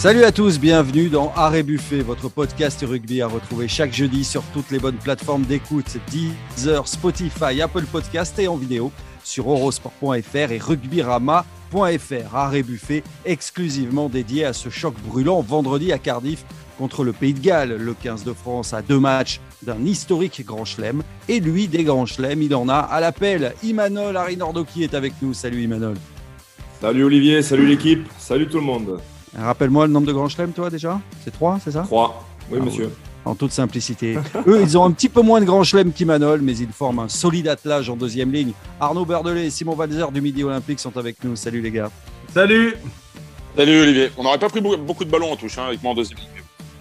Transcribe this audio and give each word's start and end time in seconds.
Salut 0.00 0.24
à 0.24 0.32
tous, 0.32 0.58
bienvenue 0.58 1.10
dans 1.10 1.30
Arrêt 1.36 1.62
Buffet, 1.62 2.00
votre 2.00 2.30
podcast 2.30 2.82
rugby 2.88 3.20
à 3.20 3.26
retrouver 3.26 3.68
chaque 3.68 3.92
jeudi 3.92 4.24
sur 4.24 4.42
toutes 4.54 4.70
les 4.70 4.78
bonnes 4.78 4.96
plateformes 4.96 5.42
d'écoute, 5.42 5.98
Deezer, 6.10 6.88
Spotify, 6.88 7.60
Apple 7.60 7.84
Podcast 7.84 8.38
et 8.38 8.48
en 8.48 8.56
vidéo 8.56 8.92
sur 9.22 9.50
eurosport.fr 9.50 10.52
et 10.52 10.58
rugbyrama.fr. 10.58 12.34
Arrêt 12.34 12.62
Buffet 12.62 13.02
exclusivement 13.26 14.08
dédié 14.08 14.46
à 14.46 14.54
ce 14.54 14.70
choc 14.70 14.94
brûlant 15.06 15.42
vendredi 15.42 15.92
à 15.92 15.98
Cardiff 15.98 16.46
contre 16.78 17.04
le 17.04 17.12
Pays 17.12 17.34
de 17.34 17.40
Galles. 17.40 17.76
Le 17.76 17.92
15 17.92 18.24
de 18.24 18.32
France 18.32 18.72
a 18.72 18.80
deux 18.80 19.00
matchs 19.00 19.38
d'un 19.60 19.84
historique 19.84 20.46
Grand 20.46 20.64
Chelem 20.64 21.02
et 21.28 21.40
lui 21.40 21.68
des 21.68 21.84
Grands 21.84 22.06
Chelem, 22.06 22.40
il 22.40 22.54
en 22.54 22.70
a 22.70 22.78
à 22.78 23.00
l'appel. 23.00 23.52
Imanol 23.62 24.16
Arinordoki 24.16 24.82
est 24.82 24.94
avec 24.94 25.12
nous. 25.20 25.34
Salut 25.34 25.62
Imanol. 25.62 25.96
Salut 26.80 27.04
Olivier, 27.04 27.42
salut 27.42 27.66
l'équipe, 27.66 28.08
salut 28.18 28.48
tout 28.48 28.60
le 28.60 28.64
monde. 28.64 28.98
Rappelle-moi 29.36 29.86
le 29.86 29.92
nombre 29.92 30.06
de 30.06 30.12
grands 30.12 30.28
chelems, 30.28 30.52
toi, 30.52 30.70
déjà 30.70 31.00
C'est 31.24 31.30
3, 31.30 31.60
c'est 31.64 31.70
ça 31.72 31.82
3, 31.82 32.24
oui, 32.50 32.58
ah, 32.60 32.64
monsieur. 32.64 32.90
En 33.24 33.34
toute 33.34 33.52
simplicité. 33.52 34.16
Eux, 34.46 34.60
ils 34.62 34.76
ont 34.76 34.84
un 34.84 34.90
petit 34.90 35.08
peu 35.08 35.22
moins 35.22 35.40
de 35.40 35.44
grands 35.44 35.62
chelems 35.62 35.92
qu'Imanol, 35.92 36.40
mais 36.40 36.56
ils 36.56 36.72
forment 36.72 37.00
un 37.00 37.08
solide 37.08 37.48
attelage 37.48 37.88
en 37.90 37.96
deuxième 37.96 38.32
ligne. 38.32 38.52
Arnaud 38.80 39.04
Berdelet 39.04 39.46
et 39.46 39.50
Simon 39.50 39.74
Valzer 39.74 40.10
du 40.12 40.20
Midi 40.20 40.42
Olympique 40.42 40.80
sont 40.80 40.96
avec 40.96 41.22
nous. 41.22 41.36
Salut 41.36 41.60
les 41.60 41.70
gars. 41.70 41.90
Salut 42.34 42.74
Salut 43.56 43.82
Olivier. 43.82 44.10
On 44.16 44.22
n'aurait 44.22 44.38
pas 44.38 44.48
pris 44.48 44.60
beaucoup 44.60 45.04
de 45.04 45.10
ballons 45.10 45.32
en 45.32 45.36
touche 45.36 45.58
hein, 45.58 45.64
avec 45.66 45.82
moi 45.82 45.92
en 45.92 45.94
deuxième 45.94 46.18
ligne. 46.18 46.28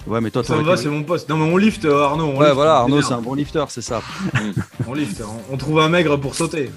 Ouais, 0.07 0.21
mais 0.21 0.31
toi, 0.31 0.43
ça 0.43 0.55
va, 0.55 0.77
c'est 0.77 0.87
mon 0.87 1.03
poste. 1.03 1.29
Non, 1.29 1.37
mais 1.37 1.51
on 1.51 1.57
lift, 1.57 1.85
euh, 1.85 2.03
Arnaud. 2.03 2.35
ouais, 2.37 2.53
voilà, 2.53 2.77
Arnaud, 2.77 3.01
c'est 3.01 3.13
un 3.13 3.21
bon 3.21 3.33
lifter, 3.35 3.65
c'est 3.67 3.81
ça. 3.81 4.01
on 4.87 4.93
lift, 4.93 5.21
on 5.51 5.57
trouve 5.57 5.79
un 5.79 5.89
maigre 5.89 6.17
pour 6.17 6.35
sauter. 6.35 6.71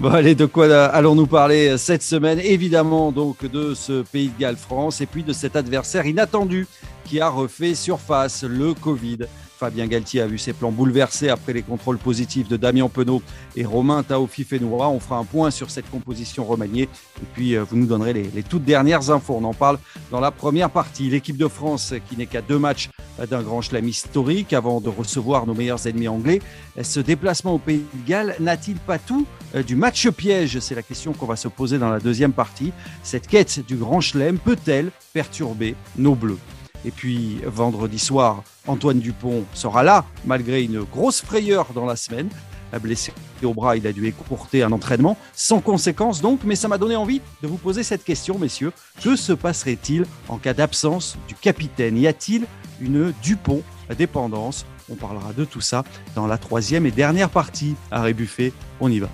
Bon, 0.00 0.10
allez, 0.10 0.34
de 0.34 0.44
quoi 0.46 0.66
allons-nous 0.86 1.28
parler 1.28 1.78
cette 1.78 2.02
semaine 2.02 2.40
Évidemment, 2.40 3.12
donc, 3.12 3.44
de 3.48 3.74
ce 3.74 4.02
Pays 4.02 4.28
de 4.28 4.40
Galles-France 4.40 5.00
et 5.00 5.06
puis 5.06 5.22
de 5.22 5.32
cet 5.32 5.54
adversaire 5.54 6.04
inattendu 6.04 6.66
qui 7.04 7.20
a 7.20 7.28
refait 7.28 7.74
surface, 7.74 8.42
le 8.42 8.74
Covid. 8.74 9.18
Fabien 9.56 9.86
Galtier 9.86 10.20
a 10.20 10.26
vu 10.26 10.36
ses 10.36 10.52
plans 10.52 10.72
bouleversés 10.72 11.28
après 11.28 11.52
les 11.52 11.62
contrôles 11.62 11.98
positifs 11.98 12.48
de 12.48 12.56
Damien 12.56 12.88
Penaud 12.88 13.22
et 13.54 13.64
Romain 13.64 14.02
Taofi-Fenoura. 14.02 14.88
On 14.90 14.98
fera 14.98 15.16
un 15.16 15.24
point 15.24 15.52
sur 15.52 15.70
cette 15.70 15.88
composition 15.90 16.44
remaniée 16.44 16.82
et 16.82 17.26
puis 17.34 17.56
euh, 17.56 17.62
vous 17.62 17.76
nous 17.76 17.86
donnerez 17.86 18.12
les, 18.12 18.42
toutes 18.42 18.64
dernières 18.64 19.10
infos. 19.10 19.38
On 19.40 19.44
en 19.44 19.54
parle 19.54 19.78
dans 20.10 20.20
la 20.20 20.32
première 20.32 20.70
partie. 20.70 21.08
L'équipe 21.08 21.36
de 21.36 21.46
France 21.46 21.94
qui 22.08 22.16
n'est 22.16 22.26
qu'à 22.26 22.42
deux 22.42 22.58
matchs 22.58 22.88
d'un 23.30 23.42
grand 23.42 23.60
chelem 23.60 23.88
historique 23.88 24.52
avant 24.52 24.80
de 24.80 24.88
recevoir 24.88 25.46
nos 25.46 25.54
meilleurs 25.54 25.86
ennemis 25.86 26.08
anglais. 26.08 26.40
Ce 26.82 27.00
déplacement 27.00 27.54
au 27.54 27.58
Pays 27.58 27.84
de 27.94 28.08
Galles 28.08 28.36
n'a-t-il 28.40 28.76
pas 28.76 28.98
tout 28.98 29.26
euh, 29.54 29.62
du 29.62 29.76
match 29.76 30.08
piège? 30.10 30.58
C'est 30.58 30.74
la 30.74 30.82
question 30.82 31.12
qu'on 31.12 31.26
va 31.26 31.36
se 31.36 31.48
poser 31.48 31.78
dans 31.78 31.90
la 31.90 32.00
deuxième 32.00 32.32
partie. 32.32 32.72
Cette 33.02 33.26
quête 33.26 33.64
du 33.66 33.76
grand 33.76 34.00
chelem 34.00 34.38
peut-elle 34.38 34.90
perturber 35.12 35.76
nos 35.96 36.14
bleus? 36.14 36.38
Et 36.84 36.90
puis 36.90 37.38
vendredi 37.46 37.98
soir, 37.98 38.42
Antoine 38.66 38.98
Dupont 38.98 39.44
sera 39.54 39.82
là, 39.82 40.04
malgré 40.26 40.62
une 40.62 40.82
grosse 40.82 41.22
frayeur 41.22 41.68
dans 41.74 41.86
la 41.86 41.96
semaine. 41.96 42.28
Blessé 42.78 43.12
au 43.42 43.54
bras, 43.54 43.76
il 43.76 43.86
a 43.86 43.92
dû 43.92 44.06
écourter 44.06 44.62
un 44.62 44.72
entraînement, 44.72 45.16
sans 45.34 45.60
conséquence 45.60 46.20
donc, 46.20 46.40
mais 46.44 46.56
ça 46.56 46.68
m'a 46.68 46.78
donné 46.78 46.96
envie 46.96 47.20
de 47.42 47.48
vous 47.48 47.56
poser 47.56 47.82
cette 47.82 48.04
question, 48.04 48.38
messieurs. 48.38 48.72
Que 49.02 49.16
se 49.16 49.32
passerait-il 49.32 50.06
en 50.28 50.38
cas 50.38 50.54
d'absence 50.54 51.16
du 51.28 51.34
capitaine? 51.34 51.98
Y 51.98 52.06
a-t-il 52.06 52.46
une 52.80 53.12
Dupont 53.22 53.62
dépendance? 53.96 54.66
On 54.90 54.94
parlera 54.94 55.32
de 55.32 55.44
tout 55.44 55.60
ça 55.60 55.84
dans 56.14 56.26
la 56.26 56.38
troisième 56.38 56.86
et 56.86 56.90
dernière 56.90 57.30
partie. 57.30 57.74
Arrêt 57.90 58.12
Buffet, 58.12 58.52
on 58.80 58.90
y 58.90 58.98
va. 58.98 59.08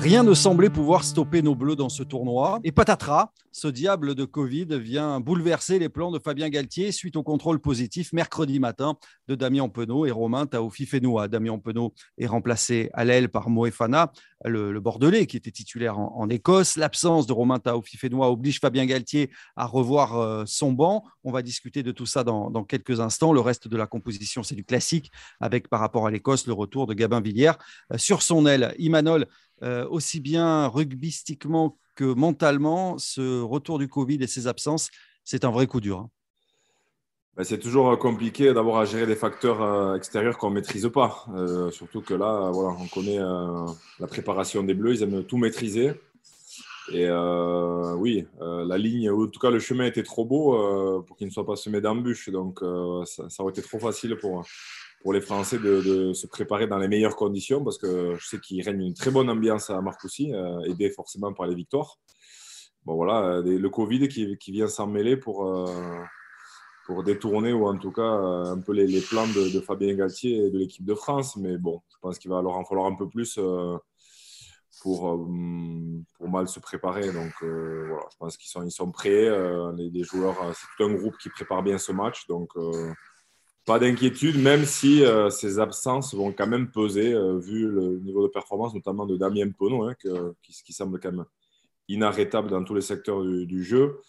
Rien 0.00 0.22
ne 0.22 0.32
semblait 0.32 0.70
pouvoir 0.70 1.04
stopper 1.04 1.42
nos 1.42 1.54
bleus 1.54 1.76
dans 1.76 1.90
ce 1.90 2.02
tournoi. 2.02 2.58
Et 2.64 2.72
patatras, 2.72 3.32
ce 3.52 3.68
diable 3.68 4.14
de 4.14 4.24
Covid 4.24 4.64
vient 4.78 5.20
bouleverser 5.20 5.78
les 5.78 5.90
plans 5.90 6.10
de 6.10 6.18
Fabien 6.18 6.48
Galtier 6.48 6.90
suite 6.90 7.16
au 7.16 7.22
contrôle 7.22 7.60
positif 7.60 8.14
mercredi 8.14 8.60
matin 8.60 8.94
de 9.28 9.34
Damien 9.34 9.68
Penaud 9.68 10.06
et 10.06 10.10
Romain 10.10 10.46
Taofi. 10.46 10.88
Damien 11.28 11.58
Penaud 11.58 11.92
est 12.16 12.26
remplacé 12.26 12.88
à 12.94 13.04
l'aile 13.04 13.28
par 13.28 13.50
Moefana, 13.50 14.10
le, 14.46 14.80
Bordelais 14.80 15.26
qui 15.26 15.36
était 15.36 15.50
titulaire 15.50 15.98
en, 15.98 16.30
Écosse. 16.30 16.76
L'absence 16.76 17.26
de 17.26 17.34
Romain 17.34 17.58
Taofi 17.58 17.98
oblige 18.10 18.58
Fabien 18.60 18.86
Galtier 18.86 19.30
à 19.54 19.66
revoir 19.66 20.16
euh, 20.16 20.44
son 20.46 20.72
banc. 20.72 21.04
On 21.24 21.32
va 21.32 21.42
discuter 21.42 21.82
de 21.82 21.92
tout 21.92 22.06
ça 22.06 22.24
dans, 22.24 22.64
quelques 22.64 23.00
instants. 23.00 23.34
Le 23.34 23.40
reste 23.40 23.68
de 23.68 23.76
la 23.76 23.86
composition, 23.86 24.42
c'est 24.42 24.54
du 24.54 24.64
classique 24.64 25.10
avec 25.40 25.68
par 25.68 25.80
rapport 25.80 26.06
à 26.06 26.10
l'Écosse 26.10 26.46
le 26.46 26.54
retour 26.54 26.86
de 26.86 26.94
Gabin 26.94 27.20
Villière 27.20 27.58
euh, 27.92 27.98
sur 27.98 28.22
son 28.22 28.46
aile. 28.46 28.74
Imanol, 28.78 29.26
euh, 29.62 29.86
aussi 29.88 30.20
bien 30.20 30.68
rugbystiquement 30.68 31.78
que 31.94 32.04
mentalement, 32.04 32.96
ce 32.98 33.42
retour 33.42 33.78
du 33.78 33.88
Covid 33.88 34.18
et 34.22 34.26
ses 34.26 34.46
absences, 34.46 34.90
c'est 35.24 35.44
un 35.44 35.50
vrai 35.50 35.66
coup 35.66 35.80
dur. 35.80 35.98
Hein. 35.98 36.10
Ben, 37.36 37.44
c'est 37.44 37.58
toujours 37.58 37.98
compliqué 37.98 38.52
d'avoir 38.54 38.80
à 38.80 38.84
gérer 38.86 39.06
des 39.06 39.16
facteurs 39.16 39.62
euh, 39.62 39.96
extérieurs 39.96 40.38
qu'on 40.38 40.50
ne 40.50 40.56
maîtrise 40.56 40.88
pas. 40.92 41.26
Euh, 41.34 41.70
surtout 41.70 42.00
que 42.00 42.14
là, 42.14 42.50
voilà, 42.50 42.76
on 42.80 42.86
connaît 42.86 43.18
la 43.18 44.06
préparation 44.06 44.62
des 44.62 44.74
Bleus, 44.74 44.96
ils 44.96 45.02
aiment 45.02 45.24
tout 45.24 45.36
maîtriser. 45.36 45.92
Et 46.92 47.08
oui, 47.98 48.26
la 48.40 48.76
ligne, 48.76 49.10
ou 49.10 49.26
en 49.26 49.28
tout 49.28 49.38
cas 49.38 49.50
le 49.50 49.60
chemin 49.60 49.84
était 49.84 50.02
trop 50.02 50.24
beau 50.24 51.02
pour 51.06 51.16
qu'il 51.16 51.28
ne 51.28 51.32
soit 51.32 51.46
pas 51.46 51.54
semé 51.54 51.80
d'embûches. 51.80 52.30
Donc 52.30 52.64
ça, 53.04 53.30
ça, 53.30 53.42
aurait 53.44 53.52
été 53.52 53.62
trop 53.62 53.78
facile 53.78 54.16
pour, 54.16 54.44
pour 55.00 55.14
les 55.14 55.20
Français 55.20 55.58
de, 55.58 56.12
se 56.12 56.26
préparer 56.26 56.66
dans 56.66 56.78
les 56.78 56.88
meilleures 56.88 57.16
conditions 57.16 57.64
parce 57.64 57.78
que 57.78 58.14
je 58.18 58.26
sais 58.26 58.38
qu'il 58.38 58.62
règne 58.62 58.82
une 58.82 58.94
très 58.94 59.10
bonne 59.10 59.30
ambiance 59.30 59.70
à 59.70 59.80
Marcoussis, 59.80 60.32
euh, 60.32 60.60
aidé 60.64 60.90
forcément 60.90 61.32
par 61.32 61.46
les 61.46 61.54
victoires. 61.54 61.98
Bon 62.84 62.94
voilà, 62.94 63.38
euh, 63.38 63.58
le 63.58 63.70
Covid 63.70 64.08
qui, 64.08 64.52
vient 64.52 64.68
s'en 64.68 64.86
mêler 64.86 65.16
pour, 65.16 65.46
euh, 65.46 65.98
pour 66.86 67.02
détourner 67.02 67.52
ou 67.52 67.66
en 67.66 67.78
tout 67.78 67.92
cas 67.92 68.02
un 68.02 68.58
peu 68.58 68.72
les, 68.72 69.00
plans 69.00 69.26
de, 69.26 69.60
Fabien 69.60 69.94
Galtier 69.94 70.46
et 70.46 70.50
de 70.50 70.58
l'équipe 70.58 70.84
de 70.84 70.94
France. 70.94 71.36
Mais 71.36 71.56
bon, 71.56 71.80
je 71.90 71.96
pense 72.00 72.18
qu'il 72.18 72.30
va 72.30 72.42
leur 72.42 72.56
en 72.56 72.64
falloir 72.64 72.86
un 72.86 72.94
peu 72.94 73.08
plus 73.08 73.38
pour, 74.82 75.28
pour 76.18 76.28
mal 76.28 76.48
se 76.48 76.60
préparer. 76.60 77.10
Donc 77.12 77.32
voilà, 77.40 78.04
je 78.12 78.16
pense 78.18 78.36
qu'ils 78.36 78.50
sont, 78.50 78.62
ils 78.64 78.70
sont 78.70 78.90
prêts. 78.90 79.30
les, 79.76 80.02
joueurs, 80.02 80.36
c'est 80.54 80.66
tout 80.76 80.90
un 80.90 80.94
groupe 80.94 81.16
qui 81.18 81.30
prépare 81.30 81.62
bien 81.62 81.78
ce 81.78 81.92
match. 81.92 82.26
Donc 82.26 82.50
pas 83.70 83.78
d'inquiétude, 83.78 84.36
même 84.36 84.64
si 84.64 85.04
euh, 85.04 85.30
ces 85.30 85.60
absences 85.60 86.12
vont 86.12 86.32
quand 86.32 86.48
même 86.48 86.72
peser, 86.72 87.14
euh, 87.14 87.38
vu 87.38 87.68
le 87.68 88.00
niveau 88.00 88.26
de 88.26 88.32
performance, 88.32 88.74
notamment 88.74 89.06
de 89.06 89.16
Damien 89.16 89.48
Pono, 89.56 89.84
hein, 89.84 89.94
qui, 90.42 90.72
semble 90.72 90.98
quand 90.98 91.12
même 91.12 91.24
inarrêtable 91.86 92.50
dans 92.50 92.64
tous 92.64 92.74
les 92.74 92.80
secteurs 92.80 93.22
du, 93.22 93.62
jeu, 93.62 94.00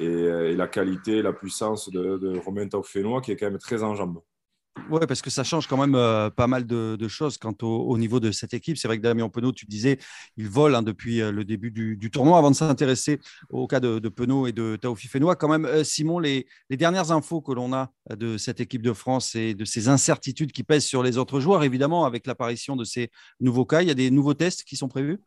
euh, 0.00 0.52
et, 0.52 0.56
la 0.56 0.68
qualité, 0.68 1.20
la 1.20 1.34
puissance 1.34 1.90
de, 1.90 2.16
de 2.16 2.38
Romain 2.38 2.66
Taufénois, 2.66 3.20
qui 3.20 3.32
est 3.32 3.36
quand 3.36 3.50
même 3.50 3.58
très 3.58 3.82
en 3.82 3.94
jambes. 3.94 4.22
Oui, 4.90 5.00
parce 5.06 5.22
que 5.22 5.30
ça 5.30 5.44
change 5.44 5.68
quand 5.68 5.76
même 5.76 5.94
euh, 5.94 6.30
pas 6.30 6.46
mal 6.46 6.66
de, 6.66 7.08
choses 7.08 7.38
quant 7.38 7.54
au, 7.62 7.96
niveau 7.96 8.18
de 8.18 8.32
cette 8.32 8.54
équipe. 8.54 8.76
C'est 8.76 8.88
vrai 8.88 8.98
que 8.98 9.02
Damien 9.02 9.28
Penaud, 9.28 9.52
tu 9.52 9.66
disais, 9.66 9.98
il 10.36 10.48
vole 10.48 10.74
hein, 10.74 10.82
depuis 10.82 11.20
euh, 11.20 11.30
le 11.30 11.44
début 11.44 11.70
du, 11.70 12.10
tournoi. 12.10 12.38
Avant 12.38 12.50
de 12.50 12.56
s'intéresser 12.56 13.20
au 13.50 13.66
cas 13.66 13.80
de, 13.80 14.08
Penaud 14.08 14.46
et 14.46 14.52
de 14.52 14.76
Taofi 14.76 15.06
Fenois, 15.06 15.36
quand 15.36 15.48
même, 15.48 15.64
euh, 15.64 15.84
Simon, 15.84 16.18
les, 16.18 16.46
dernières 16.70 17.12
infos 17.12 17.40
que 17.40 17.52
l'on 17.52 17.72
a 17.72 17.92
de 18.10 18.36
cette 18.36 18.60
équipe 18.60 18.82
de 18.82 18.92
France 18.92 19.36
et 19.36 19.54
de 19.54 19.64
ces 19.64 19.88
incertitudes 19.88 20.52
qui 20.52 20.64
pèsent 20.64 20.84
sur 20.84 21.02
les 21.02 21.18
autres 21.18 21.38
joueurs, 21.40 21.62
évidemment, 21.62 22.04
avec 22.04 22.26
l'apparition 22.26 22.74
de 22.74 22.84
ces 22.84 23.10
nouveaux 23.40 23.64
cas, 23.64 23.82
il 23.82 23.88
y 23.88 23.92
a 23.92 23.94
des 23.94 24.10
nouveaux 24.10 24.34
tests 24.34 24.64
qui 24.64 24.76
sont 24.76 24.88
prévus? 24.88 25.20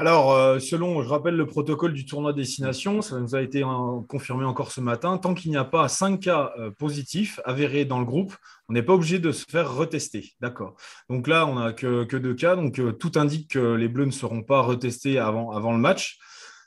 Alors, 0.00 0.32
euh, 0.32 0.58
selon, 0.58 1.02
je 1.02 1.08
rappelle 1.10 1.36
le 1.36 1.44
protocole 1.44 1.92
du 1.92 2.06
tournoi 2.06 2.32
destination, 2.32 3.02
ça 3.02 3.20
nous 3.20 3.34
a 3.34 3.42
été 3.42 3.62
confirmé 4.08 4.46
encore 4.46 4.72
ce 4.72 4.80
matin. 4.80 5.18
Tant 5.18 5.34
qu'il 5.34 5.50
n'y 5.50 5.58
a 5.58 5.64
pas 5.64 5.88
5 5.88 6.20
cas 6.20 6.54
euh, 6.58 6.70
positifs 6.70 7.38
avérés 7.44 7.84
dans 7.84 7.98
le 7.98 8.06
groupe, 8.06 8.34
on 8.70 8.72
n'est 8.72 8.82
pas 8.82 8.94
obligé 8.94 9.18
de 9.18 9.30
se 9.30 9.44
faire 9.44 9.74
retester. 9.74 10.32
D'accord. 10.40 10.74
Donc 11.10 11.28
là, 11.28 11.44
on 11.44 11.56
n'a 11.56 11.74
que, 11.74 12.04
que, 12.04 12.16
deux 12.16 12.32
cas. 12.32 12.56
Donc, 12.56 12.80
euh, 12.80 12.92
tout 12.92 13.12
indique 13.16 13.50
que 13.50 13.74
les 13.74 13.88
Bleus 13.88 14.06
ne 14.06 14.10
seront 14.10 14.42
pas 14.42 14.62
retestés 14.62 15.18
avant 15.18 15.72
le 15.72 15.78
match. 15.78 16.18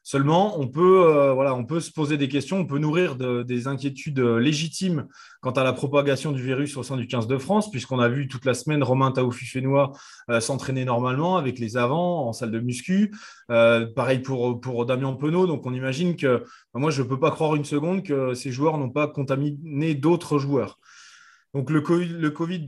Seulement, 0.05 0.59
on 0.59 0.67
peut, 0.67 1.07
euh, 1.07 1.33
on 1.33 1.63
peut 1.63 1.79
se 1.79 1.89
poser 1.89 2.17
des 2.17 2.27
questions, 2.27 2.57
on 2.57 2.65
peut 2.65 2.77
nourrir 2.77 3.15
des 3.15 3.67
inquiétudes 3.67 4.19
euh, 4.19 4.37
légitimes 4.37 5.07
quant 5.39 5.51
à 5.51 5.63
la 5.63 5.71
propagation 5.71 6.33
du 6.33 6.43
virus 6.43 6.75
au 6.75 6.83
sein 6.83 6.97
du 6.97 7.07
15 7.07 7.25
de 7.25 7.37
France, 7.37 7.71
puisqu'on 7.71 7.99
a 7.99 8.09
vu 8.09 8.27
toute 8.27 8.43
la 8.43 8.53
semaine 8.53 8.83
Romain 8.83 9.11
Taoufi-Fénois 9.11 9.93
euh, 10.29 10.41
s'entraîner 10.41 10.83
normalement 10.83 11.37
avec 11.37 11.57
les 11.57 11.77
avants 11.77 12.27
en 12.27 12.33
salle 12.33 12.51
de 12.51 12.59
muscu. 12.59 13.15
pareil 13.47 14.19
pour, 14.19 14.59
pour 14.59 14.85
Damien 14.85 15.13
Penaud. 15.13 15.47
Donc, 15.47 15.65
on 15.65 15.73
imagine 15.73 16.17
que 16.17 16.43
moi, 16.73 16.91
je 16.91 17.01
ne 17.01 17.07
peux 17.07 17.19
pas 17.19 17.31
croire 17.31 17.55
une 17.55 17.65
seconde 17.65 18.03
que 18.03 18.33
ces 18.33 18.51
joueurs 18.51 18.77
n'ont 18.77 18.89
pas 18.89 19.07
contaminé 19.07 19.95
d'autres 19.95 20.37
joueurs. 20.37 20.79
Donc 21.53 21.69
le 21.69 21.81
COVID 22.31 22.59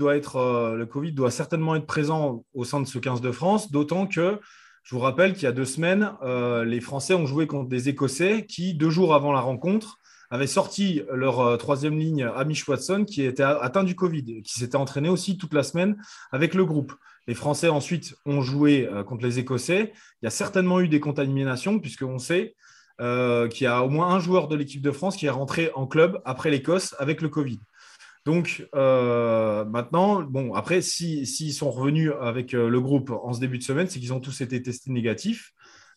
doit 1.12 1.32
certainement 1.32 1.76
être 1.76 1.88
présent 1.88 2.46
au 2.54 2.64
sein 2.64 2.80
de 2.80 2.86
ce 2.86 3.00
15 3.00 3.20
de 3.20 3.32
France, 3.32 3.72
d'autant 3.72 4.06
que 4.06 4.40
je 4.86 4.96
vous 4.96 5.02
rappelle 5.02 5.34
qu'il 5.34 5.44
y 5.44 5.48
a 5.48 5.52
deux 5.52 5.66
semaines, 5.66 6.14
euh, 6.22 6.64
les 6.64 6.80
Français 6.80 7.16
ont 7.16 7.26
joué 7.26 7.48
contre 7.48 7.68
des 7.68 7.90
Écossais 7.90 8.46
qui, 8.46 8.76
deux 8.76 8.92
jours 8.92 9.16
avant 9.16 9.32
la 9.32 9.42
rencontre, 9.42 9.98
avaient 10.30 10.46
sorti 10.46 11.02
leur 11.12 11.58
troisième 11.58 11.98
ligne, 11.98 12.24
Amish 12.36 12.68
Watson, 12.68 13.04
qui 13.06 13.24
était 13.24 13.44
atteint 13.44 13.84
du 13.84 13.96
Covid, 13.96 14.42
qui 14.44 14.60
s'était 14.60 14.76
entraîné 14.76 15.10
aussi 15.10 15.38
toute 15.38 15.54
la 15.54 15.64
semaine 15.64 15.98
avec 16.32 16.54
le 16.54 16.66
groupe. 16.66 16.94
Les 17.28 17.34
Français 17.34 17.70
ensuite 17.70 18.16
ont 18.26 18.42
joué 18.42 18.90
contre 19.08 19.24
les 19.24 19.40
Écossais. 19.40 19.94
Il 20.22 20.26
y 20.26 20.28
a 20.28 20.32
certainement 20.32 20.80
eu 20.80 20.88
des 20.88 21.00
contaminations, 21.00 21.80
puisqu'on 21.80 22.18
sait 22.18 22.56
qu'il 22.98 23.62
y 23.62 23.68
a 23.68 23.84
au 23.84 23.90
moins 23.90 24.10
un 24.10 24.20
joueur 24.20 24.48
de 24.48 24.56
l'équipe 24.56 24.82
de 24.82 24.92
France 24.92 25.16
qui 25.16 25.28
est 25.28 25.32
rentré 25.32 25.72
en 25.76 25.86
club 25.86 26.20
après 26.26 26.50
l'Écosse 26.50 26.96
avec 26.98 27.22
le 27.22 27.30
Covid. 27.30 27.60
Donc 28.26 28.68
euh, 28.74 29.66
maintenant, 29.66 30.24
bon, 30.24 30.56
après, 30.56 30.82
s'ils 30.82 31.54
sont 31.54 31.70
revenus 31.70 32.12
avec 32.20 32.56
euh, 32.56 32.70
le 32.70 32.82
groupe 32.82 33.12
en 33.12 33.34
ce 33.34 33.40
début 33.40 33.60
de 33.60 33.64
semaine, 33.64 33.88
c'est 33.88 34.00
qu'ils 34.00 34.14
ont 34.14 34.20
tous 34.20 34.42
été 34.42 34.62
testés 34.62 34.92
négatifs. 34.92 35.52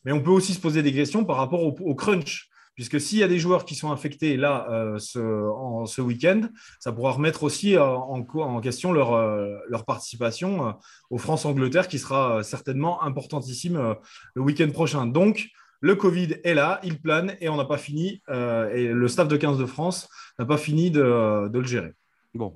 Mais 0.05 0.13
on 0.13 0.23
peut 0.23 0.31
aussi 0.31 0.53
se 0.53 0.61
poser 0.61 0.83
des 0.83 0.93
questions 0.93 1.25
par 1.25 1.37
rapport 1.37 1.63
au, 1.63 1.95
crunch, 1.95 2.51
puisque 2.75 3.01
s'il 3.01 3.19
y 3.19 3.23
a 3.23 3.29
des 3.29 3.39
joueurs 3.39 3.65
qui 3.65 3.75
sont 3.75 3.91
infectés 3.91 4.37
là 4.37 4.69
euh, 4.71 4.99
ce, 4.99 5.19
en, 5.19 5.87
ce 5.87 6.03
week-end, 6.03 6.43
ça 6.81 6.93
pourra 6.93 7.13
remettre 7.13 7.43
aussi 7.45 7.79
en, 7.79 8.27
en, 8.35 8.61
question 8.61 8.93
leur, 8.93 9.85
participation 9.87 10.75
au 11.11 11.19
France-Angleterre, 11.19 11.89
qui 11.89 11.99
sera 11.99 12.43
certainement 12.45 13.03
importantissime 13.03 13.97
le 14.35 14.43
week-end 14.43 14.71
prochain. 14.71 15.07
Donc, 15.07 15.49
le 15.81 15.97
Covid 15.97 16.37
est 16.45 16.55
là, 16.55 16.81
il 16.85 17.01
plane 17.01 17.37
et 17.41 17.49
on 17.49 17.57
n'a 17.57 17.65
pas 17.65 17.79
fini, 17.79 18.23
et 18.29 18.89
le 18.89 19.09
staff 19.09 19.29
de 19.29 19.37
15 19.37 19.59
de 19.59 19.67
France 19.67 20.09
n'a 20.39 20.45
pas 20.45 20.59
fini 20.59 20.91
de 20.91 21.51
le 21.53 21.65
gérer 21.65 21.95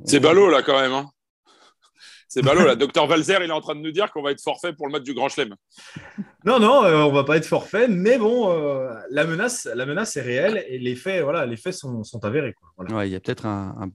c'est 0.04 0.20
ballot 0.20 0.50
là 0.50 0.62
quand 0.62 0.80
même. 0.80 0.92
Hein. 0.92 1.06
C'est 2.32 2.42
ballot 2.42 2.64
là. 2.64 2.76
Docteur 2.76 3.06
Valzer, 3.06 3.40
il 3.42 3.50
est 3.50 3.52
en 3.52 3.60
train 3.60 3.74
de 3.74 3.80
nous 3.80 3.90
dire 3.90 4.10
qu'on 4.10 4.22
va 4.22 4.30
être 4.30 4.40
forfait 4.40 4.72
pour 4.72 4.86
le 4.86 4.92
match 4.92 5.02
du 5.02 5.12
Grand 5.12 5.28
Chelem. 5.28 5.54
Non, 6.46 6.58
non, 6.58 6.82
euh, 6.82 7.02
on 7.02 7.12
va 7.12 7.24
pas 7.24 7.36
être 7.36 7.44
forfait, 7.44 7.88
mais 7.88 8.16
bon, 8.16 8.50
euh, 8.50 8.90
la, 9.10 9.26
menace, 9.26 9.68
la 9.74 9.84
menace 9.84 10.16
est 10.16 10.22
réelle 10.22 10.64
et 10.66 10.78
les 10.78 10.94
faits, 10.94 11.22
voilà, 11.22 11.44
les 11.44 11.58
faits 11.58 11.74
sont, 11.74 12.02
avérés. 12.22 12.54
il 12.88 13.08
y 13.08 13.14
a 13.14 13.20
peut-être 13.20 13.44
un, 13.44 13.90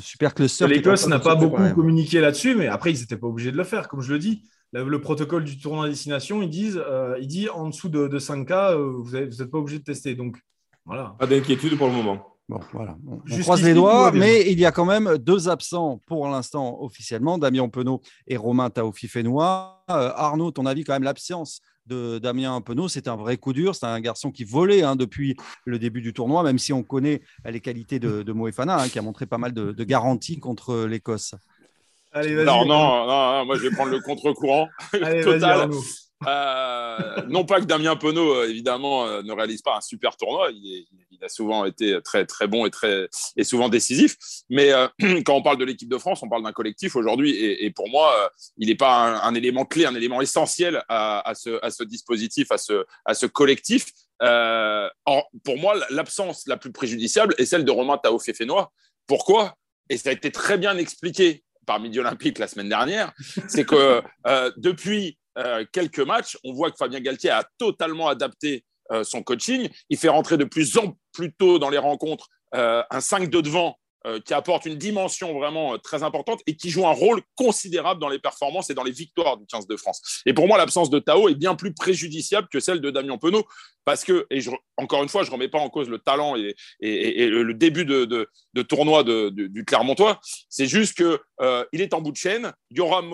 super 0.00 0.34
cluster. 0.34 0.68
L'Écosse 0.68 1.08
n'a 1.08 1.18
pas 1.18 1.34
beaucoup 1.34 1.68
communiqué 1.74 2.20
là-dessus, 2.20 2.54
mais 2.54 2.68
après, 2.68 2.92
ils 2.92 3.00
n'étaient 3.00 3.16
pas 3.16 3.26
obligés 3.26 3.50
de 3.50 3.56
le 3.56 3.64
faire. 3.64 3.88
Comme 3.88 4.02
je 4.02 4.12
le 4.12 4.20
dis, 4.20 4.44
le, 4.72 5.00
protocole 5.00 5.42
du 5.42 5.58
tournoi 5.58 5.86
à 5.86 5.88
destination, 5.88 6.42
ils 6.42 6.50
disent, 6.50 6.80
euh, 6.86 7.16
il 7.20 7.26
dit 7.26 7.48
en 7.48 7.68
dessous 7.68 7.88
de, 7.88 8.06
5K, 8.18 8.76
vous 8.76 9.16
n'êtes 9.16 9.50
pas 9.50 9.58
obligé 9.58 9.80
de 9.80 9.84
tester. 9.84 10.14
Donc, 10.14 10.38
voilà. 10.84 11.16
Pas 11.18 11.26
d'inquiétude 11.26 11.76
pour 11.76 11.88
le 11.88 11.94
moment. 11.94 12.36
Bon, 12.50 12.58
voilà. 12.72 12.96
On, 13.06 13.38
croise 13.42 13.62
les 13.62 13.74
doigts, 13.74 14.10
mais 14.10 14.50
il 14.50 14.58
y 14.58 14.66
a 14.66 14.72
quand 14.72 14.84
même 14.84 15.18
deux 15.18 15.48
absents 15.48 16.00
pour 16.06 16.26
l'instant 16.26 16.82
officiellement, 16.82 17.38
Damien 17.38 17.68
Penaud 17.68 18.00
et 18.26 18.36
Romain 18.36 18.70
Taofi-Fenois. 18.70 19.84
Euh, 19.88 20.10
Arnaud, 20.16 20.50
ton 20.50 20.66
avis, 20.66 20.82
quand 20.82 20.92
même, 20.94 21.04
l'absence 21.04 21.60
de 21.86 22.18
Damien 22.18 22.60
Penaud, 22.60 22.88
c'est 22.88 23.06
un 23.06 23.14
vrai 23.14 23.36
coup 23.36 23.52
dur. 23.52 23.76
C'est 23.76 23.86
un 23.86 24.00
garçon 24.00 24.32
qui 24.32 24.42
volait 24.42 24.82
hein, 24.82 24.96
depuis 24.96 25.36
le 25.64 25.78
début 25.78 26.00
du 26.00 26.12
tournoi, 26.12 26.42
même 26.42 26.58
si 26.58 26.72
on 26.72 26.82
connaît 26.82 27.22
les 27.44 27.60
qualités 27.60 28.00
de, 28.00 28.24
de 28.24 28.32
Moefana, 28.32 28.80
hein, 28.80 28.88
qui 28.88 28.98
a 28.98 29.02
montré 29.02 29.26
pas 29.26 29.38
mal 29.38 29.52
de, 29.52 29.84
garanties 29.84 30.40
contre 30.40 30.86
l'Écosse. 30.86 31.36
non, 32.16 32.64
non, 32.64 33.06
non, 33.06 33.44
moi 33.46 33.54
je 33.54 33.62
vais 33.62 33.70
prendre 33.70 33.92
le 33.92 34.00
contre-courant. 34.00 34.66
Total. 35.22 35.70
Euh, 36.26 37.22
non 37.28 37.44
pas 37.44 37.60
que 37.60 37.64
Damien 37.64 37.96
Penaud, 37.96 38.34
euh, 38.34 38.48
évidemment, 38.48 39.06
euh, 39.06 39.22
ne 39.22 39.32
réalise 39.32 39.62
pas 39.62 39.76
un 39.76 39.80
super 39.80 40.16
tournoi. 40.16 40.50
Il, 40.52 40.86
a 41.22 41.28
souvent 41.28 41.66
été 41.66 42.00
très, 42.02 42.24
très 42.24 42.46
bon 42.46 42.64
et, 42.64 42.70
très, 42.70 43.06
et 43.36 43.44
souvent 43.44 43.68
décisif. 43.68 44.16
Mais 44.48 44.70
quand 45.26 45.34
on 45.34 45.42
parle 45.42 45.58
de 45.58 45.66
l'équipe 45.66 45.88
de 45.88 45.98
France, 45.98 46.22
on 46.22 46.30
parle 46.30 46.42
d'un 46.42 46.52
collectif 46.52 46.96
aujourd'hui. 46.96 47.36
Et, 47.36 47.70
pour 47.70 47.90
moi, 47.90 48.32
il 48.56 48.68
n'est 48.68 48.74
pas 48.74 49.20
un, 49.22 49.34
élément 49.34 49.66
clé, 49.66 49.84
un 49.84 49.94
élément 49.94 50.22
essentiel 50.22 50.82
à, 50.88 51.32
ce, 51.34 51.84
dispositif, 51.84 52.50
à 52.50 52.56
ce, 52.56 53.26
collectif. 53.26 53.92
pour 54.18 55.58
moi, 55.58 55.74
l'absence 55.90 56.46
la 56.46 56.56
plus 56.56 56.72
préjudiciable 56.72 57.34
est 57.36 57.44
celle 57.44 57.66
de 57.66 57.70
Romain 57.70 57.98
Tao-Féfénois. 57.98 58.72
Pourquoi? 59.06 59.56
Et 59.90 59.98
ça 59.98 60.08
a 60.08 60.12
été 60.12 60.32
très 60.32 60.56
bien 60.56 60.78
expliqué 60.78 61.44
par 61.66 61.80
Midi 61.80 62.00
Olympique 62.00 62.38
la 62.38 62.48
semaine 62.48 62.70
dernière. 62.70 63.12
C'est 63.46 63.66
que 63.66 64.00
depuis 64.56 65.18
euh, 65.40 65.64
quelques 65.72 66.00
matchs, 66.00 66.36
on 66.44 66.52
voit 66.52 66.70
que 66.70 66.76
Fabien 66.76 67.00
Galtier 67.00 67.30
a 67.30 67.44
totalement 67.58 68.08
adapté 68.08 68.64
euh, 68.92 69.04
son 69.04 69.22
coaching. 69.22 69.68
Il 69.88 69.98
fait 69.98 70.08
rentrer 70.08 70.36
de 70.36 70.44
plus 70.44 70.76
en 70.76 70.96
plus 71.12 71.32
tôt 71.32 71.58
dans 71.58 71.70
les 71.70 71.78
rencontres 71.78 72.28
euh, 72.54 72.82
un 72.90 73.00
5 73.00 73.30
de 73.30 73.40
devant 73.40 73.76
qui 74.24 74.32
apporte 74.32 74.64
une 74.64 74.76
dimension 74.76 75.38
vraiment 75.38 75.76
très 75.78 76.02
importante 76.02 76.40
et 76.46 76.56
qui 76.56 76.70
joue 76.70 76.86
un 76.86 76.92
rôle 76.92 77.20
considérable 77.36 78.00
dans 78.00 78.08
les 78.08 78.18
performances 78.18 78.70
et 78.70 78.74
dans 78.74 78.82
les 78.82 78.92
victoires 78.92 79.36
du 79.36 79.44
15 79.44 79.66
de 79.66 79.76
France. 79.76 80.22
Et 80.24 80.32
pour 80.32 80.48
moi, 80.48 80.56
l'absence 80.56 80.88
de 80.88 80.98
Tao 80.98 81.28
est 81.28 81.34
bien 81.34 81.54
plus 81.54 81.74
préjudiciable 81.74 82.48
que 82.50 82.60
celle 82.60 82.80
de 82.80 82.90
Damien 82.90 83.18
Penaud 83.18 83.44
parce 83.84 84.04
que, 84.04 84.26
encore 84.76 85.02
une 85.02 85.08
fois, 85.08 85.22
je 85.22 85.28
ne 85.28 85.34
remets 85.34 85.48
pas 85.48 85.58
en 85.58 85.68
cause 85.68 85.88
le 85.88 85.98
talent 85.98 86.36
et, 86.36 86.54
le 86.80 87.52
début 87.54 87.84
de, 87.84 88.28
tournoi 88.62 89.04
du 89.04 89.64
Clermontois, 89.66 90.20
c'est 90.48 90.66
juste 90.66 90.96
qu'il 90.96 91.18
euh, 91.40 91.64
est 91.72 91.94
en 91.94 92.00
bout 92.00 92.12
de 92.12 92.16
chaîne. 92.16 92.52
Yoram 92.70 93.12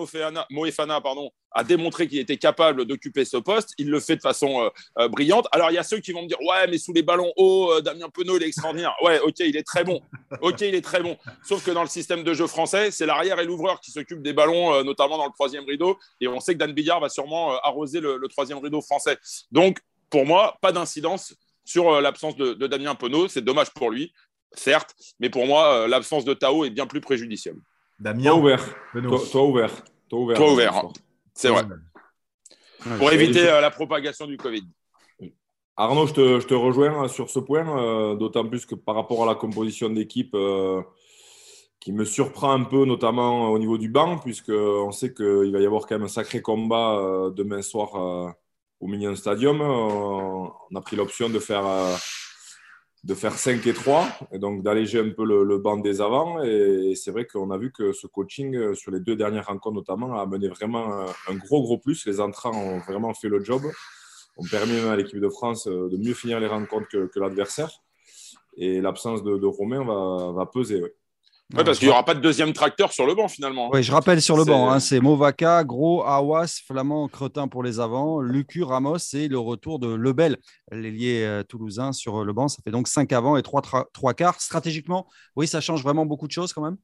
Moefana, 0.49 1.01
pardon, 1.01 1.31
a 1.51 1.63
démontré 1.63 2.07
qu'il 2.07 2.19
était 2.19 2.37
capable 2.37 2.85
d'occuper 2.85 3.25
ce 3.25 3.37
poste. 3.37 3.73
Il 3.77 3.89
le 3.89 3.99
fait 3.99 4.17
de 4.17 4.21
façon 4.21 4.69
brillante. 5.09 5.47
Alors, 5.51 5.71
il 5.71 5.75
y 5.75 5.79
a 5.79 5.83
ceux 5.83 5.99
qui 5.99 6.11
vont 6.11 6.23
me 6.23 6.27
dire 6.27 6.37
Ouais, 6.41 6.67
mais 6.69 6.77
sous 6.77 6.93
les 6.93 7.03
ballons 7.03 7.31
hauts, 7.37 7.81
Damien 7.81 8.09
Penaud, 8.09 8.37
il 8.37 8.43
est 8.43 8.47
extraordinaire. 8.47 8.93
Ouais, 9.01 9.19
ok, 9.19 9.39
il 9.39 9.55
est 9.57 9.65
très 9.65 9.83
bon. 9.83 10.01
Ok, 10.41 10.61
il 10.61 10.75
est 10.75 10.81
très 10.81 11.01
bon. 11.01 11.17
Sauf 11.43 11.63
que 11.65 11.71
dans 11.71 11.81
le 11.81 11.89
système 11.89 12.23
de 12.23 12.33
jeu 12.33 12.47
français, 12.47 12.91
c'est 12.91 13.05
l'arrière 13.05 13.39
et 13.39 13.45
l'ouvreur 13.45 13.79
qui 13.79 13.91
s'occupent 13.91 14.21
des 14.21 14.33
ballons, 14.33 14.73
euh, 14.73 14.83
notamment 14.83 15.17
dans 15.17 15.25
le 15.25 15.31
troisième 15.31 15.65
rideau. 15.65 15.97
Et 16.21 16.27
on 16.27 16.39
sait 16.39 16.53
que 16.53 16.59
Dan 16.59 16.71
Billard 16.73 16.99
va 16.99 17.09
sûrement 17.09 17.53
euh, 17.53 17.57
arroser 17.63 17.99
le, 17.99 18.19
troisième 18.27 18.59
rideau 18.59 18.81
français. 18.81 19.17
Donc, 19.51 19.79
pour 20.09 20.25
moi, 20.25 20.57
pas 20.61 20.71
d'incidence 20.71 21.35
sur 21.65 21.89
euh, 21.89 22.01
l'absence 22.01 22.35
de, 22.35 22.53
Damien 22.67 22.95
Penaud. 22.95 23.27
C'est 23.27 23.41
dommage 23.41 23.71
pour 23.71 23.91
lui, 23.91 24.13
certes, 24.53 24.95
mais 25.19 25.29
pour 25.29 25.45
moi, 25.45 25.87
l'absence 25.87 26.25
de 26.25 26.33
Tao 26.33 26.65
est 26.65 26.69
bien 26.69 26.87
plus 26.87 27.01
préjudiciable. 27.01 27.59
Damien 27.99 28.33
ouvert. 28.33 28.63
Toi, 29.31 29.43
ouvert. 29.43 29.71
Toi 30.09 30.19
ouvert. 30.19 30.37
Toi 30.37 30.51
ouvert. 30.51 30.83
C'est 31.33 31.49
vrai. 31.49 31.63
Pour 32.99 33.11
éviter 33.11 33.43
la 33.43 33.71
propagation 33.71 34.27
du 34.27 34.37
Covid. 34.37 34.67
Arnaud, 35.79 36.07
je 36.07 36.43
te, 36.47 36.53
rejoins 36.55 37.07
sur 37.07 37.29
ce 37.29 37.37
point, 37.37 37.79
euh, 37.79 38.15
d'autant 38.15 38.47
plus 38.47 38.65
que 38.65 38.73
par 38.73 38.95
rapport 38.95 39.21
à 39.21 39.27
la 39.27 39.35
composition 39.35 39.91
d'équipe 39.91 40.33
euh, 40.33 40.81
qui 41.79 41.91
me 41.91 42.03
surprend 42.03 42.51
un 42.51 42.63
peu, 42.63 42.85
notamment 42.85 43.51
au 43.51 43.59
niveau 43.59 43.77
du 43.77 43.87
banc, 43.87 44.17
puisqu'on 44.17 44.91
sait 44.91 45.13
qu'il 45.13 45.51
va 45.51 45.59
y 45.59 45.65
avoir 45.67 45.85
quand 45.85 45.93
même 45.93 46.05
un 46.05 46.07
sacré 46.07 46.41
combat 46.41 46.97
euh, 46.97 47.29
demain 47.29 47.61
soir 47.61 48.33
au 48.79 48.87
Minion 48.87 49.15
Stadium. 49.15 49.61
on 49.61 50.75
a 50.75 50.81
pris 50.81 50.95
l'option 50.95 51.29
de 51.29 51.39
faire, 51.39 51.65
de 53.03 53.13
faire 53.13 53.33
5 53.33 53.65
et 53.65 53.73
3, 53.73 54.07
et 54.31 54.39
donc 54.39 54.63
d'alléger 54.63 54.99
un 54.99 55.09
peu 55.09 55.25
le, 55.25 55.57
banc 55.57 55.77
des 55.77 56.01
avants. 56.01 56.43
Et, 56.43 56.93
c'est 56.95 57.11
vrai 57.11 57.25
qu'on 57.25 57.51
a 57.51 57.57
vu 57.57 57.71
que 57.71 57.91
ce 57.91 58.07
coaching, 58.07 58.73
sur 58.73 58.91
les 58.91 58.99
deux 58.99 59.15
dernières 59.15 59.47
rencontres 59.47 59.75
notamment, 59.75 60.19
a 60.19 60.25
mené 60.25 60.47
vraiment 60.47 61.05
un 61.27 61.35
gros, 61.35 61.61
gros 61.61 61.77
plus. 61.77 62.05
Les 62.05 62.19
entrants 62.19 62.53
ont 62.53 62.79
vraiment 62.79 63.13
fait 63.13 63.29
le 63.29 63.43
job 63.43 63.63
on 64.37 64.43
permet 64.45 64.79
à 64.81 64.95
l'équipe 64.95 65.19
de 65.19 65.29
France 65.29 65.67
euh, 65.67 65.89
de 65.89 65.97
mieux 65.97 66.13
finir 66.13 66.39
les 66.39 66.47
rencontres 66.47 66.87
que, 66.87 67.19
l'adversaire. 67.19 67.71
Et 68.55 68.81
l'absence 68.81 69.23
de, 69.23 69.45
Romain 69.45 69.83
va, 70.33 70.45
peser. 70.45 70.81
Oui, 71.53 71.63
parce 71.63 71.79
qu'il 71.79 71.87
n'y 71.87 71.93
aura 71.93 72.03
pas 72.03 72.13
de 72.13 72.19
deuxième 72.19 72.51
tracteur 72.51 72.91
sur 72.91 73.05
le 73.05 73.15
banc 73.15 73.29
finalement. 73.29 73.69
Oui, 73.71 73.81
je 73.81 73.91
rappelle 73.93 74.21
sur 74.21 74.35
le 74.35 74.43
banc, 74.43 74.69
hein, 74.69 74.81
c'est 74.81 74.99
Movaca, 74.99 75.63
Gros, 75.63 76.03
Awas, 76.03 76.59
Flamand, 76.67 77.07
Cretin 77.07 77.47
pour 77.47 77.63
les 77.63 77.79
avants, 77.79 78.19
Lucu, 78.19 78.63
Ramos 78.63 78.97
et 79.13 79.29
le 79.29 79.39
retour 79.39 79.79
de 79.79 79.87
Lebel, 79.87 80.37
l'ailier 80.73 81.23
euh, 81.23 81.43
toulousain 81.43 81.93
sur 81.93 82.25
le 82.25 82.33
banc. 82.33 82.49
Ça 82.49 82.57
fait 82.65 82.71
donc 82.71 82.89
5 82.89 83.13
avant 83.13 83.37
et 83.37 83.43
3, 83.43 83.61
3 83.93 84.13
quarts. 84.13 84.41
Stratégiquement, 84.41 85.07
oui, 85.37 85.47
ça 85.47 85.61
change 85.61 85.83
vraiment 85.83 86.05
beaucoup 86.05 86.27
de 86.27 86.33
choses 86.33 86.51
quand 86.51 86.61
même. 86.61 86.75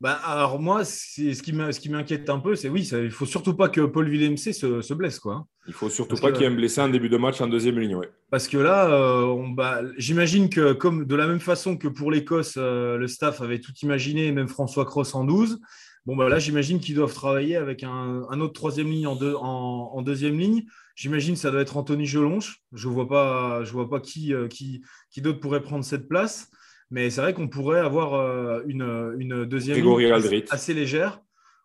Bah, 0.00 0.12
alors 0.12 0.60
moi, 0.60 0.84
ce 0.84 1.42
qui 1.42 1.88
m'inquiète 1.88 2.28
un 2.28 2.38
peu, 2.38 2.54
c'est 2.54 2.68
oui, 2.68 2.86
il 2.92 3.04
il 3.04 3.10
faut 3.10 3.24
surtout 3.24 3.54
pas 3.54 3.70
que 3.70 3.80
Paul 3.80 4.08
Villemc 4.08 4.36
se, 4.36 4.82
se, 4.82 4.94
blesse. 4.94 5.18
Quoi. 5.18 5.46
Il 5.66 5.72
faut 5.72 5.88
surtout 5.88 6.16
pas 6.16 6.32
qu'il 6.32 6.42
y 6.42 6.44
ait 6.44 6.48
un 6.48 6.54
blessé 6.54 6.82
en 6.82 6.90
début 6.90 7.08
de 7.08 7.16
match 7.16 7.40
en 7.40 7.46
deuxième 7.46 7.78
ligne. 7.78 7.98
Parce 8.30 8.46
que 8.46 8.58
là, 8.58 8.90
euh, 8.90 9.34
bah, 9.54 9.80
j'imagine 9.96 10.50
que 10.50 10.74
comme 10.74 11.06
de 11.06 11.16
la 11.16 11.26
même 11.26 11.40
façon 11.40 11.78
que 11.78 11.88
pour 11.88 12.10
l'Écosse, 12.10 12.54
euh, 12.58 12.98
le 12.98 13.08
staff 13.08 13.40
avait 13.40 13.60
tout 13.60 13.72
imaginé, 13.82 14.32
même 14.32 14.48
François 14.48 14.84
Cross 14.84 15.14
en 15.14 15.24
12, 15.24 15.60
bon, 16.04 16.14
bah, 16.14 16.28
là, 16.28 16.38
j'imagine 16.38 16.78
qu'ils 16.78 16.94
doivent 16.94 17.14
travailler 17.14 17.56
avec 17.56 17.82
un, 17.82 18.40
autre 18.40 18.52
troisième 18.52 18.90
ligne 18.90 19.06
en, 19.06 19.16
en, 19.16 20.02
deuxième 20.02 20.38
ligne. 20.38 20.64
J'imagine 20.94 21.34
que 21.34 21.40
ça 21.40 21.50
doit 21.50 21.62
être 21.62 21.76
Anthony 21.78 22.04
Gelonche. 22.04 22.58
Je 22.72 22.88
ne 22.88 22.92
vois 22.92 23.08
pas, 23.08 23.64
je 23.64 23.72
vois 23.72 23.88
pas 23.88 24.00
qui, 24.00 24.34
euh, 24.34 24.46
qui, 24.46 24.82
qui 25.10 25.22
d'autre 25.22 25.40
pourrait 25.40 25.62
prendre 25.62 25.84
cette 25.84 26.06
place. 26.06 26.50
Mais 26.90 27.10
c'est 27.10 27.20
vrai 27.20 27.34
qu'on 27.34 27.48
pourrait 27.48 27.80
avoir 27.80 28.14
euh, 28.14 28.62
une, 28.66 29.14
une 29.18 29.44
deuxième 29.44 29.76
ligne 29.76 30.44
assez 30.50 30.74
légère. 30.74 31.20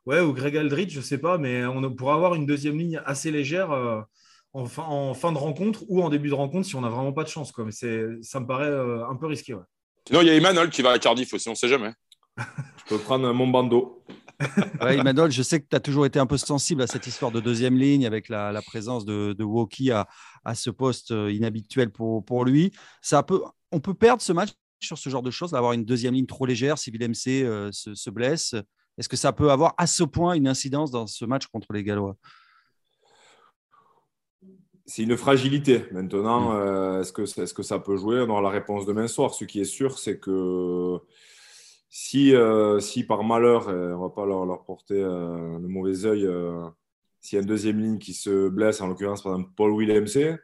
Ouais, 0.08 0.20
ou 0.20 0.34
Greg 0.34 0.58
Aldrit, 0.58 0.90
je 0.90 0.98
ne 0.98 1.04
sais 1.04 1.20
pas, 1.20 1.38
mais 1.38 1.64
on 1.66 1.94
pourrait 1.94 2.16
avoir 2.16 2.34
une 2.34 2.48
deuxième 2.48 2.78
ligne 2.78 3.00
assez 3.06 3.30
légère 3.30 3.72
euh, 3.72 4.02
en, 4.54 4.66
fin, 4.66 4.84
en, 4.84 5.14
fin, 5.14 5.32
de 5.32 5.38
rencontre 5.38 5.84
ou 5.90 6.02
en 6.02 6.10
début 6.10 6.30
de 6.30 6.34
rencontre 6.34 6.66
si 6.66 6.76
on 6.76 6.82
n'a 6.82 6.90
vraiment 6.90 7.14
pas 7.14 7.24
de 7.24 7.30
chance. 7.30 7.52
Quoi. 7.52 7.66
Mais 7.66 7.72
ça 7.72 8.40
me 8.40 8.48
paraît 8.48 8.66
euh, 8.66 9.08
un 9.08 9.16
peu 9.16 9.28
risqué. 9.28 9.54
Ouais. 9.54 9.62
Sinon, 10.08 10.22
il 10.22 10.28
y 10.28 10.32
a 10.32 10.36
Emmanuel 10.36 10.72
qui 10.72 10.82
va 10.82 10.92
à 10.92 11.00
Cardiff 11.00 11.32
aussi, 11.36 11.48
on 11.50 11.52
ne 11.52 11.56
sait 11.56 11.68
jamais. 11.68 11.94
je 12.38 12.86
peux 12.88 12.98
prendre 12.98 13.32
mon 13.32 13.46
bandeau. 13.46 14.04
ouais, 14.82 14.98
Emmanuel, 14.98 15.30
je 15.30 15.44
sais 15.44 15.62
que 15.62 15.68
tu 15.70 15.76
as 15.76 15.80
toujours 15.80 16.08
été 16.08 16.18
un 16.18 16.26
peu 16.26 16.38
sensible 16.38 16.82
à 16.82 16.88
cette 16.88 17.06
histoire 17.06 17.32
de 17.32 17.40
deuxième 17.40 17.78
ligne 17.78 18.08
avec 18.08 18.28
la, 18.28 18.52
la 18.52 18.64
présence 18.64 19.06
de, 19.06 19.34
de 19.34 19.44
Woki 19.44 19.92
à, 19.92 20.08
à, 20.44 20.56
ce 20.56 20.72
poste 20.72 21.12
inhabituel 21.12 21.92
pour, 21.92 22.26
pour 22.26 22.44
lui. 22.44 22.72
Ça 23.04 23.22
peut, 23.22 23.42
on 23.72 23.80
peut 23.80 23.94
perdre 23.94 24.24
ce 24.24 24.34
match 24.34 24.50
sur 24.82 24.98
ce 24.98 25.10
genre 25.10 25.22
de 25.22 25.32
choses, 25.32 25.52
d'avoir 25.52 25.74
une 25.74 25.86
deuxième 25.86 26.14
ligne 26.14 26.26
trop 26.26 26.46
légère 26.46 26.78
si 26.78 26.92
Willem 26.92 27.14
C 27.14 27.46
se, 27.72 27.94
se, 27.94 28.10
blesse 28.10 28.56
Est-ce 28.98 29.10
que 29.10 29.18
ça 29.18 29.34
peut 29.34 29.52
avoir 29.52 29.74
à 29.78 29.88
ce 29.88 30.04
point 30.04 30.34
une 30.34 30.48
incidence 30.48 30.92
dans 30.92 31.08
ce 31.08 31.26
match 31.26 31.48
contre 31.48 31.74
les 31.74 31.84
Gallois? 31.84 32.16
C'est 34.86 35.04
une 35.04 35.16
fragilité. 35.16 35.86
Maintenant, 35.92 36.52
mm. 36.52 37.02
est-ce 37.02 37.14
que, 37.14 37.22
est 37.22 37.54
que 37.54 37.64
ça 37.64 37.80
peut 37.80 37.96
jouer? 37.96 38.20
On 38.22 38.30
aura 38.30 38.42
la 38.42 38.50
réponse 38.50 38.86
demain 38.86 39.08
soir. 39.08 39.34
Ce 39.34 39.46
qui 39.46 39.62
est 39.62 39.66
sûr, 39.66 39.98
c'est 39.98 40.20
que 40.20 41.00
si, 41.90 42.34
si 42.80 43.04
par 43.04 43.24
malheur, 43.24 43.68
on 43.68 43.72
ne 43.72 44.02
va 44.02 44.10
pas 44.10 44.26
leur, 44.26 44.46
leur 44.46 44.66
porter 44.66 45.02
le 45.02 45.68
mauvais 45.68 46.06
œil, 46.06 46.28
s'il 47.22 47.38
y 47.38 47.40
a 47.40 47.42
une 47.42 47.48
deuxième 47.48 47.80
ligne 47.80 48.00
qui 48.00 48.14
se 48.14 48.50
blesse, 48.50 48.82
en 48.82 48.88
l'occurrence 48.88 49.22
par 49.22 49.34
exemple 49.34 49.52
Paul 49.56 49.72
Williams, 49.72 50.16
il 50.16 50.40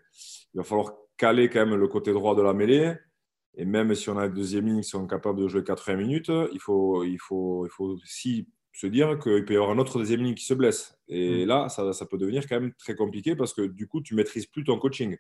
va 0.54 0.64
falloir 0.64 0.94
caler 1.18 1.50
quand 1.50 1.66
même 1.66 1.76
le 1.76 1.88
côté 1.88 2.14
droit 2.14 2.36
de 2.36 2.42
la 2.42 2.54
mêlée. 2.54 2.94
Et 3.58 3.66
même 3.66 3.94
si 3.96 4.10
on 4.10 4.18
a 4.18 4.28
une 4.28 4.34
deuxième 4.34 4.68
ligne 4.68 4.82
qui 4.82 4.90
sont 4.90 5.08
capables 5.08 5.40
de 5.40 5.48
jouer 5.48 5.64
80 5.64 5.98
minutes, 5.98 6.32
il 6.54 6.60
faut, 6.60 7.04
il 7.04 7.18
faut, 7.18 7.66
il 7.66 7.70
faut 7.70 7.98
aussi 8.04 8.48
se 8.72 8.86
dire 8.86 9.18
qu'il 9.18 9.44
peut 9.46 9.56
y 9.56 9.58
avoir 9.58 9.72
un 9.72 9.80
autre 9.80 9.98
deuxième 9.98 10.22
ligne 10.22 10.36
qui 10.36 10.46
se 10.46 10.54
blesse. 10.54 10.96
Et 11.08 11.44
mm. 11.44 11.48
là, 11.48 11.68
ça, 11.68 11.92
ça, 11.92 12.06
peut 12.06 12.20
devenir 12.20 12.48
quand 12.48 12.60
même 12.60 12.74
très 12.76 12.96
compliqué 12.96 13.36
parce 13.36 13.56
que 13.56 13.64
du 13.64 13.88
coup, 13.88 14.02
tu 14.02 14.14
maîtrises 14.14 14.46
plus 14.46 14.64
ton 14.64 14.78
coaching. 14.78 15.18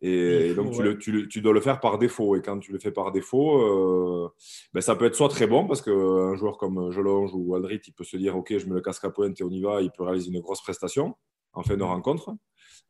Et, 0.00 0.54
donc, 0.54 0.72
tu, 0.98 1.40
dois 1.42 1.52
le 1.52 1.60
faire 1.60 1.80
par 1.80 1.98
défaut. 1.98 2.36
Et 2.36 2.42
quand 2.42 2.58
tu 2.58 2.72
le 2.72 2.78
fais 2.78 2.90
par 2.90 3.12
défaut, 3.12 3.60
euh, 3.60 4.28
ben, 4.72 4.80
ça 4.80 4.96
peut 4.96 5.04
être 5.04 5.14
soit 5.14 5.28
très 5.28 5.46
bon, 5.46 5.66
parce 5.66 5.82
qu'un 5.82 6.34
joueur 6.36 6.58
comme 6.58 6.90
Jolonge 6.90 7.30
ou 7.34 7.54
Aldrit, 7.54 7.80
il 7.86 7.92
peut 7.92 8.04
se 8.04 8.16
dire 8.16 8.36
Ok, 8.36 8.56
je 8.56 8.66
mets 8.66 8.74
le 8.74 8.80
casque 8.80 9.04
à 9.04 9.10
pointe 9.10 9.38
et 9.40 9.44
on 9.44 9.50
y 9.50 9.60
va, 9.60 9.82
il 9.82 9.90
peut 9.90 10.04
réaliser 10.04 10.30
une 10.30 10.40
grosse 10.40 10.62
prestation 10.62 11.14
en 11.56 11.62
fin 11.62 11.76
de 11.76 11.82
rencontre, 11.82 12.30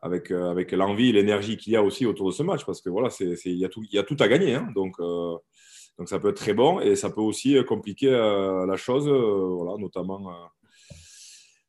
avec, 0.01 0.31
euh, 0.31 0.51
avec 0.51 0.73
l'envie 0.73 1.09
et 1.09 1.13
l'énergie 1.13 1.57
qu'il 1.57 1.73
y 1.73 1.77
a 1.77 1.83
aussi 1.83 2.05
autour 2.05 2.29
de 2.29 2.35
ce 2.35 2.43
match, 2.43 2.67
parce 2.67 2.83
que 2.83 2.91
voilà, 2.91 3.09
il 3.21 3.57
y, 3.57 3.65
a 3.65 3.69
tout, 3.71 3.83
y 3.91 3.99
a 3.99 4.03
tout 4.03 4.17
à 4.21 4.29
gagner. 4.29 4.55
Hein. 4.55 4.69
donc, 4.75 4.97
euh, 5.01 5.37
donc, 5.99 6.11
ça 6.11 6.19
peut 6.19 6.29
être 6.29 6.37
très 6.37 6.53
bon 6.53 6.79
et 6.81 6.95
ça 6.95 7.09
peut 7.09 7.23
aussi 7.23 7.57
compliquer 7.67 8.11
la 8.11 8.77
chose, 8.77 9.09
voilà, 9.09 9.79
notamment 9.79 10.51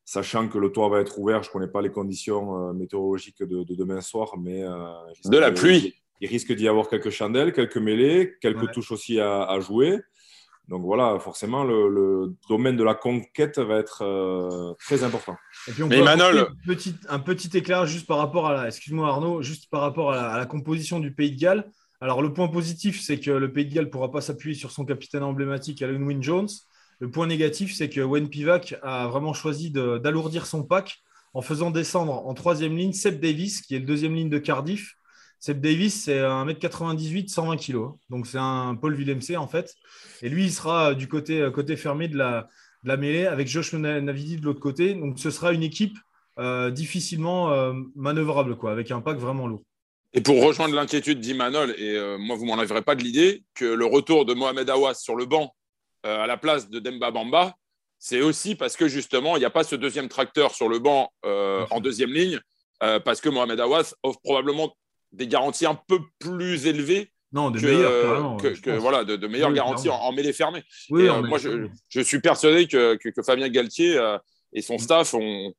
sachant 0.08 0.48
que 0.48 0.56
le 0.56 0.72
toit 0.72 0.88
va 0.88 1.00
être 1.00 1.18
ouvert. 1.18 1.42
Je 1.42 1.50
ne 1.50 1.52
connais 1.52 1.66
pas 1.66 1.82
les 1.82 1.90
conditions 1.90 2.70
euh, 2.70 2.72
météorologiques 2.72 3.42
de, 3.42 3.62
demain 3.74 4.00
soir, 4.00 4.38
mais. 4.38 4.62
Euh, 4.62 4.94
de 5.26 5.36
la 5.36 5.52
pluie. 5.52 5.94
Il, 6.22 6.28
risque 6.28 6.52
d'y 6.52 6.66
avoir 6.66 6.88
quelques 6.88 7.10
chandelles, 7.10 7.52
quelques 7.52 7.76
mêlées, 7.76 8.34
quelques 8.40 8.72
touches 8.72 8.90
aussi 8.90 9.20
à, 9.20 9.60
jouer. 9.60 9.98
Donc 10.68 10.82
voilà, 10.82 11.18
forcément, 11.18 11.64
le, 11.64 12.34
domaine 12.48 12.76
de 12.76 12.84
la 12.84 12.94
conquête 12.94 13.58
va 13.58 13.78
être 13.78 14.02
euh, 14.02 14.74
très 14.78 15.02
important. 15.02 15.36
Et 15.66 15.72
puis 15.72 15.82
on 15.82 15.88
Mais 15.88 16.02
Manol... 16.02 16.48
petit, 16.66 16.94
un 17.08 17.18
petit 17.18 17.56
éclair 17.56 17.86
juste 17.86 18.06
par 18.06 18.18
rapport 18.18 18.46
à 18.46 18.52
la, 18.52 18.66
excuse-moi 18.66 19.08
Arnaud, 19.08 19.40
juste 19.40 19.70
par 19.70 19.80
rapport 19.80 20.12
à 20.12 20.36
la, 20.36 20.46
composition 20.46 21.00
du 21.00 21.14
Pays 21.14 21.32
de 21.32 21.40
Galles. 21.40 21.70
Alors 22.02 22.20
le 22.20 22.32
point 22.32 22.48
positif, 22.48 23.00
c'est 23.00 23.18
que 23.18 23.30
le 23.30 23.50
Pays 23.50 23.64
de 23.64 23.74
Galles 23.74 23.86
ne 23.86 23.90
pourra 23.90 24.10
pas 24.10 24.20
s'appuyer 24.20 24.54
sur 24.54 24.70
son 24.70 24.84
capitaine 24.84 25.22
emblématique, 25.22 25.80
Alan 25.80 26.02
Wynne 26.02 26.22
Jones. 26.22 26.48
Le 27.00 27.10
point 27.10 27.26
négatif, 27.26 27.74
c'est 27.74 27.88
que 27.88 28.00
Wen 28.00 28.28
Pivac 28.28 28.76
a 28.82 29.06
vraiment 29.08 29.32
choisi 29.32 29.70
d'alourdir 29.70 30.46
son 30.46 30.64
pack 30.64 30.98
en 31.32 31.40
faisant 31.40 31.70
descendre 31.70 32.12
en 32.12 32.34
troisième 32.34 32.76
ligne 32.76 32.92
Seb 32.92 33.20
Davis, 33.20 33.62
qui 33.62 33.74
est 33.74 33.78
le 33.78 33.86
deuxième 33.86 34.14
ligne 34.14 34.28
de 34.28 34.38
Cardiff. 34.38 34.97
Seb 35.40 35.60
Davis, 35.60 36.04
c'est 36.04 36.18
1m98, 36.18 37.28
120 37.28 37.56
kg. 37.56 37.90
Donc, 38.10 38.26
c'est 38.26 38.38
un 38.38 38.74
Paul 38.74 38.94
Villemc, 38.94 39.36
en 39.36 39.48
fait. 39.48 39.74
Et 40.22 40.28
lui, 40.28 40.44
il 40.44 40.52
sera 40.52 40.94
du 40.94 41.08
côté, 41.08 41.48
côté 41.54 41.76
fermé 41.76 42.08
de 42.08 42.16
la, 42.16 42.48
de 42.82 42.88
la 42.88 42.96
mêlée 42.96 43.26
avec 43.26 43.46
Josh 43.48 43.72
Navidi 43.72 44.36
de 44.36 44.44
l'autre 44.44 44.60
côté. 44.60 44.94
Donc, 44.94 45.18
ce 45.18 45.30
sera 45.30 45.52
une 45.52 45.62
équipe 45.62 45.96
euh, 46.38 46.70
difficilement 46.70 47.52
euh, 47.52 47.72
manœuvrable, 47.94 48.56
quoi, 48.56 48.72
avec 48.72 48.90
un 48.90 49.00
pack 49.00 49.18
vraiment 49.18 49.46
lourd. 49.46 49.62
Et 50.14 50.20
pour 50.20 50.42
rejoindre 50.42 50.74
l'inquiétude 50.74 51.20
d'Imanol, 51.20 51.74
et 51.78 51.96
euh, 51.96 52.16
moi, 52.18 52.36
vous 52.36 52.44
ne 52.44 52.48
m'enlèverez 52.48 52.82
pas 52.82 52.94
de 52.94 53.02
l'idée 53.02 53.44
que 53.54 53.64
le 53.64 53.84
retour 53.84 54.24
de 54.24 54.34
Mohamed 54.34 54.68
Awas 54.70 54.94
sur 54.94 55.16
le 55.16 55.26
banc 55.26 55.54
euh, 56.06 56.22
à 56.22 56.26
la 56.26 56.36
place 56.36 56.70
de 56.70 56.78
Demba 56.78 57.10
Bamba, 57.10 57.54
c'est 57.98 58.22
aussi 58.22 58.54
parce 58.54 58.76
que 58.76 58.88
justement, 58.88 59.36
il 59.36 59.40
n'y 59.40 59.44
a 59.44 59.50
pas 59.50 59.64
ce 59.64 59.74
deuxième 59.74 60.08
tracteur 60.08 60.54
sur 60.54 60.68
le 60.68 60.78
banc 60.78 61.12
euh, 61.26 61.66
en 61.70 61.80
deuxième 61.80 62.12
ligne, 62.12 62.40
euh, 62.82 63.00
parce 63.00 63.20
que 63.20 63.28
Mohamed 63.28 63.58
Awas 63.58 63.94
offre 64.02 64.20
probablement 64.22 64.74
des 65.12 65.26
garanties 65.26 65.66
un 65.66 65.74
peu 65.74 65.98
plus 66.18 66.66
élevées 66.66 67.10
non, 67.32 67.50
de 67.50 67.60
meilleures, 67.60 68.36
que, 68.38 68.70
voilà, 68.78 69.04
de, 69.04 69.26
meilleures 69.26 69.52
garanties 69.52 69.90
en, 69.90 70.12
mêlée 70.12 70.32
fermée. 70.32 70.62
moi, 70.88 71.38
je, 71.38 72.00
suis 72.00 72.20
persuadé 72.20 72.66
que, 72.66 72.98
Fabien 73.24 73.48
Galtier 73.50 74.00
et 74.54 74.62
son 74.62 74.78
staff 74.78 75.12
ont, 75.12 75.52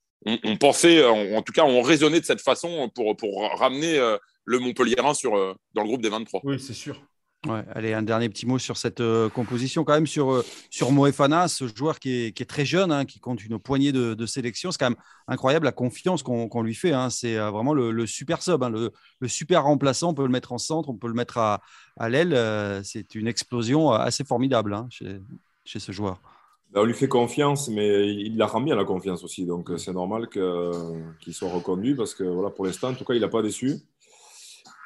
pensé, 0.59 1.03
en, 1.05 1.43
tout 1.43 1.53
cas, 1.53 1.63
ont 1.63 1.83
raisonné 1.83 2.19
de 2.19 2.25
cette 2.25 2.41
façon 2.41 2.89
pour, 2.95 3.15
pour 3.15 3.47
ramener 3.59 3.99
le 4.45 4.59
Montpellierin 4.59 5.13
sur, 5.13 5.33
dans 5.75 5.83
le 5.83 5.87
groupe 5.87 6.01
des 6.01 6.09
23. 6.09 6.41
Oui, 6.43 6.59
c'est 6.59 6.73
sûr. 6.73 6.99
Allez, 7.47 7.93
un 7.93 8.01
dernier 8.01 8.27
petit 8.27 8.45
mot 8.45 8.59
sur 8.59 8.75
cette 8.75 8.99
euh, 8.99 9.29
composition, 9.29 9.85
quand 9.85 9.93
même, 9.93 10.07
sur, 10.07 10.29
euh, 10.29 10.45
sur 10.69 10.91
Moefana, 10.91 11.47
ce 11.47 11.73
joueur 11.73 11.99
qui 11.99 12.25
est, 12.25 12.31
qui 12.33 12.43
est 12.43 12.45
très 12.45 12.65
jeune, 12.65 12.91
hein, 12.91 13.05
qui 13.05 13.21
compte 13.21 13.41
une 13.45 13.57
poignée 13.57 13.93
de, 13.93 14.13
de 14.13 14.25
sélections. 14.25 14.71
C'est 14.71 14.77
quand 14.77 14.89
même 14.89 14.99
incroyable 15.25 15.63
la 15.63 15.71
confiance 15.71 16.21
qu'on 16.21 16.61
lui 16.61 16.75
fait. 16.75 16.91
Hein. 16.91 17.09
C'est 17.09 17.37
euh, 17.37 17.49
vraiment 17.49 17.73
le, 17.73 18.05
super 18.05 18.41
sub, 18.41 18.61
hein, 18.61 18.69
le, 18.69 18.91
le, 19.19 19.27
super 19.29 19.63
remplaçant. 19.63 20.09
On 20.09 20.13
peut 20.13 20.23
le 20.23 20.29
mettre 20.29 20.51
en 20.51 20.57
centre, 20.57 20.89
on 20.89 20.95
peut 20.95 21.07
le 21.07 21.13
mettre 21.13 21.37
à, 21.37 21.61
à 21.97 22.09
l'aile. 22.09 22.35
c'est 22.83 23.15
une 23.15 23.27
explosion 23.27 23.91
assez 23.91 24.25
formidable 24.25 24.75
chez, 24.89 25.21
chez, 25.63 25.79
ce 25.79 25.93
joueur. 25.93 26.19
Ben, 26.73 26.81
on 26.81 26.83
lui 26.83 26.93
fait 26.93 27.07
confiance, 27.07 27.69
mais 27.69 28.13
il 28.15 28.35
la 28.35 28.47
rend 28.47 28.59
bien 28.59 28.75
la 28.75 28.83
confiance 28.83 29.23
aussi. 29.23 29.45
Donc 29.45 29.71
c'est 29.77 29.93
normal 29.93 30.27
qu'il 30.27 31.33
soit 31.33 31.49
reconduit 31.49 31.95
parce 31.95 32.13
que 32.13 32.25
voilà, 32.25 32.49
pour 32.49 32.65
l'instant, 32.65 32.89
en 32.89 32.95
tout 32.95 33.05
cas, 33.05 33.13
il 33.13 33.21
n'a 33.21 33.29
pas 33.29 33.41
déçu 33.41 33.79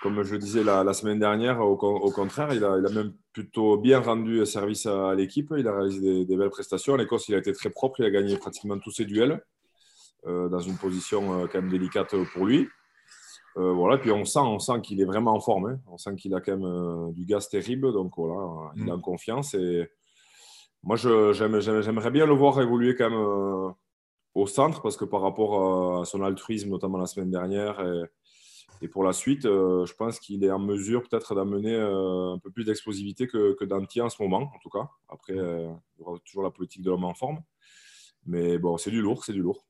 comme 0.04 0.22
je 0.22 0.36
disais 0.36 0.66
la, 0.66 0.94
semaine 0.94 1.18
dernière, 1.18 1.62
au, 1.62 1.78
contraire, 1.78 2.54
il 2.54 2.66
a, 2.66 2.78
même 2.90 3.14
plutôt 3.32 3.78
bien 3.78 4.02
rendu 4.02 4.46
service 4.46 4.86
à, 4.86 5.16
l'équipe. 5.16 5.54
Il 5.58 5.66
a 5.66 5.74
réalisé 5.74 6.26
des, 6.26 6.36
belles 6.36 6.50
prestations. 6.50 6.94
En 6.94 7.00
Écosse, 7.00 7.30
il 7.30 7.36
a 7.36 7.38
été 7.38 7.54
très 7.54 7.70
propre. 7.70 8.02
Il 8.02 8.06
a 8.06 8.12
gagné 8.12 8.36
pratiquement 8.36 8.78
tous 8.78 8.92
ses 8.92 9.06
duels 9.06 9.42
euh, 10.28 10.50
dans 10.50 10.60
une 10.60 10.76
position 10.76 11.40
euh, 11.40 11.48
quand 11.48 11.62
même 11.62 11.72
délicate 11.72 12.14
pour 12.34 12.46
lui. 12.46 12.68
Euh, 13.56 13.72
voilà, 13.72 13.98
puis 13.98 14.12
on 14.12 14.26
sent, 14.26 14.40
on 14.40 14.60
sent 14.60 14.82
qu'il 14.82 15.00
est 15.00 15.06
vraiment 15.06 15.36
en 15.36 15.40
forme. 15.40 15.68
Hein. 15.68 15.80
On 15.88 15.98
sent 15.98 16.16
qu'il 16.16 16.36
a 16.36 16.42
quand 16.42 16.58
même 16.58 17.14
du 17.14 17.24
gaz 17.26 17.48
terrible. 17.48 17.94
Donc 17.94 18.12
voilà, 18.18 18.74
il 18.76 18.90
est 18.90 18.92
en 18.92 19.00
confiance. 19.00 19.54
Et 19.54 19.90
moi, 20.84 20.98
j'aimerais 20.98 22.12
bien 22.12 22.26
le 22.26 22.34
voir 22.34 22.60
évoluer 22.60 22.98
quand 22.98 23.10
même 23.10 23.74
au 24.36 24.48
centre 24.48 24.82
parce 24.82 24.98
que 24.98 25.06
par 25.06 25.22
rapport 25.22 26.02
à 26.02 26.06
son 26.06 26.24
altruisme, 26.24 26.72
notamment 26.72 26.98
la 26.98 27.06
semaine 27.06 27.32
dernière, 27.32 27.80
et, 27.80 28.04
et 28.84 28.90
pour 28.90 29.06
la 29.06 29.14
suite, 29.14 29.46
euh, 29.46 29.86
je 29.86 29.94
pense 29.94 30.20
qu'il 30.20 30.44
est 30.44 30.52
en 30.52 30.60
mesure 30.60 31.08
peut-être 31.08 31.36
d'amener 31.36 31.74
euh, 31.74 32.34
un 32.34 32.38
peu 32.38 32.52
plus 32.52 32.66
d'explosivité 32.66 33.28
que, 33.28 33.56
que 33.58 33.64
Dantier 33.64 34.02
en 34.02 34.10
ce 34.10 34.22
moment, 34.22 34.52
en 34.54 34.60
tout 34.62 34.70
cas. 34.70 34.90
Après, 35.08 35.32
euh, 35.32 35.72
il 35.96 36.02
y 36.02 36.04
aura 36.06 36.20
toujours 36.20 36.44
la 36.44 36.52
politique 36.52 36.82
de 36.82 36.90
l'homme 36.90 37.06
en 37.06 37.14
forme. 37.14 37.42
Mais 38.26 38.58
bon, 38.58 38.78
c'est 38.78 38.92
du 38.92 39.02
lourd, 39.02 39.24
c'est 39.24 39.32
du 39.32 39.42
lourd. 39.42 39.66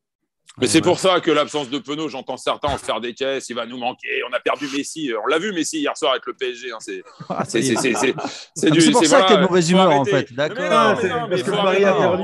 Mais 0.59 0.67
c'est 0.67 0.81
pour 0.81 0.99
ça 0.99 1.19
que 1.19 1.31
l'absence 1.31 1.69
de 1.69 1.79
Penaud, 1.79 2.09
j'entends 2.09 2.37
certains 2.37 2.67
en 2.67 2.77
faire 2.77 3.01
des 3.01 3.15
caisses, 3.15 3.49
il 3.49 3.55
va 3.55 3.65
nous 3.65 3.77
manquer. 3.77 4.21
On 4.29 4.33
a 4.33 4.39
perdu 4.39 4.67
Messi. 4.75 5.11
On 5.23 5.25
l'a 5.25 5.39
vu 5.39 5.51
Messi 5.51 5.79
hier 5.79 5.97
soir 5.97 6.11
avec 6.11 6.27
le 6.27 6.33
PSG. 6.33 6.71
Hein. 6.71 6.77
C'est 6.79 7.03
ah, 7.27 7.43
pour 7.43 9.05
ça 9.05 9.23
qu'il 9.23 9.31
y 9.31 9.33
a 9.33 9.37
de 9.37 9.47
mauvaise 9.47 9.71
humeur 9.71 9.91
en 9.91 10.05
fait. 10.05 10.31
D'accord. 10.33 10.99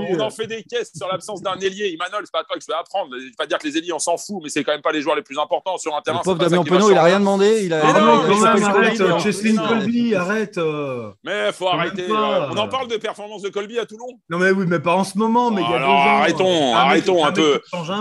On 0.10 0.20
en 0.20 0.30
fait 0.30 0.46
des 0.46 0.64
caisses 0.64 0.92
sur 0.96 1.08
l'absence 1.08 1.42
d'un 1.42 1.58
ailier. 1.58 1.90
Imanol, 1.90 2.22
c'est 2.24 2.32
pas 2.32 2.44
toi 2.44 2.56
que 2.56 2.62
je 2.62 2.68
vais 2.68 2.78
apprendre. 2.78 3.16
Je 3.18 3.26
vais 3.26 3.32
pas 3.36 3.48
dire 3.48 3.58
que 3.58 3.68
les 3.68 3.78
ailiers 3.80 3.94
on 3.94 4.00
s'en 4.00 4.18
fout, 4.18 4.42
mais 4.44 4.50
c'est 4.50 4.64
quand 4.64 4.74
même 4.74 4.84
pas 4.84 4.92
les 4.92 5.02
joueurs 5.02 5.16
les 5.16 5.24
plus 5.24 5.40
importants 5.40 5.78
sur 5.78 5.96
un 5.96 6.02
terrain. 6.02 6.20
Le 6.20 6.24
pauvre 6.24 6.38
Damien 6.38 6.64
Penaud, 6.64 6.92
il 6.92 6.98
a 6.98 7.04
rien 7.04 7.20
demandé. 7.20 7.62
Il 7.64 7.74
a. 7.74 7.84
Arrête, 7.84 9.22
Cheslin 9.24 9.56
Colby, 9.68 10.14
arrête. 10.14 10.60
Mais 11.24 11.52
faut 11.52 11.68
arrêter. 11.68 12.06
On 12.12 12.58
en 12.58 12.68
parle 12.68 12.90
de 12.90 12.98
performance 12.98 13.42
de 13.42 13.50
Colby 13.50 13.80
à 13.80 13.88
Toulon. 13.88 14.20
Non 14.30 14.38
mais 14.38 14.52
oui, 14.52 14.66
mais 14.68 14.80
pas 14.80 14.96
en 14.96 15.04
ce 15.04 15.18
moment. 15.18 15.50
Mais 15.50 15.64
il 15.64 15.70
y 15.70 15.74
a 15.74 15.80
deux 15.80 15.86
ans. 15.86 16.20
Arrêtons, 16.20 16.76
arrêtons 16.76 17.26
un 17.26 17.32
peu. 17.32 17.60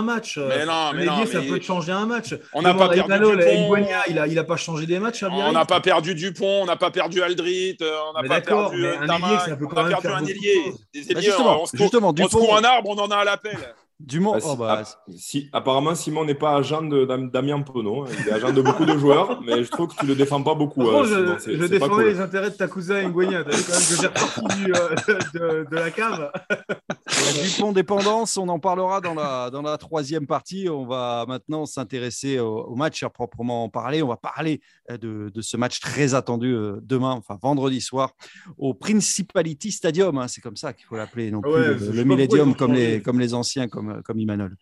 Un 0.09 0.13
match. 0.15 0.37
Mais 0.37 0.65
non, 0.65 0.91
mais 0.93 1.05
non. 1.05 1.25
Ça 1.25 1.41
peut 1.41 1.59
changer 1.61 1.91
un 1.91 2.05
match. 2.05 2.35
On 2.53 2.61
n'a 2.61 2.73
pas 2.73 2.89
perdu 2.89 3.13
Dupont. 3.13 3.75
il 4.09 4.19
a, 4.19 4.27
il 4.27 4.39
a 4.39 4.43
pas 4.43 4.57
changé 4.57 4.85
des 4.85 4.99
matchs. 4.99 5.23
On 5.23 5.51
n'a 5.51 5.65
pas 5.65 5.79
perdu 5.79 6.15
Dupont, 6.15 6.63
on 6.63 6.65
n'a 6.65 6.75
pas 6.75 6.91
perdu 6.91 7.21
Aldrit, 7.21 7.77
euh, 7.81 7.91
on 8.09 8.21
n'a 8.21 8.27
pas 8.27 8.41
perdu 8.41 8.85
euh, 8.85 9.05
Tamac, 9.05 9.49
on 9.61 9.77
a 9.77 9.89
perdu 9.89 10.07
un 10.07 10.25
ailier. 10.25 10.73
Des 10.93 11.11
ailiers, 11.11 11.31
on 11.39 11.65
se 11.65 11.77
trouve 12.27 12.53
un 12.53 12.63
arbre, 12.63 12.89
on 12.89 12.99
en 12.99 13.11
a 13.11 13.17
à 13.17 13.23
l'appel. 13.23 13.57
Dumont, 13.99 14.31
bah, 14.31 14.39
oh 14.45 14.55
bah. 14.55 14.83
si, 15.17 15.49
apparemment, 15.51 15.93
Simon 15.93 16.23
n'est 16.23 16.33
pas 16.33 16.55
agent 16.55 16.83
de 16.83 17.03
Damien 17.33 17.61
Penaud. 17.61 18.03
Hein. 18.03 18.11
Il 18.21 18.29
est 18.29 18.31
agent 18.31 18.53
de 18.53 18.61
beaucoup 18.61 18.85
de 18.85 18.97
joueurs, 18.97 19.41
mais 19.41 19.61
je 19.65 19.69
trouve 19.69 19.89
que 19.89 19.95
tu 19.95 20.05
ne 20.05 20.11
le 20.11 20.15
défends 20.15 20.41
pas 20.41 20.55
beaucoup. 20.55 20.87
Euh, 20.87 21.37
je, 21.45 21.57
je 21.57 21.65
défendais 21.65 22.05
les 22.05 22.21
intérêts 22.21 22.49
de 22.49 22.55
ta 22.55 22.67
cousin 22.69 23.03
Nguyen. 23.09 23.43
Tu 23.43 23.49
quand 23.49 23.73
même 23.73 23.81
que 23.89 23.95
j'ai 23.99 24.07
reparti 24.07 24.71
euh, 24.71 25.65
de, 25.69 25.75
la 25.75 25.91
cave. 25.91 26.31
Dupont 27.43 27.71
dépendance, 27.71 28.37
on 28.37 28.47
en 28.47 28.59
parlera 28.59 29.01
dans 29.01 29.13
la, 29.13 29.49
dans 29.49 29.61
la 29.61 29.77
troisième 29.77 30.27
partie. 30.27 30.69
On 30.69 30.85
va 30.85 31.25
maintenant 31.27 31.65
s'intéresser 31.65 32.39
au, 32.39 32.75
match 32.75 33.03
à 33.03 33.09
proprement 33.09 33.69
parler. 33.69 34.01
On 34.01 34.07
va 34.07 34.17
parler 34.17 34.61
euh, 34.89 34.97
de, 34.97 35.31
de 35.33 35.41
ce 35.41 35.57
match 35.57 35.79
très 35.79 36.13
attendu 36.13 36.55
demain, 36.81 37.11
enfin 37.11 37.37
vendredi 37.41 37.81
soir, 37.81 38.13
au 38.57 38.73
Principality 38.73 39.71
Stadium. 39.71 40.17
Hein. 40.17 40.27
C'est 40.27 40.41
comme 40.41 40.55
ça 40.57 40.73
qu'il 40.73 40.85
faut 40.85 40.95
l'appeler, 40.95 41.31
non 41.31 41.41
plus 41.41 41.51
le, 41.51 41.91
le 41.91 42.03
Millennium 42.03 42.55
comme 42.55 42.73
les, 42.73 43.01
comme 43.01 43.19
les 43.19 43.33
anciens, 43.33 43.67
comme 43.67 43.89
comme, 44.03 44.19
Imanol. 44.19 44.55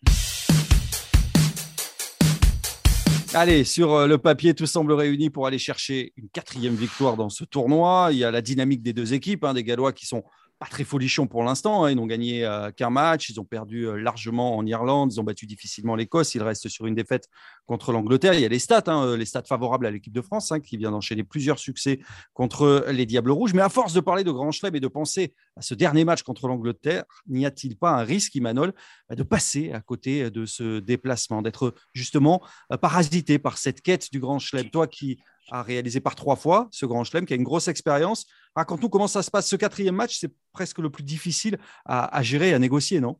Allez, 3.34 3.64
sur 3.64 3.92
euh, 3.92 4.06
le 4.06 4.18
papier, 4.18 4.54
tout 4.54 4.66
semble 4.66 4.92
réuni 4.92 5.30
pour 5.30 5.46
aller 5.46 5.58
chercher 5.58 6.12
une 6.16 6.28
quatrième 6.30 6.74
victoire 6.74 7.16
dans 7.16 7.28
ce 7.28 7.44
tournoi. 7.44 8.08
Il 8.12 8.18
y 8.18 8.24
a 8.24 8.30
la 8.30 8.40
dynamique 8.40 8.82
des 8.82 8.92
deux 8.92 9.12
équipes, 9.12 9.44
hein, 9.44 9.54
des 9.54 9.64
Gallois 9.64 9.92
qui 9.92 10.06
sont 10.06 10.24
pas 10.58 10.66
très 10.66 10.84
folichons 10.84 11.26
pour 11.26 11.44
l'instant. 11.44 11.84
Hein. 11.84 11.90
Ils 11.90 11.96
n'ont 11.96 12.06
gagné 12.06 12.44
euh, 12.44 12.70
qu'un 12.72 12.90
match. 12.90 13.30
Ils 13.30 13.40
ont 13.40 13.44
perdu 13.44 13.86
euh, 13.86 13.96
largement 13.96 14.56
en 14.56 14.66
Irlande. 14.66 15.12
Ils 15.12 15.20
ont 15.20 15.24
battu 15.24 15.46
difficilement 15.46 15.94
l'Écosse. 15.94 16.34
Ils 16.34 16.42
restent 16.42 16.68
sur 16.68 16.86
une 16.86 16.94
défaite 16.94 17.28
contre 17.66 17.92
l'Angleterre. 17.92 18.34
Il 18.34 18.40
y 18.40 18.44
a 18.44 18.48
les 18.48 18.58
stats, 18.58 18.84
hein, 18.86 19.16
les 19.16 19.24
stats 19.24 19.44
favorables 19.44 19.86
à 19.86 19.90
l'équipe 19.90 20.12
de 20.12 20.20
France, 20.20 20.52
qui 20.64 20.76
vient 20.76 20.90
d'enchaîner 20.90 21.22
plusieurs 21.22 21.58
succès 21.58 22.00
contre 22.32 22.86
les 22.90 23.06
Diables 23.06 23.30
Rouges. 23.30 23.54
Mais 23.54 23.62
à 23.62 23.68
force 23.68 23.92
de 23.92 24.00
parler 24.00 24.24
de 24.24 24.32
Grand 24.32 24.50
Chelem 24.50 24.74
et 24.74 24.80
de 24.80 24.88
penser 24.88 25.34
à 25.56 25.62
ce 25.62 25.74
dernier 25.74 26.04
match 26.04 26.22
contre 26.22 26.48
l'Angleterre, 26.48 27.04
n'y 27.28 27.46
a-t-il 27.46 27.76
pas 27.76 27.92
un 27.92 28.02
risque, 28.02 28.34
Imanol, 28.34 28.72
de 29.10 29.22
passer 29.22 29.72
à 29.72 29.80
côté 29.80 30.30
de 30.30 30.46
ce 30.46 30.80
déplacement, 30.80 31.42
d'être 31.42 31.74
justement 31.92 32.42
parasité 32.80 33.38
par 33.38 33.58
cette 33.58 33.82
quête 33.82 34.10
du 34.10 34.18
Grand 34.18 34.38
Chelem? 34.38 34.70
Toi 34.70 34.86
qui 34.86 35.18
a 35.50 35.62
réalisé 35.62 36.00
par 36.00 36.14
trois 36.14 36.36
fois 36.36 36.68
ce 36.70 36.86
Grand 36.86 37.04
Chelem, 37.04 37.26
qui 37.26 37.32
a 37.32 37.36
une 37.36 37.44
grosse 37.44 37.68
expérience. 37.68 38.26
Raconte-nous 38.54 38.88
comment 38.88 39.08
ça 39.08 39.22
se 39.22 39.30
passe. 39.30 39.48
Ce 39.48 39.56
quatrième 39.56 39.94
match, 39.94 40.18
c'est 40.18 40.32
presque 40.52 40.78
le 40.78 40.90
plus 40.90 41.04
difficile 41.04 41.58
à, 41.84 42.22
gérer, 42.22 42.54
à 42.54 42.58
négocier, 42.58 43.00
non? 43.00 43.18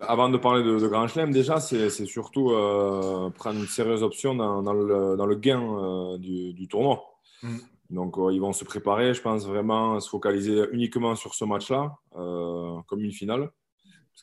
Avant 0.00 0.28
de 0.28 0.36
parler 0.36 0.62
de, 0.62 0.86
Grand 0.86 1.08
Chelem, 1.08 1.32
déjà, 1.32 1.58
c'est 1.58 1.88
surtout 2.06 2.50
euh, 2.50 3.30
prendre 3.30 3.58
une 3.58 3.66
sérieuse 3.66 4.02
option 4.02 4.34
dans, 4.34 4.72
le, 4.72 5.34
gain 5.36 5.62
euh, 5.62 6.18
du, 6.18 6.68
tournoi. 6.68 7.02
Mm. 7.42 7.56
Donc, 7.90 8.18
euh, 8.18 8.32
ils 8.32 8.40
vont 8.40 8.52
se 8.52 8.64
préparer, 8.64 9.14
je 9.14 9.22
pense 9.22 9.46
vraiment 9.46 9.98
se 10.00 10.10
focaliser 10.10 10.64
uniquement 10.72 11.14
sur 11.14 11.34
ce 11.34 11.44
match-là, 11.44 11.96
comme 12.12 13.00
une 13.00 13.12
finale. 13.12 13.50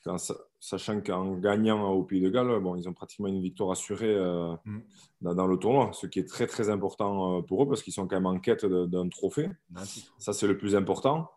Parce 0.03 0.33
sachant 0.59 1.01
qu'en 1.01 1.35
gagnant 1.35 1.91
au 1.91 2.03
Pays 2.03 2.21
de 2.21 2.29
Galles, 2.29 2.59
bon, 2.59 2.75
ils 2.75 2.87
ont 2.89 2.93
pratiquement 2.93 3.27
une 3.27 3.41
victoire 3.41 3.71
assurée 3.71 4.13
euh, 4.13 4.53
mm. 4.65 4.81
dans, 5.33 5.47
le 5.47 5.57
tournoi, 5.57 5.91
ce 5.93 6.07
qui 6.07 6.19
est 6.19 6.27
très 6.27 6.47
très 6.47 6.69
important 6.69 7.37
euh, 7.37 7.41
pour 7.41 7.63
eux 7.63 7.67
parce 7.67 7.83
qu'ils 7.83 7.93
sont 7.93 8.07
quand 8.07 8.15
même 8.15 8.25
en 8.25 8.39
quête 8.39 8.65
d'un 8.65 9.07
trophée. 9.09 9.49
Ça, 10.17 10.33
c'est 10.33 10.47
le 10.47 10.57
plus 10.57 10.75
important. 10.75 11.29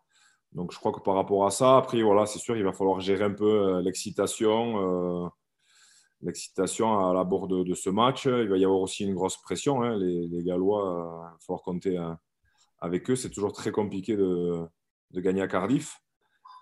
Donc, 0.53 0.71
je 0.71 0.79
crois 0.79 0.91
que 0.91 0.99
par 0.99 1.15
rapport 1.15 1.45
à 1.45 1.51
ça, 1.51 1.77
après, 1.77 2.01
voilà, 2.01 2.25
c'est 2.25 2.39
sûr, 2.39 2.55
il 2.55 2.63
va 2.63 2.73
falloir 2.73 2.99
gérer 2.99 3.25
un 3.25 3.33
peu 3.33 3.45
euh, 3.45 3.81
l'excitation. 3.81 5.31
L'excitation 6.23 7.09
à 7.11 7.13
la 7.13 7.23
de, 7.23 7.63
de, 7.63 7.73
ce 7.75 7.91
match. 7.91 8.25
Il 8.25 8.49
va 8.49 8.57
y 8.57 8.65
avoir 8.65 8.81
aussi 8.81 9.03
une 9.03 9.13
grosse 9.13 9.37
pression. 9.37 9.83
Hein. 9.83 9.97
Les, 9.97 10.43
Gallois, 10.43 10.81
il 10.81 11.33
va 11.33 11.37
falloir 11.39 11.61
compter 11.61 11.95
avec 12.79 13.07
eux. 13.11 13.15
C'est 13.15 13.29
toujours 13.29 13.53
très 13.53 13.69
compliqué 13.69 14.17
de, 14.17 14.65
de 15.11 15.21
gagner 15.21 15.43
à 15.43 15.47
Cardiff. 15.47 16.01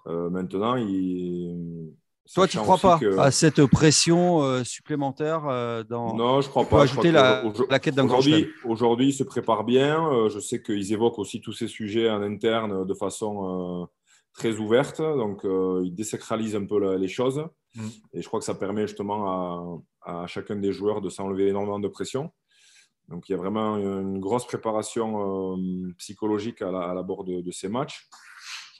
Euh, 0.07 0.29
maintenant, 0.29 0.75
il. 0.75 1.93
Toi, 2.33 2.47
tu 2.47 2.57
ne 2.57 2.63
crois 2.63 2.79
pas 2.79 2.99
à 3.19 3.29
cette 3.29 3.63
pression 3.67 4.41
euh, 4.41 4.63
supplémentaire 4.63 5.45
euh, 5.47 5.83
dans... 5.83 6.15
Non, 6.15 6.41
je 6.41 6.47
ne 6.47 6.49
crois 6.49 6.65
pas. 6.65 6.81
ajouter 6.81 7.11
la, 7.11 7.43
la, 7.69 7.77
quête 7.77 7.93
d'un 7.93 8.05
Aujourd'hui, 8.05 8.47
aujourd'hui, 8.63 9.09
ils 9.09 9.13
se 9.13 9.23
préparent 9.23 9.63
bien. 9.63 10.27
je 10.29 10.39
sais 10.39 10.59
qu'ils 10.59 10.91
évoquent 10.91 11.19
aussi 11.19 11.39
tous 11.39 11.53
ces 11.53 11.67
sujets 11.67 12.09
en 12.09 12.23
interne 12.23 12.83
de 12.83 12.93
façon 12.95 13.87
très 14.33 14.57
ouverte. 14.57 15.01
Donc, 15.01 15.41
ils 15.43 15.93
désacralisent 15.93 16.55
un 16.55 16.65
peu 16.65 16.95
les 16.95 17.07
choses. 17.07 17.45
Mm. 17.75 17.87
Et 18.13 18.21
je 18.23 18.27
crois 18.27 18.39
que 18.39 18.45
ça 18.45 18.55
permet 18.55 18.87
justement 18.87 19.83
à, 20.01 20.25
chacun 20.25 20.55
des 20.55 20.71
joueurs 20.71 21.01
de 21.01 21.09
s'enlever 21.09 21.49
énormément 21.49 21.79
de 21.79 21.87
pression. 21.87 22.31
Donc, 23.07 23.29
il 23.29 23.33
y 23.33 23.35
a 23.35 23.37
vraiment 23.37 23.77
une 23.77 24.19
grosse 24.19 24.47
préparation 24.47 25.59
psychologique 25.99 26.63
à 26.63 26.71
la, 26.71 27.03
de, 27.03 27.41
de, 27.41 27.51
ces 27.51 27.69
matchs 27.69 28.09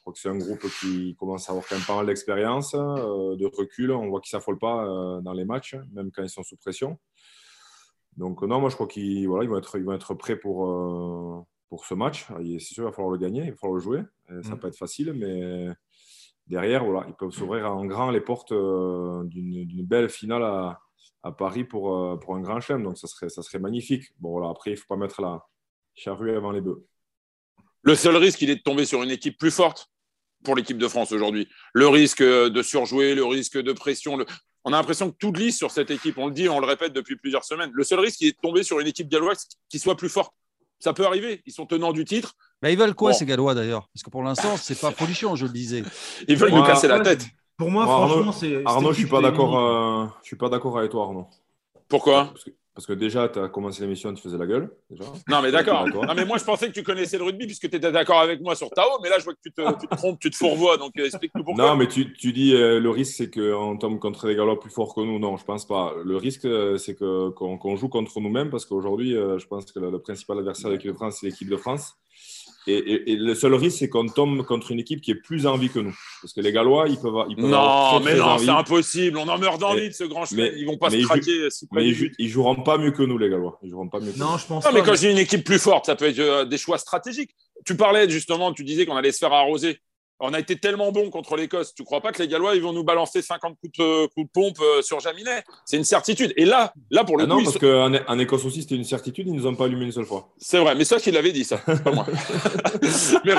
crois 0.06 0.14
que 0.14 0.20
c'est 0.20 0.30
un 0.30 0.38
groupe 0.38 0.64
qui 0.80 1.16
commence 1.16 1.50
à 1.50 1.52
avoir 1.52 1.68
quand 1.68 1.76
même 1.76 1.86
pas 1.86 1.96
mal 1.96 2.06
d'expérience, 2.06 2.76
euh, 2.76 3.36
de 3.36 3.46
recul. 3.46 3.92
On 3.92 4.08
voit 4.10 4.22
qu'ils 4.22 4.36
ne 4.36 4.40
s'affolent 4.40 4.60
pas 4.60 4.86
euh, 4.86 5.22
dans 5.22 5.34
les 5.34 5.46
matchs, 5.46 5.76
même 5.94 6.12
quand 6.12 6.22
ils 6.22 6.30
sont 6.30 6.44
sous 6.44 6.58
pression. 6.58 7.00
Donc, 8.16 8.44
non, 8.44 8.60
moi, 8.60 8.70
je 8.70 8.76
crois 8.76 8.88
qu'ils 8.88 9.28
voilà, 9.28 9.44
ils 9.44 9.50
vont, 9.50 9.58
être, 9.58 9.78
ils 9.78 9.84
vont 9.84 9.94
être 9.94 10.14
prêts 10.14 10.36
pour, 10.36 10.70
euh, 10.70 11.42
pour 11.70 11.86
ce 11.86 11.96
match. 11.96 12.28
C'est 12.28 12.60
sûr, 12.60 12.84
il 12.84 12.86
va 12.86 12.92
falloir 12.92 13.12
le 13.12 13.18
gagner, 13.18 13.46
il 13.46 13.50
va 13.50 13.58
falloir 13.58 13.78
le 13.78 13.82
jouer. 13.82 14.02
Ça 14.28 14.34
ne 14.36 14.42
va 14.42 14.56
mm. 14.56 14.60
pas 14.60 14.68
être 14.68 14.78
facile, 14.78 15.14
mais 15.14 15.74
derrière, 16.46 16.86
voilà, 16.86 17.08
ils 17.08 17.16
peuvent 17.16 17.32
s'ouvrir 17.32 17.66
en 17.76 17.86
grand 17.86 18.12
les 18.12 18.22
portes 18.22 18.54
d'une 18.54 19.86
belle 19.86 20.10
finale 20.10 20.44
à, 20.44 20.80
à 21.24 21.32
Paris 21.32 21.64
pour, 21.64 22.20
pour 22.20 22.36
un 22.36 22.42
grand 22.42 22.62
chelem. 22.62 22.84
Donc, 22.84 23.00
ça 23.00 23.08
serait, 23.08 23.30
ça 23.30 23.42
serait 23.42 23.60
magnifique. 23.60 24.14
Bon, 24.20 24.30
voilà, 24.30 24.50
après, 24.50 24.70
il 24.70 24.74
ne 24.76 24.80
faut 24.80 24.88
pas 24.88 24.98
mettre 24.98 25.20
la 25.20 25.44
charrue 25.96 26.36
avant 26.38 26.52
les 26.52 26.62
bœufs. 26.62 26.86
Le 27.82 27.96
seul 27.96 28.16
risque, 28.18 28.42
il 28.44 28.52
est 28.52 28.58
de 28.58 28.62
tomber 28.62 28.86
sur 28.86 29.02
une 29.02 29.12
équipe 29.12 29.38
plus 29.40 29.52
forte 29.52 29.90
pour 30.46 30.56
l'équipe 30.56 30.78
de 30.78 30.88
France 30.88 31.12
aujourd'hui. 31.12 31.50
Le 31.74 31.90
risque 31.90 32.24
de 32.24 32.62
surjouer, 32.62 33.16
le 33.16 33.26
risque 33.26 33.58
de 33.58 33.74
pression. 33.74 34.18
On 34.64 34.72
a 34.72 34.78
l'impression 34.78 35.12
que 35.12 35.18
tout 35.18 35.34
glisse 35.34 35.58
sur 35.58 35.72
cette 35.72 35.92
équipe. 35.92 36.18
On 36.18 36.28
le 36.28 36.34
dit, 36.34 36.48
on 36.48 36.60
le 36.60 36.66
répète 36.66 36.94
depuis 36.94 37.18
plusieurs 37.18 37.44
semaines. 37.44 37.72
Le 37.74 37.84
seul 37.84 38.00
risque, 38.00 38.22
est 38.22 38.32
de 38.32 38.38
tomber 38.42 38.64
sur 38.64 38.80
une 38.80 38.88
équipe 38.88 39.10
galloise 39.10 39.48
qui 39.70 39.80
soit 39.80 39.98
plus 39.98 40.10
forte. 40.10 40.34
Ça 40.80 40.94
peut 40.94 41.06
arriver. 41.06 41.42
Ils 41.46 41.52
sont 41.54 41.66
tenants 41.66 41.94
du 41.94 42.06
titre. 42.06 42.34
Mais 42.62 42.74
ils 42.74 42.80
veulent 42.80 42.96
quoi, 42.96 43.14
ces 43.14 43.26
Gallois, 43.26 43.54
d'ailleurs? 43.54 43.90
Parce 43.94 44.04
que 44.04 44.10
pour 44.10 44.24
l'instant, 44.24 44.56
c'est 44.58 44.80
pas 44.80 44.92
folichon, 44.92 45.36
je 45.36 45.46
le 45.46 45.52
disais. 45.52 45.84
Ils 46.28 46.38
veulent 46.38 46.54
nous 46.54 46.64
casser 46.64 46.88
la 46.88 47.00
tête. 47.02 47.26
Pour 47.58 47.70
moi, 47.70 47.86
franchement, 47.86 48.32
c'est. 48.32 48.62
Arnaud, 48.66 48.92
je 48.92 49.00
suis 49.00 49.08
pas 49.08 49.22
d'accord. 49.22 49.58
Euh, 49.58 50.08
je 50.22 50.28
suis 50.28 50.36
pas 50.36 50.50
d'accord 50.50 50.78
avec 50.78 50.92
toi, 50.92 51.06
Arnaud. 51.06 51.28
Pourquoi? 51.88 52.26
Parce 52.26 52.44
que 52.44 52.52
déjà, 52.90 53.30
tu 53.30 53.40
as 53.40 53.48
commencé 53.48 53.82
l'émission, 53.82 54.14
tu 54.14 54.22
faisais 54.22 54.38
la 54.38 54.46
gueule. 54.46 54.70
Non, 55.30 55.42
mais 55.42 55.52
d'accord. 55.52 55.88
non, 55.88 56.14
mais 56.14 56.26
moi, 56.26 56.38
je 56.38 56.44
pensais 56.44 56.68
que 56.68 56.74
tu 56.74 56.84
connaissais 56.84 57.18
le 57.18 57.24
rugby 57.24 57.46
puisque 57.46 57.70
tu 57.70 57.76
étais 57.76 57.92
d'accord 57.92 58.20
avec 58.20 58.42
moi 58.42 58.56
sur 58.56 58.70
Tao. 58.70 59.00
Mais 59.02 59.10
là, 59.10 59.16
je 59.20 59.24
vois 59.24 59.34
que 59.34 59.40
tu 59.42 59.52
te, 59.52 59.96
trompes, 59.96 60.20
tu 60.20 60.30
te 60.30 60.36
fourvoies. 60.36 60.78
Donc, 60.78 60.92
euh, 61.00 61.06
explique-nous 61.06 61.44
pourquoi. 61.44 61.66
Non, 61.66 61.76
mais 61.76 61.88
tu, 61.88 62.14
tu 62.14 62.34
dis 62.34 62.54
euh, 62.54 62.80
le 62.80 62.90
risque, 62.90 63.16
c'est 63.16 63.34
qu'on 63.34 63.78
tombe 63.78 64.00
contre 64.00 64.28
des 64.28 64.36
Gallois 64.36 64.60
plus 64.60 64.70
forts 64.70 64.94
que 64.94 65.02
nous. 65.02 65.20
Non, 65.20 65.38
je 65.38 65.46
pense 65.46 65.66
pas. 65.66 65.94
Le 66.04 66.18
risque, 66.18 66.46
euh, 66.46 66.78
c'est 66.78 66.96
qu'on 66.96 67.76
joue 67.78 67.88
contre 67.88 68.20
nous-mêmes 68.20 68.50
parce 68.50 68.66
qu'aujourd'hui, 68.66 69.12
je 69.12 69.48
pense 69.48 69.72
que 69.72 69.80
le, 69.80 70.00
principal 70.00 70.40
adversaire 70.40 70.70
de 70.70 70.76
l'équipe 70.76 70.92
de 70.92 70.96
France, 70.96 71.18
c'est 71.22 71.28
l'équipe 71.28 71.50
de 71.50 71.58
France. 71.58 71.96
Et, 72.68 73.16
le 73.16 73.36
seul 73.36 73.54
risque, 73.54 73.78
c'est 73.80 73.90
qu'on 73.90 74.08
tombe 74.08 74.44
contre 74.44 74.72
une 74.72 74.80
équipe 74.80 75.02
qui 75.02 75.12
est 75.12 75.16
plus 75.16 75.46
envie 75.46 75.70
que 75.70 75.80
nous. 75.80 75.96
Parce 76.22 76.34
que 76.34 76.42
les 76.42 76.52
Gallois, 76.52 76.88
ils 76.88 76.98
peuvent, 76.98 77.26
ils 77.30 77.36
peuvent 77.36 77.46
Non, 77.46 78.00
mais 78.00 78.16
non, 78.16 78.38
c'est 78.38 78.50
impossible. 78.50 79.18
On 79.18 79.28
en 79.28 79.38
meurt 79.38 79.60
d'envie 79.60 79.90
de 79.90 79.94
ce 79.94 80.04
grand 80.04 80.26
chemin. 80.26 80.50
Ils 80.56 80.66
vont 80.66 80.78
pas 80.78 80.90
se 80.90 80.98
craquer. 81.04 81.48
mais 81.72 81.88
ils, 81.88 82.30
joueront 82.30 82.56
pas 82.56 82.78
mieux 82.78 82.92
que 82.92 83.04
nous, 83.04 83.18
les 83.18 83.30
Gallois. 83.30 83.60
Ils 83.62 83.70
joueront 83.70 83.90
pas 83.90 84.00
mieux. 84.00 84.14
non, 84.18 84.38
je 84.38 84.48
pense. 84.48 84.66
Non, 84.66 84.72
mais 84.74 84.82
quand 84.82 84.96
j'ai 84.96 85.12
une 85.12 85.18
équipe 85.18 85.44
plus 85.44 85.60
forte, 85.60 85.86
ça 85.86 85.96
peut 85.96 86.06
être 86.06 86.20
euh, 86.20 86.46
des 86.46 86.58
choix 86.58 86.78
stratégiques. 86.78 87.36
Tu 87.66 87.76
parlais 87.76 88.10
justement, 88.10 88.52
tu 88.54 88.64
disais 88.64 88.86
qu'on 88.86 88.96
allait 88.96 89.12
se 89.12 89.20
faire 89.20 89.34
arroser. 89.34 89.80
On 90.20 90.34
a 90.34 90.40
été 90.40 90.56
tellement 90.58 90.92
bon 90.92 91.10
contre 91.10 91.36
l'Écosse. 91.36 91.74
Tu 91.76 91.82
ne 91.82 91.86
crois 91.86 92.02
pas 92.02 92.12
que 92.12 92.22
les 92.22 92.28
Gallois 92.28 92.56
ils 92.56 92.62
vont 92.62 92.72
nous 92.72 92.84
balancer 92.84 93.22
50 93.22 93.58
coups 93.60 93.78
de, 93.78 94.06
coups 94.08 94.28
de 94.28 94.32
pompe 94.32 94.58
euh, 94.62 94.82
sur 94.82 95.00
Jaminet? 95.00 95.44
C'est 95.66 95.78
une 95.78 95.84
certitude. 95.84 96.34
Et 96.38 96.46
là, 96.46 96.74
là 96.90 97.04
pour 97.04 97.18
le 97.18 97.26
ah 97.26 97.28
coup, 97.28 97.42
non, 97.42 97.44
parce 97.44 97.58
qu'en 97.58 98.20
Écosse 98.20 98.46
aussi 98.46 98.62
c'était 98.62 98.76
une 98.76 98.86
certitude. 98.86 99.28
Ils 99.28 99.34
nous 99.34 99.46
ont 99.46 99.56
pas 99.56 99.66
allumé 99.66 99.86
une 99.86 99.92
seule 99.92 100.06
fois. 100.06 100.30
C'est 100.38 100.60
vrai, 100.60 100.76
mais 100.76 100.86
ça 100.86 101.00
qu'il 101.00 101.14
l'avait 101.14 101.34
dit 101.34 101.44
ça, 101.44 101.58
pas 101.58 101.92
moi. 101.92 102.06
mais, 103.26 103.34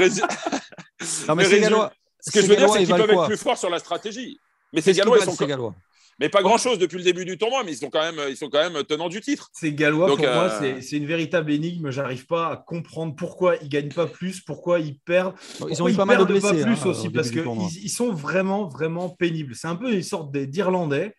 non, 1.28 1.34
mais, 1.34 1.60
Gallois, 1.60 1.92
ce 2.20 2.30
que 2.30 2.42
je 2.42 2.46
veux 2.46 2.56
dire, 2.56 2.68
c'est 2.68 2.84
qu'ils 2.84 2.94
peuvent 2.94 3.10
être 3.10 3.26
plus 3.26 3.36
forts 3.38 3.58
sur 3.58 3.70
la 3.70 3.78
stratégie. 3.78 4.38
Mais 4.72 4.82
ces 4.82 4.92
Gallois, 4.92 5.18
ils 5.18 5.24
sont. 5.24 5.46
Gallois? 5.46 5.74
Mais 6.18 6.28
pas 6.28 6.42
grand-chose 6.42 6.78
depuis 6.78 6.96
le 6.96 7.04
début 7.04 7.24
du 7.24 7.36
tournoi, 7.36 7.62
mais 7.64 7.72
ils 7.72 7.76
sont 7.76 7.90
quand 7.90 8.00
même, 8.00 8.20
ils 8.28 8.36
sont 8.36 8.48
quand 8.48 8.70
même 8.70 8.82
tenants 8.84 9.08
du 9.08 9.20
titre. 9.20 9.50
C'est 9.52 9.72
Gallois, 9.72 10.06
pour 10.06 10.18
moi, 10.18 10.50
euh, 10.62 10.78
c'est 10.80 10.96
une 10.96 11.06
véritable 11.06 11.52
énigme. 11.52 11.90
J'arrive 11.90 12.26
pas 12.26 12.46
à 12.46 12.56
comprendre 12.56 13.14
pourquoi 13.14 13.56
ils 13.56 13.68
gagnent 13.68 13.92
pas 13.92 14.06
plus, 14.06 14.40
pourquoi 14.40 14.80
ils 14.80 14.98
perdent. 14.98 15.34
Ils 15.68 15.82
ont 15.82 15.88
eu 15.88 15.94
pas 15.94 16.06
mal 16.06 16.18
de 16.18 16.24
blessés. 16.24 16.46
Pas 16.46 16.62
plus 16.62 16.82
hein, 16.82 16.86
aussi, 16.86 17.10
parce 17.10 17.30
qu'ils 17.30 17.44
ils 17.82 17.90
sont 17.90 18.12
vraiment, 18.12 18.68
vraiment 18.68 19.10
pénibles. 19.10 19.54
C'est 19.54 19.68
un 19.68 19.76
peu 19.76 19.92
une 19.92 20.02
sorte 20.02 20.32
d'Irlandais, 20.32 21.14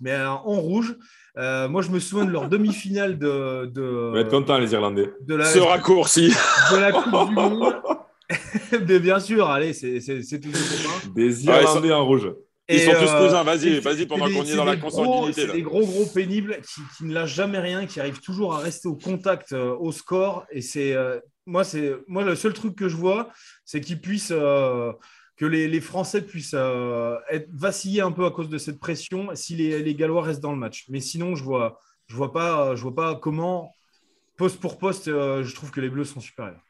mais 0.00 0.12
euh, 0.12 0.30
en 0.30 0.60
rouge. 0.60 0.96
Euh, 1.38 1.68
moi, 1.68 1.80
je 1.80 1.90
me 1.90 2.00
souviens 2.00 2.24
de 2.24 2.32
leur 2.32 2.48
demi-finale 2.48 3.18
de. 3.18 3.66
de 3.66 4.10
Vous 4.10 4.16
être 4.18 4.30
content, 4.30 4.58
les 4.58 4.72
Irlandais. 4.72 5.12
De 5.20 5.36
la, 5.36 5.44
Ce 5.44 5.60
raccourci. 5.60 6.34
De 6.72 6.76
la 6.76 6.90
Coupe 6.90 7.28
du 7.28 7.34
Monde. 7.34 7.76
mais 8.88 8.98
bien 8.98 9.20
sûr, 9.20 9.48
allez, 9.48 9.72
c'est 9.72 10.40
toujours 10.40 10.58
Des 11.14 11.44
Irlandais 11.44 11.92
en 11.92 12.04
rouge. 12.04 12.32
Ils 12.70 12.80
sont 12.80 12.92
tous 12.92 13.10
euh, 13.10 13.26
cousins, 13.26 13.42
vas-y, 13.42 13.80
vas-y 13.80 14.06
pendant 14.06 14.26
qu'on 14.26 14.44
est 14.44 14.56
dans 14.56 14.64
la 14.64 14.76
consanguinité. 14.76 15.46
C'est 15.46 15.52
des 15.52 15.62
gros, 15.62 15.84
gros 15.84 16.06
pénibles 16.06 16.60
qui, 16.96 17.04
ne 17.04 17.12
lâchent 17.12 17.34
jamais 17.34 17.58
rien, 17.58 17.86
qui 17.86 18.00
arrivent 18.00 18.20
toujours 18.20 18.54
à 18.54 18.58
rester 18.58 18.88
au 18.88 18.96
contact, 18.96 19.52
euh, 19.52 19.74
au 19.78 19.92
score. 19.92 20.46
Et 20.50 20.62
c'est 20.62 20.94
euh, 20.94 21.18
moi, 21.46 21.64
c'est 21.64 21.94
moi 22.06 22.22
le 22.22 22.34
seul 22.34 22.52
truc 22.52 22.76
que 22.76 22.88
je 22.88 22.96
vois, 22.96 23.30
c'est 23.64 23.80
qu'ils 23.80 24.00
puissent 24.00 24.28
que 24.28 25.46
les, 25.46 25.80
Français 25.80 26.22
puissent 26.22 26.54
être 27.30 27.48
vaciller 27.52 28.02
un 28.02 28.12
peu 28.12 28.24
à 28.24 28.30
cause 28.30 28.48
de 28.48 28.58
cette 28.58 28.78
pression 28.78 29.28
si 29.34 29.56
les, 29.56 29.82
les, 29.82 29.94
Gallois 29.94 30.22
restent 30.22 30.42
dans 30.42 30.52
le 30.52 30.58
match. 30.58 30.84
Mais 30.88 31.00
sinon, 31.00 31.34
je 31.34 31.42
vois, 31.42 31.80
je 32.06 32.14
vois 32.14 32.32
pas, 32.32 32.76
je 32.76 32.82
vois 32.82 32.94
pas 32.94 33.14
comment 33.16 33.74
poste 34.36 34.60
pour 34.60 34.78
poste, 34.78 35.06
je 35.06 35.54
trouve 35.54 35.70
que 35.70 35.80
les 35.80 35.90
Bleus 35.90 36.04
sont 36.04 36.20
supérieurs 36.20 36.60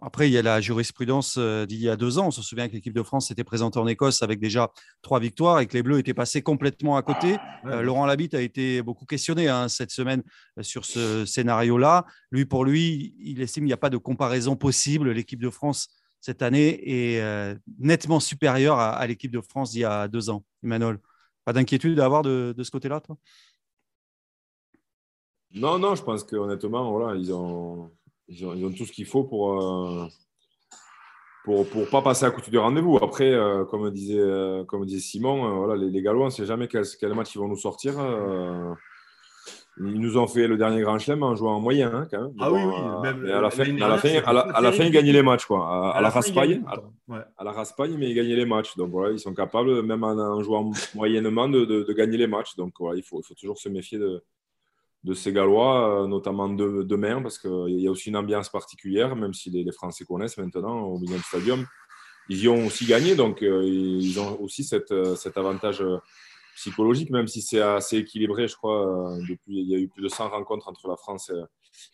après, 0.00 0.28
il 0.28 0.32
y 0.32 0.38
a 0.38 0.42
la 0.42 0.60
jurisprudence 0.60 1.36
euh, 1.38 1.66
d'il 1.66 1.80
y 1.80 1.88
a 1.88 1.96
deux 1.96 2.18
ans. 2.18 2.28
On 2.28 2.30
se 2.30 2.42
souvient 2.42 2.68
que 2.68 2.74
l'équipe 2.74 2.92
de 2.92 3.02
France 3.02 3.28
s'était 3.28 3.44
présentée 3.44 3.78
en 3.78 3.86
Écosse 3.86 4.22
avec 4.22 4.40
déjà 4.40 4.70
trois 5.02 5.20
victoires 5.20 5.60
et 5.60 5.66
que 5.66 5.74
les 5.74 5.82
Bleus 5.82 5.98
étaient 5.98 6.14
passés 6.14 6.42
complètement 6.42 6.96
à 6.96 7.02
côté. 7.02 7.36
Ah, 7.38 7.66
euh, 7.66 7.82
Laurent 7.82 8.06
Labitte 8.06 8.34
a 8.34 8.40
été 8.40 8.82
beaucoup 8.82 9.06
questionné 9.06 9.48
hein, 9.48 9.68
cette 9.68 9.90
semaine 9.90 10.22
euh, 10.58 10.62
sur 10.62 10.84
ce 10.84 11.24
scénario-là. 11.24 12.06
Lui, 12.30 12.44
pour 12.44 12.64
lui, 12.64 13.14
il 13.18 13.40
estime 13.40 13.62
qu'il 13.62 13.68
n'y 13.68 13.72
a 13.72 13.78
pas 13.78 13.90
de 13.90 13.96
comparaison 13.96 14.56
possible. 14.56 15.10
L'équipe 15.10 15.40
de 15.40 15.50
France 15.50 15.88
cette 16.20 16.40
année 16.40 16.80
est 16.86 17.58
nettement 17.78 18.18
supérieure 18.18 18.78
à, 18.78 19.06
l'équipe 19.06 19.30
de 19.30 19.42
France 19.42 19.72
d'il 19.72 19.80
y 19.80 19.84
a 19.84 20.08
deux 20.08 20.30
ans. 20.30 20.42
Emmanuel, 20.62 20.98
pas 21.44 21.52
d'inquiétude 21.52 22.00
à 22.00 22.06
avoir 22.06 22.22
de, 22.22 22.54
de 22.56 22.62
ce 22.62 22.70
côté-là, 22.70 23.00
toi? 23.00 23.18
Non, 25.52 25.78
non, 25.78 25.94
je 25.94 26.02
pense 26.02 26.24
qu'honnêtement, 26.24 26.90
voilà, 26.90 27.14
ils 27.16 27.30
ont, 27.30 27.92
ils 28.28 28.44
ont, 28.46 28.72
tout 28.72 28.86
ce 28.86 28.92
qu'il 28.92 29.06
faut 29.06 29.24
pour, 29.24 29.62
euh, 29.62 30.06
pour, 31.44 31.68
pour 31.68 31.88
pas 31.88 32.02
passer 32.02 32.24
à 32.24 32.30
côté 32.30 32.50
du 32.50 32.58
rendez-vous. 32.58 32.96
Après, 32.96 33.30
euh, 33.30 33.64
comme, 33.64 33.90
disait, 33.90 34.18
euh, 34.18 34.64
comme 34.64 34.84
disait 34.86 35.00
Simon, 35.00 35.58
voilà, 35.58 35.76
les, 35.76 35.90
les, 35.90 36.02
Gallois, 36.02 36.22
on 36.22 36.26
ne 36.26 36.30
sait 36.30 36.46
jamais 36.46 36.68
quel, 36.68 36.84
quel, 36.98 37.14
match 37.14 37.34
ils 37.34 37.38
vont 37.38 37.48
nous 37.48 37.56
sortir. 37.56 37.94
Ils 39.78 40.00
nous 40.00 40.16
ont 40.16 40.28
fait 40.28 40.46
le 40.46 40.56
dernier 40.56 40.82
Grand 40.82 41.00
Chelem 41.00 41.24
en 41.24 41.34
jouant 41.34 41.56
en 41.56 41.60
moyen, 41.60 41.92
hein, 41.92 42.06
quand 42.08 42.22
même. 42.22 42.32
Ah 42.38 42.52
oui, 42.52 42.60
oui. 42.62 43.00
Même, 43.02 43.26
à 43.26 43.40
la 43.40 43.50
fin, 43.50 43.64
à 43.64 43.88
la 43.88 43.98
fin, 43.98 44.22
à 44.24 44.60
la, 44.60 44.72
fin 44.72 44.84
ils 44.84 44.92
gagnaient 44.92 45.12
les 45.12 45.22
matchs, 45.22 45.46
quoi. 45.46 45.92
À, 45.92 46.00
la 46.00 46.10
raspaille, 46.10 46.62
à, 47.36 47.44
la 47.44 47.50
raspaille, 47.50 47.96
mais 47.98 48.08
ils 48.08 48.14
gagnaient 48.14 48.36
les 48.36 48.46
matchs. 48.46 48.76
Donc 48.76 48.90
voilà, 48.90 49.12
ils 49.12 49.18
sont 49.18 49.34
capables, 49.34 49.82
même 49.82 50.04
en, 50.04 50.40
jouant 50.42 50.70
moyennement, 50.94 51.48
de, 51.48 51.64
de, 51.64 51.92
gagner 51.92 52.16
les 52.16 52.28
matchs. 52.28 52.54
Donc 52.54 52.74
voilà, 52.78 52.96
il 52.96 53.02
faut, 53.02 53.20
il 53.20 53.24
faut 53.24 53.34
toujours 53.34 53.58
se 53.58 53.68
méfier 53.68 53.98
de, 53.98 54.22
de 55.04 55.14
ces 55.14 55.32
Gallois, 55.32 56.04
euh, 56.04 56.06
notamment 56.06 56.48
demain, 56.48 57.22
parce 57.22 57.38
qu'il 57.38 57.80
y 57.80 57.86
a 57.86 57.90
aussi 57.90 58.08
une 58.08 58.16
ambiance 58.16 58.48
particulière, 58.48 59.14
même 59.16 59.34
si 59.34 59.50
les, 59.50 59.70
Français 59.72 60.04
connaissent 60.04 60.38
maintenant 60.38 60.80
au 60.80 60.98
Millennium 60.98 61.22
Stadium. 61.22 61.66
Ils 62.30 62.44
y 62.44 62.48
ont 62.48 62.66
aussi 62.66 62.86
gagné, 62.86 63.14
donc 63.14 63.42
euh, 63.42 63.62
ils 63.64 64.18
ont 64.18 64.40
aussi 64.40 64.64
cette, 64.64 64.92
euh, 64.92 65.14
cet 65.14 65.36
avantage 65.36 65.84
psychologique, 66.54 67.10
même 67.10 67.26
si 67.26 67.42
c'est 67.42 67.60
assez 67.60 67.98
équilibré, 67.98 68.48
je 68.48 68.56
crois. 68.56 69.12
Euh, 69.12 69.18
depuis, 69.28 69.60
il 69.60 69.68
y 69.68 69.74
a 69.74 69.78
eu 69.78 69.88
plus 69.88 70.02
de 70.02 70.08
100 70.08 70.30
rencontres 70.30 70.68
entre 70.68 70.88
la 70.88 70.96
France 70.96 71.30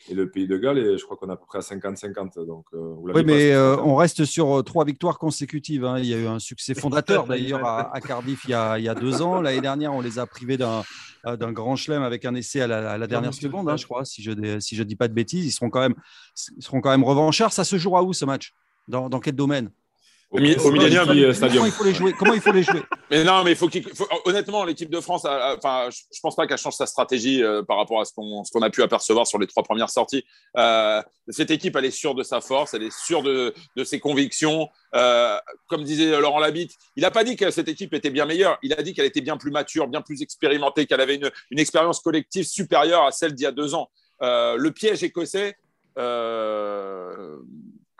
et, 0.08 0.14
le 0.14 0.30
pays 0.30 0.46
de 0.46 0.58
Galles, 0.58 0.78
et 0.78 0.98
je 0.98 1.04
crois 1.04 1.16
qu'on 1.16 1.30
est 1.30 1.32
à 1.32 1.36
peu 1.36 1.46
près 1.46 1.58
à 1.58 1.62
50-50. 1.62 2.44
Donc, 2.44 2.66
euh, 2.74 2.94
oui, 2.98 3.22
mais 3.24 3.52
euh, 3.52 3.76
on 3.78 3.96
reste 3.96 4.24
sur 4.24 4.62
trois 4.64 4.84
victoires 4.84 5.18
consécutives. 5.18 5.84
Hein. 5.84 5.98
Il 5.98 6.06
y 6.06 6.14
a 6.14 6.18
eu 6.18 6.26
un 6.26 6.38
succès 6.38 6.74
fondateur 6.74 7.26
d'ailleurs 7.26 7.64
à, 7.64 8.00
Cardiff 8.00 8.44
il 8.44 8.50
y, 8.50 8.54
a, 8.54 8.78
il 8.78 8.84
y, 8.84 8.88
a, 8.88 8.94
deux 8.94 9.22
ans. 9.22 9.40
L'année 9.40 9.62
dernière, 9.62 9.94
on 9.94 10.02
les 10.02 10.18
a 10.18 10.26
privés 10.26 10.58
d'un 10.58 10.82
d'un 11.24 11.52
grand 11.52 11.76
chelem 11.76 12.02
avec 12.02 12.24
un 12.24 12.34
essai 12.34 12.60
à 12.60 12.66
la, 12.66 13.06
dernière 13.06 13.34
seconde, 13.34 13.68
hein, 13.68 13.76
je 13.76 13.84
crois, 13.84 14.04
si 14.04 14.22
je 14.22 14.30
ne 14.30 14.60
si 14.60 14.76
je 14.76 14.82
dis 14.82 14.96
pas 14.96 15.08
de 15.08 15.12
bêtises. 15.12 15.46
Ils 15.46 15.52
seront 15.52 15.70
quand 15.70 15.80
même, 15.80 15.94
ils 16.56 16.62
seront 16.62 16.80
quand 16.80 16.90
même 16.90 17.04
revanchards. 17.04 17.52
Ça 17.52 17.64
se 17.64 17.76
jouera 17.76 18.02
où 18.02 18.12
ce 18.12 18.24
match? 18.24 18.54
Dans, 18.88 19.08
dans 19.08 19.20
quel 19.20 19.36
domaine? 19.36 19.70
Au, 20.30 20.38
Millennium 20.38 21.34
Stadium. 21.34 21.62
Comment 21.62 21.66
il 21.66 21.72
faut 21.72 21.84
les 21.84 21.94
jouer 21.94 22.12
Comment 22.12 22.34
il 22.34 22.40
faut 22.40 22.52
les 22.52 22.62
jouer 22.62 22.82
Mais 23.10 23.24
non, 23.24 23.42
mais 23.42 23.52
il 23.52 23.56
faut, 23.56 23.68
honnêtement, 24.24 24.64
l'équipe 24.64 24.90
de 24.90 25.00
France, 25.00 25.24
enfin, 25.24 25.88
je, 25.90 25.98
ne 25.98 26.20
pense 26.22 26.36
pas 26.36 26.46
qu'elle 26.46 26.58
change 26.58 26.74
sa 26.74 26.86
stratégie 26.86 27.42
euh, 27.42 27.62
par 27.62 27.78
rapport 27.78 28.00
à 28.00 28.04
ce 28.04 28.12
qu'on 28.14 28.62
a 28.62 28.70
pu 28.70 28.82
apercevoir 28.82 29.26
sur 29.26 29.38
les 29.38 29.48
trois 29.48 29.64
premières 29.64 29.90
sorties. 29.90 30.24
Euh, 30.56 31.02
cette 31.28 31.50
équipe, 31.50 31.74
elle 31.74 31.84
est 31.84 31.90
sûre 31.90 32.14
de 32.14 32.22
sa 32.22 32.40
force, 32.40 32.74
elle 32.74 32.84
est 32.84 32.96
sûre 32.96 33.22
de, 33.22 33.52
de 33.76 33.84
ses 33.84 33.98
convictions. 33.98 34.68
Euh, 34.94 35.36
comme 35.66 35.82
disait 35.82 36.20
Laurent 36.20 36.38
Labitte, 36.38 36.72
il 36.96 37.02
n'a 37.02 37.10
pas 37.10 37.24
dit 37.24 37.36
que 37.36 37.50
cette 37.50 37.68
équipe 37.68 37.92
était 37.94 38.10
bien 38.10 38.26
meilleure, 38.26 38.58
il 38.62 38.72
a 38.72 38.82
dit 38.82 38.94
qu'elle 38.94 39.06
était 39.06 39.20
bien 39.20 39.36
plus 39.36 39.50
mature, 39.50 39.88
bien 39.88 40.02
plus 40.02 40.22
expérimentée, 40.22 40.86
qu'elle 40.86 41.00
avait 41.00 41.16
une, 41.16 41.30
une, 41.50 41.58
expérience 41.58 42.00
collective 42.00 42.44
supérieure 42.44 43.04
à 43.04 43.12
celle 43.12 43.34
d'il 43.34 43.44
y 43.44 43.46
a 43.46 43.52
deux 43.52 43.74
ans. 43.74 43.90
le 44.20 44.68
piège 44.70 45.02
écossais, 45.02 45.56
il 45.96 46.02
ne 46.02 47.36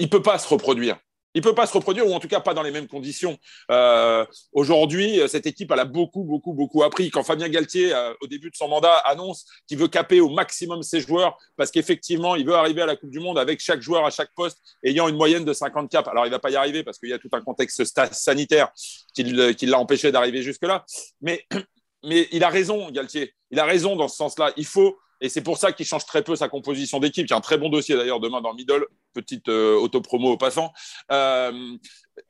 peut 0.08 0.22
pas 0.22 0.38
se 0.38 0.48
reproduire. 0.48 0.96
Il 1.34 1.38
ne 1.38 1.44
peut 1.44 1.54
pas 1.54 1.66
se 1.66 1.72
reproduire, 1.72 2.06
ou 2.06 2.12
en 2.12 2.20
tout 2.20 2.28
cas 2.28 2.40
pas 2.40 2.54
dans 2.54 2.62
les 2.62 2.72
mêmes 2.72 2.88
conditions. 2.88 3.38
Euh, 3.70 4.26
aujourd'hui, 4.52 5.20
cette 5.28 5.46
équipe, 5.46 5.70
elle 5.70 5.80
a 5.80 5.84
beaucoup, 5.84 6.24
beaucoup, 6.24 6.52
beaucoup 6.54 6.82
appris. 6.82 7.10
Quand 7.10 7.22
Fabien 7.22 7.48
Galtier, 7.48 7.94
euh, 7.94 8.12
au 8.20 8.26
début 8.26 8.50
de 8.50 8.56
son 8.56 8.68
mandat, 8.68 8.94
annonce 9.04 9.44
qu'il 9.68 9.78
veut 9.78 9.88
caper 9.88 10.20
au 10.20 10.28
maximum 10.28 10.82
ses 10.82 11.00
joueurs, 11.00 11.38
parce 11.56 11.70
qu'effectivement, 11.70 12.34
il 12.34 12.44
veut 12.44 12.54
arriver 12.54 12.82
à 12.82 12.86
la 12.86 12.96
Coupe 12.96 13.10
du 13.10 13.20
Monde 13.20 13.38
avec 13.38 13.60
chaque 13.60 13.80
joueur 13.80 14.04
à 14.04 14.10
chaque 14.10 14.30
poste 14.34 14.58
ayant 14.84 15.08
une 15.08 15.16
moyenne 15.16 15.44
de 15.44 15.52
50 15.52 15.88
caps. 15.90 16.08
Alors, 16.08 16.26
il 16.26 16.30
ne 16.30 16.34
va 16.34 16.40
pas 16.40 16.50
y 16.50 16.56
arriver 16.56 16.82
parce 16.82 16.98
qu'il 16.98 17.10
y 17.10 17.12
a 17.12 17.18
tout 17.18 17.30
un 17.32 17.40
contexte 17.40 17.84
sanitaire 18.12 18.70
qui, 19.14 19.22
l'a 19.22 19.78
empêché 19.78 20.10
d'arriver 20.10 20.42
jusque-là. 20.42 20.84
Mais, 21.20 21.46
mais 22.04 22.28
il 22.32 22.42
a 22.42 22.48
raison, 22.48 22.90
Galtier. 22.90 23.34
Il 23.50 23.60
a 23.60 23.64
raison 23.64 23.94
dans 23.94 24.08
ce 24.08 24.16
sens-là. 24.16 24.52
Il 24.56 24.66
faut 24.66 24.98
et 25.20 25.28
c'est 25.28 25.42
pour 25.42 25.58
ça 25.58 25.72
qu'il 25.72 25.86
change 25.86 26.06
très 26.06 26.22
peu 26.22 26.36
sa 26.36 26.48
composition 26.48 26.98
d'équipe. 26.98 27.26
Il 27.26 27.30
y 27.30 27.34
a 27.34 27.36
un 27.36 27.40
très 27.42 27.58
bon 27.58 27.68
dossier 27.68 27.96
d'ailleurs 27.96 28.20
demain 28.20 28.40
dans 28.40 28.54
Middle, 28.54 28.86
petite 29.12 29.48
euh, 29.48 29.76
auto-promo 29.76 30.32
au 30.32 30.36
passant. 30.36 30.72
Euh, 31.12 31.76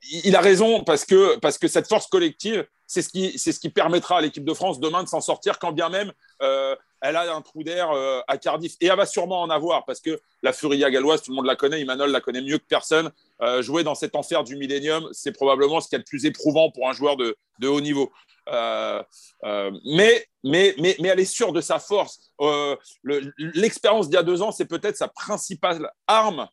il 0.02 0.34
a 0.36 0.40
raison 0.40 0.82
parce 0.82 1.04
que, 1.04 1.38
cette 1.68 1.88
force 1.88 2.06
collective, 2.06 2.66
c'est 2.86 3.02
ce, 3.02 3.08
qui, 3.08 3.38
c'est 3.38 3.52
ce 3.52 3.60
qui 3.60 3.68
permettra 3.68 4.18
à 4.18 4.20
l'équipe 4.20 4.44
de 4.44 4.54
France 4.54 4.80
demain 4.80 5.02
de 5.02 5.08
s'en 5.08 5.20
sortir, 5.20 5.58
quand 5.58 5.72
bien 5.72 5.88
même 5.88 6.12
euh, 6.42 6.74
elle 7.00 7.16
a 7.16 7.34
un 7.34 7.40
trou 7.40 7.62
d'air 7.62 7.90
à 8.28 8.38
Cardiff. 8.38 8.74
Et 8.80 8.86
elle 8.86 8.96
va 8.96 9.06
sûrement 9.06 9.42
en 9.42 9.50
avoir 9.50 9.84
parce 9.84 10.00
que 10.00 10.20
la 10.42 10.52
Furia 10.52 10.90
galloise, 10.90 11.22
tout 11.22 11.30
le 11.30 11.36
monde 11.36 11.46
la 11.46 11.56
connaît, 11.56 11.80
Emmanuel 11.80 12.10
la 12.10 12.20
connaît 12.20 12.42
mieux 12.42 12.58
que 12.58 12.66
personne. 12.68 13.10
jouer 13.60 13.84
dans 13.84 13.94
cet 13.94 14.14
enfer 14.16 14.44
du 14.44 14.56
millénium, 14.56 15.08
c'est 15.12 15.32
probablement 15.32 15.80
ce 15.80 15.88
qui 15.88 15.94
est 15.94 15.98
le 15.98 16.04
plus 16.04 16.26
éprouvant 16.26 16.70
pour 16.70 16.88
un 16.88 16.92
joueur 16.92 17.16
de, 17.16 17.36
de 17.58 17.68
haut 17.68 17.80
niveau. 17.80 18.10
Euh, 18.48 19.02
euh, 19.44 19.70
mais, 19.84 20.26
mais, 20.44 20.74
mais, 20.78 20.96
mais 21.00 21.08
elle 21.08 21.20
est 21.20 21.24
sûre 21.24 21.52
de 21.52 21.60
sa 21.60 21.78
force. 21.78 22.32
Euh, 22.40 22.76
l'expérience 23.04 24.08
d'il 24.08 24.14
y 24.14 24.18
a 24.18 24.22
deux 24.22 24.42
ans, 24.42 24.52
c'est 24.52 24.66
peut-être 24.66 24.96
sa 24.96 25.08
principale 25.08 25.90
arme 26.06 26.48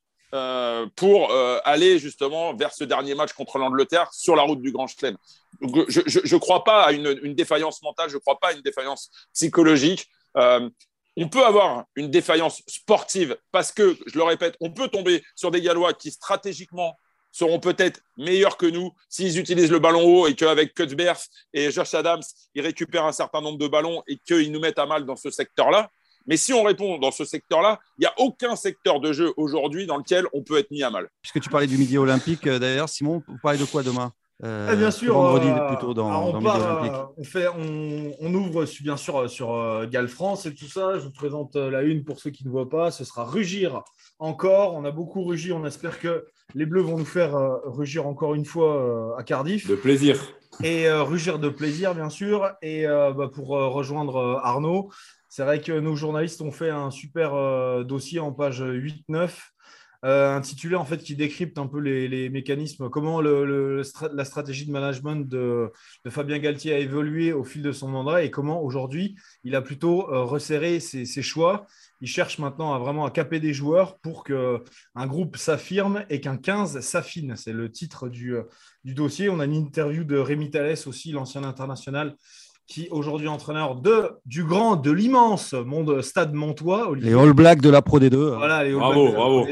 pour 0.95 1.31
aller 1.63 1.99
justement 1.99 2.53
vers 2.53 2.73
ce 2.73 2.83
dernier 2.83 3.15
match 3.15 3.31
contre 3.31 3.57
l'Angleterre 3.57 4.13
sur 4.13 4.35
la 4.35 4.43
route 4.43 4.61
du 4.61 4.71
Grand 4.73 4.85
Chelem. 4.85 5.15
Je 5.61 6.35
ne 6.35 6.39
crois 6.39 6.65
pas 6.65 6.83
à 6.83 6.91
une, 6.91 7.33
défaillance 7.33 7.81
mentale, 7.81 8.09
je 8.09 8.15
ne 8.15 8.19
crois 8.19 8.37
pas 8.37 8.49
à 8.49 8.51
une 8.51 8.61
défaillance 8.61 9.09
psychologique. 9.33 10.07
On 10.37 11.29
peut 11.29 11.43
avoir 11.43 11.85
une 11.95 12.11
défaillance 12.11 12.61
sportive 12.67 13.37
parce 13.51 13.71
que, 13.71 13.97
je 14.05 14.17
le 14.17 14.23
répète, 14.23 14.55
on 14.61 14.71
peut 14.71 14.87
tomber 14.87 15.23
sur 15.35 15.51
des 15.51 15.61
Gallois 15.61 15.93
qui 15.93 16.11
stratégiquement 16.11 16.95
seront 17.31 17.59
peut-être 17.59 18.01
meilleurs 18.17 18.57
que 18.57 18.65
nous 18.65 18.91
s'ils 19.09 19.37
utilisent 19.37 19.71
le 19.71 19.79
ballon 19.79 20.03
haut 20.03 20.27
et 20.27 20.35
qu'avec 20.35 20.73
Cuthbert 20.73 21.19
et 21.53 21.71
Josh 21.71 21.93
Adams, 21.93 22.21
ils 22.55 22.61
récupèrent 22.61 23.05
un 23.05 23.11
certain 23.11 23.41
nombre 23.41 23.57
de 23.57 23.67
ballons 23.67 24.01
et 24.07 24.17
qu'ils 24.17 24.51
nous 24.51 24.59
mettent 24.59 24.79
à 24.79 24.85
mal 24.85 25.05
dans 25.05 25.15
ce 25.15 25.29
secteur-là. 25.29 25.89
Mais 26.25 26.35
si 26.35 26.53
on 26.53 26.63
répond 26.63 26.97
dans 26.97 27.11
ce 27.11 27.25
secteur-là, 27.25 27.79
il 27.97 28.01
n'y 28.01 28.05
a 28.05 28.13
aucun 28.17 28.55
secteur 28.55 28.99
de 28.99 29.13
jeu 29.13 29.33
aujourd'hui 29.37 29.85
dans 29.85 29.97
lequel 29.97 30.25
on 30.33 30.43
peut 30.43 30.57
être 30.57 30.71
mis 30.71 30.83
à 30.83 30.89
mal. 30.89 31.09
Puisque 31.21 31.39
tu 31.39 31.49
parlais 31.49 31.67
du 31.67 31.77
Midi 31.77 31.97
Olympique, 31.97 32.45
euh, 32.47 32.59
d'ailleurs, 32.59 32.89
Simon, 32.89 33.23
vous 33.27 33.37
parlez 33.41 33.57
de 33.57 33.65
quoi 33.65 33.81
demain? 33.81 34.11
Euh, 34.43 34.69
eh 34.71 34.75
bien 34.75 34.91
sûr, 34.91 35.13
vendredi 35.13 35.47
euh, 35.47 35.67
plutôt 35.67 35.93
dans, 35.95 36.09
on, 36.27 36.45
on, 37.17 37.23
fait, 37.23 37.47
on, 37.47 38.33
ouvre 38.35 38.65
bien 38.83 38.95
sûr 38.95 39.27
sur 39.29 39.87
Gal 39.89 40.07
France 40.07 40.45
et 40.45 40.53
tout 40.53 40.67
ça. 40.67 40.99
Je 40.99 41.05
vous 41.05 41.11
présente 41.11 41.55
la 41.55 41.81
une 41.81 42.03
pour 42.03 42.19
ceux 42.19 42.29
qui 42.29 42.45
ne 42.45 42.51
voient 42.51 42.69
pas. 42.69 42.91
Ce 42.91 43.03
sera 43.03 43.25
Rugir 43.25 43.83
encore. 44.19 44.75
On 44.75 44.85
a 44.85 44.91
beaucoup 44.91 45.23
rugi. 45.23 45.51
On 45.51 45.65
espère 45.65 45.99
que 45.99 46.25
les 46.55 46.65
Bleus 46.65 46.81
vont 46.81 46.97
nous 46.97 47.05
faire 47.05 47.35
euh, 47.35 47.57
rugir 47.65 48.07
encore 48.07 48.35
une 48.35 48.45
fois 48.45 48.77
euh, 48.77 49.17
à 49.17 49.23
Cardiff. 49.23 49.67
De 49.67 49.75
plaisir. 49.75 50.19
Et 50.63 50.87
euh, 50.87 51.03
rugir 51.03 51.39
de 51.39 51.49
plaisir, 51.49 51.93
bien 51.93 52.09
sûr. 52.09 52.51
Et 52.61 52.85
bah, 52.87 53.29
pour 53.31 53.49
rejoindre 53.49 54.39
Arnaud, 54.43 54.89
c'est 55.29 55.43
vrai 55.43 55.61
que 55.61 55.71
nos 55.71 55.95
journalistes 55.95 56.41
ont 56.41 56.51
fait 56.51 56.71
un 56.71 56.89
super 56.89 57.85
dossier 57.85 58.19
en 58.19 58.31
page 58.31 58.63
8-9. 58.63 59.29
Intitulé 60.03 60.75
en 60.75 60.85
fait 60.85 60.99
qui 60.99 61.15
décrypte 61.15 61.57
un 61.57 61.67
peu 61.67 61.79
les, 61.79 62.29
mécanismes, 62.29 62.89
comment 62.89 63.21
la 63.21 64.25
stratégie 64.25 64.65
de 64.65 64.71
management 64.71 65.27
de, 65.27 65.71
Fabien 66.09 66.39
Galtier 66.39 66.73
a 66.73 66.79
évolué 66.79 67.33
au 67.33 67.43
fil 67.43 67.61
de 67.61 67.71
son 67.71 67.87
mandat 67.87 68.23
et 68.23 68.31
comment 68.31 68.61
aujourd'hui 68.63 69.15
il 69.43 69.55
a 69.55 69.61
plutôt 69.61 70.05
resserré 70.07 70.79
ses 70.79 71.21
choix 71.21 71.67
il 72.01 72.07
cherche 72.07 72.37
maintenant 72.37 72.73
à 72.73 72.79
vraiment 72.79 73.05
à 73.05 73.11
caper 73.11 73.39
des 73.39 73.53
joueurs 73.53 73.97
pour 73.99 74.23
qu'un 74.23 75.07
groupe 75.07 75.37
s'affirme 75.37 76.05
et 76.09 76.21
qu'un 76.21 76.37
15 76.37 76.79
s'affine. 76.81 77.35
C'est 77.35 77.53
le 77.53 77.71
titre 77.71 78.07
du, 78.07 78.35
euh, 78.35 78.43
du, 78.83 78.93
dossier. 78.93 79.29
On 79.29 79.39
a 79.39 79.45
une 79.45 79.55
interview 79.55 80.03
de 80.03 80.17
Rémi 80.17 80.51
Thalès 80.51 80.85
aussi, 80.85 81.11
l'ancien 81.11 81.43
international, 81.43 82.15
qui 82.67 82.87
aujourd'hui 82.91 83.27
entraîneur 83.27 83.75
de, 83.75 84.11
du 84.25 84.43
grand, 84.43 84.75
de 84.75 84.91
l'immense 84.91 85.53
monde 85.53 86.01
Stade 86.01 86.33
Montois. 86.33 86.91
Les 86.97 87.13
All 87.13 87.33
Blacks 87.33 87.61
de 87.61 87.69
la 87.69 87.81
Pro 87.81 87.99
D2. 87.99 88.35
Voilà, 88.35 88.63
les 88.63 88.71
All 88.71 88.79
bravo, 88.79 89.11
bravo. 89.11 89.47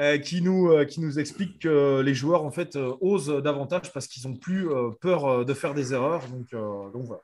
Euh, 0.00 0.16
qui, 0.16 0.40
nous, 0.40 0.70
euh, 0.70 0.86
qui 0.86 1.02
nous 1.02 1.18
explique 1.18 1.58
que 1.58 2.00
les 2.00 2.14
joueurs 2.14 2.44
en 2.44 2.50
fait 2.50 2.78
osent 3.02 3.42
davantage 3.42 3.92
parce 3.92 4.06
qu'ils 4.06 4.26
n'ont 4.26 4.36
plus 4.36 4.66
peur 5.02 5.44
de 5.44 5.52
faire 5.52 5.74
des 5.74 5.92
erreurs. 5.92 6.22
Donc, 6.28 6.50
donc 6.94 7.04
voilà 7.04 7.20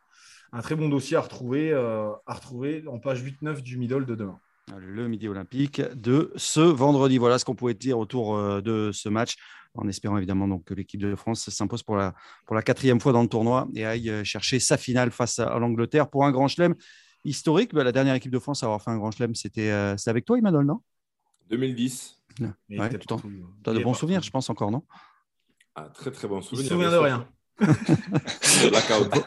un 0.52 0.62
très 0.62 0.74
bon 0.74 0.88
dossier 0.88 1.16
à 1.16 1.20
retrouver, 1.20 1.72
euh, 1.72 2.10
à 2.26 2.34
retrouver 2.34 2.84
en 2.86 2.98
page 2.98 3.22
8-9 3.22 3.62
du 3.62 3.76
middle 3.78 4.06
de 4.06 4.14
demain. 4.14 4.38
Le 4.76 5.08
midi 5.08 5.28
olympique 5.28 5.80
de 5.94 6.32
ce 6.36 6.60
vendredi. 6.60 7.18
Voilà 7.18 7.38
ce 7.38 7.44
qu'on 7.44 7.54
pouvait 7.54 7.74
dire 7.74 7.98
autour 7.98 8.36
euh, 8.36 8.60
de 8.60 8.90
ce 8.92 9.08
match, 9.08 9.36
en 9.74 9.88
espérant 9.88 10.16
évidemment 10.18 10.48
donc, 10.48 10.64
que 10.64 10.74
l'équipe 10.74 11.00
de 11.00 11.14
France 11.14 11.48
s'impose 11.50 11.82
pour 11.82 11.96
la, 11.96 12.14
pour 12.46 12.54
la 12.54 12.62
quatrième 12.62 13.00
fois 13.00 13.12
dans 13.12 13.22
le 13.22 13.28
tournoi 13.28 13.68
et 13.74 13.84
aille 13.84 14.10
euh, 14.10 14.24
chercher 14.24 14.60
sa 14.60 14.76
finale 14.76 15.10
face 15.10 15.38
à, 15.38 15.58
l'Angleterre 15.58 16.08
pour 16.08 16.24
un 16.24 16.32
grand 16.32 16.48
chelem 16.48 16.74
historique. 17.24 17.74
Bah, 17.74 17.84
la 17.84 17.92
dernière 17.92 18.14
équipe 18.14 18.32
de 18.32 18.38
France 18.38 18.62
à 18.62 18.66
avoir 18.66 18.82
fait 18.82 18.90
un 18.90 18.98
grand 18.98 19.10
chelem, 19.10 19.34
c'était 19.34 19.70
avec 19.70 20.24
toi, 20.24 20.38
Emmanuel, 20.38 20.66
non? 20.66 20.80
2010. 21.50 22.18
Ouais, 22.40 22.48
tu 22.68 23.70
as 23.70 23.72
de 23.72 23.82
bons 23.82 23.94
souvenirs, 23.94 24.22
je 24.22 24.30
pense 24.30 24.48
encore, 24.50 24.70
non? 24.70 24.84
Ah, 25.74 25.88
Très 25.94 26.10
très 26.10 26.28
bons 26.28 26.42
souvenirs. 26.42 26.68
Je 26.70 26.74
me 26.74 26.80
souviens 26.80 26.90
de 26.90 27.04
rien. 27.04 27.28
Blackout. 28.70 29.24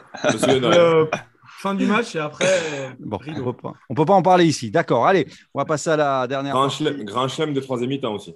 Euh, 0.48 1.06
fin 1.62 1.74
du 1.74 1.86
match 1.86 2.16
et 2.16 2.18
après. 2.18 2.46
bon, 2.98 3.18
on 3.24 3.30
ne 3.90 3.94
peut, 3.94 4.04
pas 4.04 4.14
en 4.14 4.22
parler 4.22 4.44
ici. 4.44 4.70
D'accord, 4.70 5.06
allez, 5.06 5.26
on 5.54 5.60
va 5.60 5.64
passer 5.64 5.90
à 5.90 5.96
la 5.96 6.26
dernière. 6.26 6.52
Grand, 6.52 6.68
chelem, 6.68 7.04
grand 7.04 7.28
chelem 7.28 7.54
de 7.54 7.60
troisième 7.60 7.90
mi-temps 7.90 8.14
aussi. 8.14 8.34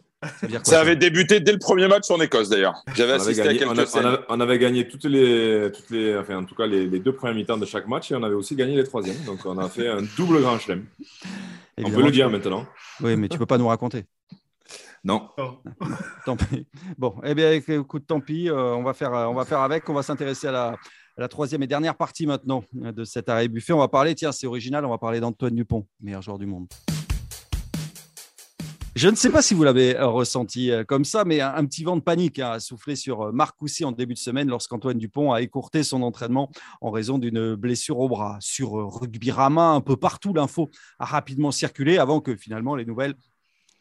Ça, 0.62 0.80
avait 0.80 0.96
débuté 0.96 1.40
dès 1.40 1.52
le 1.52 1.58
premier 1.58 1.88
match 1.88 2.10
en 2.10 2.20
Écosse 2.20 2.48
d'ailleurs. 2.48 2.74
J'avais 2.94 3.14
assisté 3.14 3.42
à 3.42 3.52
quelques 3.52 3.68
on, 3.68 3.78
avait, 3.78 4.18
on, 4.28 4.40
avait, 4.40 4.58
gagné 4.58 4.88
toutes 4.88 5.04
les, 5.04 5.70
toutes 5.74 5.90
les, 5.90 6.16
enfin 6.16 6.36
en 6.38 6.44
tout 6.44 6.54
cas 6.54 6.66
les, 6.66 6.86
deux 6.86 7.12
premiers 7.12 7.34
mi-temps 7.34 7.58
de 7.58 7.66
chaque 7.66 7.88
match 7.88 8.10
et 8.12 8.14
on 8.14 8.22
avait 8.22 8.34
aussi 8.34 8.54
gagné 8.54 8.76
les 8.76 8.84
troisièmes. 8.84 9.22
Donc 9.26 9.44
on 9.44 9.58
a 9.58 9.68
fait 9.68 9.88
un 9.88 10.02
double 10.16 10.40
grand 10.40 10.58
chelem. 10.58 10.86
on 11.82 11.90
peut 11.90 12.02
le 12.02 12.12
dire 12.12 12.30
maintenant. 12.30 12.64
Oui, 13.00 13.16
mais 13.16 13.28
tu 13.28 13.38
peux 13.38 13.46
pas 13.46 13.58
nous 13.58 13.68
raconter. 13.68 14.04
Non. 15.04 15.28
Oh. 15.38 15.58
tant 16.24 16.36
pis. 16.36 16.66
Bon, 16.98 17.14
eh 17.22 17.34
bien, 17.34 17.52
écoute, 17.52 18.06
tant 18.08 18.20
pis. 18.20 18.48
Euh, 18.48 18.74
on, 18.74 18.82
va 18.82 18.92
faire, 18.92 19.12
on 19.12 19.34
va 19.34 19.44
faire 19.44 19.60
avec. 19.60 19.88
On 19.88 19.94
va 19.94 20.02
s'intéresser 20.02 20.48
à 20.48 20.52
la, 20.52 20.76
la 21.16 21.29
troisième 21.29 21.62
et 21.62 21.66
dernière 21.66 21.96
partie 21.96 22.26
maintenant 22.26 22.64
de 22.72 23.05
cet 23.05 23.29
arrêt 23.29 23.48
buffet. 23.48 23.72
On 23.72 23.79
va 23.79 23.88
parler, 23.88 24.14
tiens, 24.14 24.33
c'est 24.33 24.46
original, 24.46 24.85
on 24.85 24.90
va 24.90 24.98
parler 24.98 25.20
d'Antoine 25.20 25.55
Dupont, 25.55 25.87
meilleur 26.00 26.22
joueur 26.22 26.38
du 26.38 26.46
monde. 26.46 26.66
Je 28.94 29.09
ne 29.09 29.14
sais 29.14 29.29
pas 29.29 29.42
si 29.42 29.52
vous 29.52 29.62
l'avez 29.62 29.94
euh, 29.94 30.07
ressenti 30.07 30.70
euh, 30.70 30.83
comme 30.83 31.05
ça, 31.05 31.26
mais 31.26 31.42
un, 31.42 31.66
petit 31.66 31.85
vent 31.85 31.96
de 31.96 32.00
panique 32.00 32.38
hein, 32.38 32.52
a 32.52 32.61
soufflé 32.61 32.96
sur 32.96 33.24
euh, 33.24 33.31
Marc 33.31 33.59
Coussy 33.59 33.85
en 33.85 33.92
début 33.92 34.14
de 34.14 34.18
semaine 34.18 34.48
lorsqu'Antoine 34.48 34.96
Dupont 34.96 35.35
a 35.35 35.42
écourté 35.42 35.83
son 35.83 36.00
entraînement 36.00 36.50
en 36.81 36.90
raison 36.90 37.18
d'une 37.18 37.57
blessure 37.57 37.98
au 37.98 38.09
bras. 38.09 38.38
Sur 38.40 38.70
Rugby 38.72 39.31
Rama, 39.31 39.68
un 39.72 39.83
peu 39.83 39.98
partout, 39.98 40.33
l'info 40.33 40.70
a 40.98 41.05
rapidement 41.05 41.50
circulé 41.50 41.98
avant 41.98 42.22
que 42.22 42.37
finalement 42.37 42.74
les 42.74 42.87
nouvelles 42.87 43.16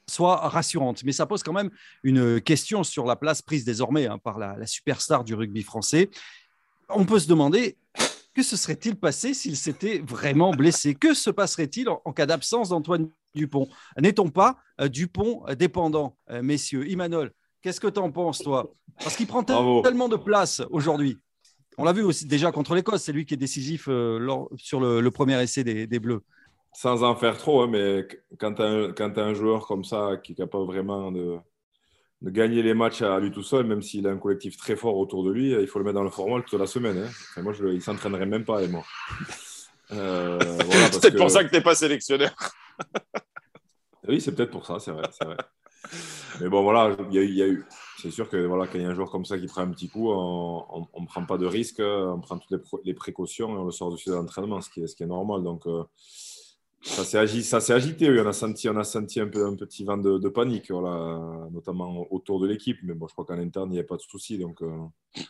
soient 0.06 0.50
rassurantes. 0.50 1.06
Mais 1.06 1.14
ça 1.14 1.26
pose 1.26 1.44
quand 1.44 1.54
même 1.54 1.72
une 2.04 2.42
question 2.42 2.84
sur 2.84 3.06
la 3.06 3.16
place 3.16 3.42
prise 3.42 3.64
désormais 3.64 4.08
hein, 4.08 4.18
par 4.18 4.38
la 4.38 4.68
superstar 4.68 5.24
du 5.24 5.34
rugby 5.34 5.64
français. 5.64 6.10
On 6.90 7.06
peut 7.06 7.20
se 7.20 7.28
demander 7.28 7.78
que 8.34 8.44
se 8.44 8.58
serait-il 8.58 8.96
passé 8.96 9.34
s'il 9.34 9.56
s'était 9.56 10.00
vraiment 10.06 10.52
blessé? 10.52 10.94
Que 10.94 11.14
se 11.14 11.30
passerait-il 11.30 11.88
en, 11.90 12.14
cas 12.14 12.26
d'absence 12.26 12.70
d'Antoine 12.70 13.10
Dupont? 13.34 13.68
N'est-on 13.98 14.30
pas 14.30 14.58
euh, 14.82 14.90
Dupont 14.90 15.46
dépendant, 15.58 16.18
euh, 16.30 16.42
messieurs? 16.42 16.88
Imanol, 16.88 17.32
qu'est-ce 17.62 17.80
que 17.80 17.88
tu 17.88 18.00
en 18.00 18.12
penses, 18.12 18.40
toi? 18.40 18.74
Parce 19.00 19.16
qu'il 19.16 19.28
prend 19.28 19.44
tellement 19.44 20.10
de 20.10 20.18
place 20.18 20.62
aujourd'hui. 20.70 21.18
On 21.78 21.84
l'a 21.84 21.94
vu 21.94 22.04
aussi 22.04 22.26
déjà 22.26 22.52
contre 22.52 22.76
l'Écosse, 22.76 23.04
c'est 23.04 23.12
lui 23.12 23.26
qui 23.26 23.34
est 23.34 23.38
décisif 23.38 23.88
euh, 23.90 24.46
sur 24.58 24.80
le, 24.80 25.10
premier 25.10 25.42
essai 25.42 25.64
des, 25.64 26.00
Bleus. 26.00 26.22
Sans 26.74 27.04
en 27.04 27.16
faire 27.16 27.38
trop, 27.38 27.62
hein, 27.62 27.68
mais 27.70 28.08
quand 28.38 28.54
tu 28.56 28.62
as, 28.62 29.24
un 29.24 29.34
joueur 29.34 29.68
comme 29.68 29.84
ça 29.84 30.18
qui 30.24 30.34
est 30.34 30.36
capable 30.36 30.66
vraiment 30.66 31.12
de, 31.12 31.38
de 32.22 32.30
gagner 32.30 32.64
les 32.64 32.74
matchs 32.74 33.02
à 33.02 33.20
lui 33.20 33.32
tout 33.32 33.44
seul, 33.44 33.66
même 33.66 33.82
s'il 33.82 34.08
a 34.08 34.12
un 34.12 34.18
collectif 34.18 34.58
très 34.58 34.76
fort 34.76 34.98
autour 34.98 35.24
de 35.24 35.32
lui, 35.32 35.52
il 35.52 35.68
faut 35.68 35.80
le 35.80 35.86
mettre 35.86 35.96
dans 35.96 36.04
le 36.04 36.10
formal 36.10 36.44
toute 36.44 36.60
la 36.60 36.68
semaine. 36.68 36.98
Hein. 36.98 37.42
moi, 37.42 37.54
je, 37.54 37.68
il 37.68 37.82
s'entraînerait 37.82 38.26
même 38.26 38.46
pas 38.46 38.58
avec 38.58 38.72
moi. 38.72 38.84
Euh, 39.92 40.40
c'est 40.92 41.02
peut-être 41.02 41.18
pour 41.18 41.30
ça 41.30 41.44
que 41.44 41.50
tu 41.50 41.56
n'es 41.56 41.62
pas 41.62 41.76
sélectionneur. 41.76 42.34
oui, 44.08 44.22
c'est 44.22 44.34
peut-être 44.34 44.52
pour 44.52 44.66
ça, 44.66 44.80
c'est 44.80 44.92
vrai, 44.92 45.04
vrai, 45.22 45.38
Mais 46.42 46.50
bon, 46.50 46.64
voilà, 46.64 46.96
il 47.12 47.36
y, 47.36 47.42
a 47.42 47.48
eu. 47.48 47.66
C'est 48.02 48.12
sûr 48.12 48.30
que 48.30 48.38
voilà, 48.38 48.68
quand 48.68 48.78
il 48.78 48.84
y 48.84 48.86
a 48.86 48.90
un 48.90 48.96
joueur 48.96 49.12
comme 49.12 49.26
ça 49.26 49.38
qui 49.38 49.48
prend 49.48 49.62
un 49.62 49.72
petit 49.72 49.90
coup, 49.90 50.12
on 50.12 50.88
ne 51.00 51.06
prend 51.06 51.26
pas 51.26 51.38
de 51.38 51.46
risque, 51.46 51.80
on 51.82 52.20
prend 52.22 52.38
toutes 52.38 52.62
les, 52.84 52.94
précautions 52.94 53.56
et 53.56 53.60
on 53.60 53.66
le 53.66 53.72
sort 53.72 53.92
du 53.92 53.98
sujet 53.98 54.16
d'entraînement, 54.16 54.62
ce 54.62 54.70
qui, 54.70 54.82
est, 54.82 54.88
ce 54.88 54.96
qui 54.96 55.04
est 55.04 55.08
normal. 55.08 55.44
Donc, 55.44 55.68
euh, 55.68 55.84
ça 56.86 57.60
s'est 57.60 57.74
agité, 57.74 58.10
oui. 58.10 58.20
On 58.20 58.28
a 58.28 58.34
senti, 58.34 58.70
on 58.70 58.78
a 58.78 58.84
senti 58.84 59.20
un, 59.20 59.28
peu, 59.28 59.46
un 59.46 59.56
petit 59.56 59.84
vent 59.84 59.98
de, 59.98 60.30
panique, 60.30 60.70
voilà, 60.70 61.20
notamment 61.52 62.06
autour 62.12 62.40
de 62.40 62.48
l'équipe. 62.48 62.78
Mais 62.84 62.94
bon, 62.94 63.08
je 63.08 63.14
crois 63.14 63.26
qu'en 63.26 63.40
interne, 63.40 63.70
il 63.70 63.74
n'y 63.74 63.80
avait 63.80 63.88
pas 63.88 63.98
de 63.98 64.02
souci. 64.02 64.38
Donc, 64.38 64.62
euh, 64.62 64.70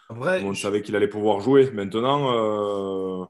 on 0.10 0.54
savait 0.54 0.82
qu'il 0.82 0.96
allait 0.96 1.08
pouvoir 1.08 1.40
jouer. 1.40 1.72
Maintenant, 1.72 2.34
euh, 2.34 3.26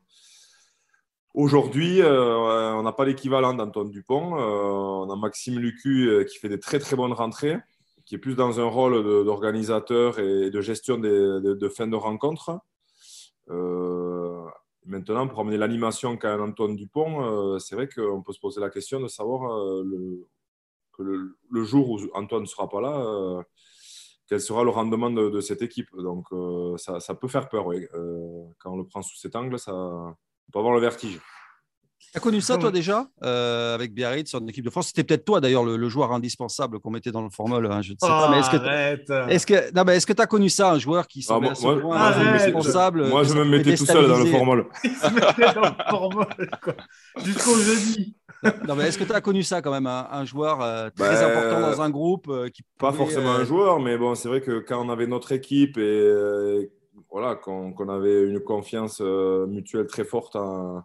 aujourd'hui, 1.36 2.02
euh, 2.02 2.74
on 2.74 2.82
n'a 2.82 2.92
pas 2.92 3.06
l'équivalent 3.06 3.54
d'Antoine 3.54 3.92
Dupont. 3.92 4.34
on 4.34 5.10
a 5.12 5.16
Maxime 5.16 5.60
Lucu 5.60 6.26
qui 6.28 6.40
fait 6.40 6.50
des 6.50 6.60
très 6.60 6.80
très 6.80 6.96
bonnes 6.96 7.14
rentrées, 7.14 7.58
qui 8.06 8.16
est 8.16 8.20
plus 8.20 8.36
dans 8.36 8.60
un 8.60 8.66
rôle 8.66 9.24
d'organisateur 9.24 10.18
et 10.18 10.50
de 10.50 10.62
gestion 10.62 10.98
des, 10.98 11.10
de, 11.10 11.54
de 11.54 11.70
fin 11.70 11.86
de 11.86 11.96
rencontre. 11.96 12.60
Maintenant, 14.86 15.28
pour 15.28 15.39
amener 15.39 15.58
l'animation 15.58 16.15
qu'a 16.15 16.39
Antoine 16.39 16.76
Dupont, 16.76 17.24
euh, 17.24 17.60
c'est 17.60 17.76
vrai 17.76 17.89
qu'on 17.89 18.21
peut 18.21 18.34
se 18.34 18.39
poser 18.39 18.62
la 18.62 18.69
question 18.69 19.00
de 19.00 19.08
savoir 19.08 19.52
euh, 19.52 19.84
le, 19.84 20.28
que 20.93 21.02
le, 21.04 21.63
jour 21.63 21.89
où 21.89 22.00
Antoine 22.13 22.43
ne 22.43 22.48
sera 22.48 22.69
pas 22.69 22.82
là, 22.82 22.95
euh, 22.95 23.41
quel 24.28 24.39
sera 24.39 24.63
le 24.63 24.69
rendement 24.69 25.10
de, 25.10 25.41
cette 25.41 25.63
équipe. 25.63 25.89
Donc, 25.98 26.28
ça, 26.78 27.15
peut 27.15 27.28
faire 27.28 27.50
peur. 27.50 27.65
quand 28.60 28.74
on 28.74 28.78
le 28.78 28.86
prend 28.86 29.02
sous 29.02 29.17
cet 29.17 29.36
angle, 29.36 29.58
ça 29.58 29.74
on 29.74 30.52
peut 30.52 30.60
avoir 30.60 30.74
le 30.74 30.80
vertige. 30.80 31.19
Tu 32.12 32.18
as 32.18 32.22
connu 32.22 32.41
ça, 32.41 32.58
toi, 32.58 32.72
déjà, 32.72 33.08
euh, 33.24 33.76
avec 33.76 33.94
Biarritz 33.94 34.34
en 34.34 34.46
équipe 34.48 34.63
de 34.63 34.70
France 34.70 34.88
C'était 34.88 35.04
peut-être 35.04 35.26
toi, 35.26 35.41
d'ailleurs, 35.41 35.63
le, 35.63 35.89
joueur 35.89 36.12
indispensable 36.12 36.80
qu'on 36.80 36.89
mettait 36.89 37.12
dans 37.12 37.22
le 37.22 37.30
formol. 37.30 37.65
Hein, 37.72 37.82
je 37.82 37.94
ne 37.94 37.98
sais 38.00 38.08
pas. 38.08 38.30
Mais 38.32 39.36
est-ce 39.36 40.06
que 40.06 40.13
tu 40.13 40.22
as 40.22 40.26
connu 40.26 40.50
ça, 40.50 40.72
un 40.72 40.80
joueur 40.80 41.08
qui 41.08 41.22
semblait 41.22 41.50
ah, 41.52 41.62
moi, 41.62 41.76
moi, 41.76 41.98
indispensable 41.98 43.08
Moi, 43.08 43.24
je 43.24 43.34
me 43.34 43.44
mettais 43.46 43.76
tout 43.76 43.86
seul 43.86 44.08
dans 44.08 44.18
le 44.18 44.26
formol. 44.26 44.68
Il 44.84 44.91
se 44.91 45.13
mettait 45.13 45.54
dans 45.54 45.62
le 45.62 45.89
formol, 45.89 46.28
Jusqu'au 47.24 47.56
jeudi. 47.58 48.15
non, 48.68 48.76
mais 48.76 48.88
est-ce 48.88 48.98
que 48.98 49.04
tu 49.04 49.13
as 49.13 49.22
connu 49.22 49.44
ça 49.44 49.62
quand 49.62 49.72
même, 49.72 49.88
un, 49.88 50.26
joueur 50.26 50.62
euh, 50.62 50.89
très 50.96 51.15
ben, 51.15 51.32
important 51.32 51.62
dans 51.62 51.82
un 51.82 51.89
groupe 51.89 52.28
euh, 52.30 52.50
qui 52.50 52.63
Pas 52.78 52.91
forcément 52.91 53.32
un 53.32 53.44
joueur, 53.44 53.80
mais 53.80 53.98
bon, 53.98 54.15
c'est 54.15 54.28
vrai 54.28 54.41
que 54.41 54.60
quand 54.60 54.86
on 54.86 54.89
avait 54.89 55.08
notre 55.08 55.32
équipe 55.32 55.78
et 55.78 56.70
voilà, 57.12 57.36
qu'on 57.36 57.89
avait 57.89 58.24
une 58.24 58.39
confiance 58.39 59.02
mutuelle 59.02 59.88
très 59.88 60.04
forte 60.04 60.36
en 60.36 60.84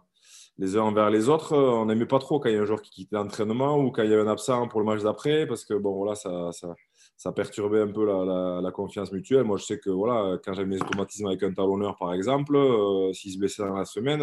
les 0.61 0.77
uns 0.77 0.83
envers 0.83 1.09
les 1.09 1.27
autres, 1.27 1.53
euh, 1.53 1.71
on 1.71 1.87
n'aimait 1.87 2.05
pas 2.05 2.19
trop 2.19 2.39
quand 2.39 2.47
il 2.47 2.53
y 2.53 2.57
a 2.57 2.61
un 2.61 2.65
joueur 2.65 2.83
qui 2.83 2.91
quittait 2.91 3.15
l'entraînement 3.15 3.79
ou 3.79 3.89
quand 3.89 4.03
il 4.03 4.11
y 4.11 4.13
avait 4.13 4.21
un 4.21 4.27
absent 4.27 4.67
pour 4.67 4.79
le 4.79 4.85
match 4.85 5.01
d'après, 5.01 5.47
parce 5.47 5.65
que 5.65 5.73
bon, 5.73 5.95
voilà, 5.95 6.13
ça, 6.13 6.51
ça, 6.51 6.75
ça 7.17 7.31
perturbait 7.31 7.81
un 7.81 7.91
peu 7.91 8.05
la, 8.05 8.61
la, 8.61 8.71
confiance 8.71 9.11
mutuelle. 9.11 9.43
Moi, 9.43 9.57
je 9.57 9.65
sais 9.65 9.79
que 9.79 9.89
voilà, 9.89 10.37
quand 10.45 10.53
j'avais 10.53 10.67
mes 10.67 10.79
automatismes 10.79 11.25
avec 11.25 11.41
un 11.41 11.51
talonneur, 11.51 11.97
par 11.97 12.13
exemple, 12.13 12.55
euh, 12.55 13.11
s'il 13.11 13.33
se 13.33 13.39
blessait 13.39 13.63
dans 13.63 13.73
la 13.73 13.85
semaine, 13.85 14.21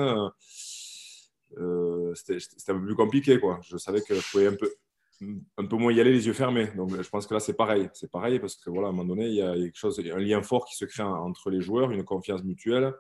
euh, 1.59 2.15
c'était 2.15 2.39
un 2.69 2.79
peu 2.79 2.85
plus 2.85 2.95
compliqué. 2.95 3.41
Quoi. 3.41 3.59
Je 3.65 3.77
savais 3.77 4.01
que 4.01 4.15
je 4.15 4.31
pouvais 4.31 4.47
un 4.47 4.55
peu, 4.55 4.73
un 5.57 5.67
peu 5.67 5.77
moins 5.77 5.93
y 5.93 6.01
aller 6.01 6.13
les 6.13 6.29
yeux 6.29 6.35
fermés. 6.35 6.69
Donc, 6.77 6.91
je 7.03 7.09
pense 7.09 7.27
que 7.27 7.35
là, 7.35 7.41
c'est 7.41 7.57
pareil. 7.57 7.89
C'est 7.95 8.13
pareil 8.13 8.39
parce 8.39 8.55
que 8.55 8.71
voilà, 8.71 8.87
à 8.87 8.91
un 8.91 8.95
moment 8.95 9.09
donné, 9.09 9.27
il 9.27 9.35
y 9.35 9.43
a 9.43 9.55
quelque 9.55 9.77
chose, 9.77 10.01
un 10.01 10.19
lien 10.19 10.41
fort 10.43 10.67
qui 10.67 10.77
se 10.77 10.85
crée 10.85 11.03
entre 11.03 11.51
les 11.51 11.61
joueurs, 11.61 11.91
une 11.91 12.05
confiance 12.05 12.45
mutuelle. 12.45 12.95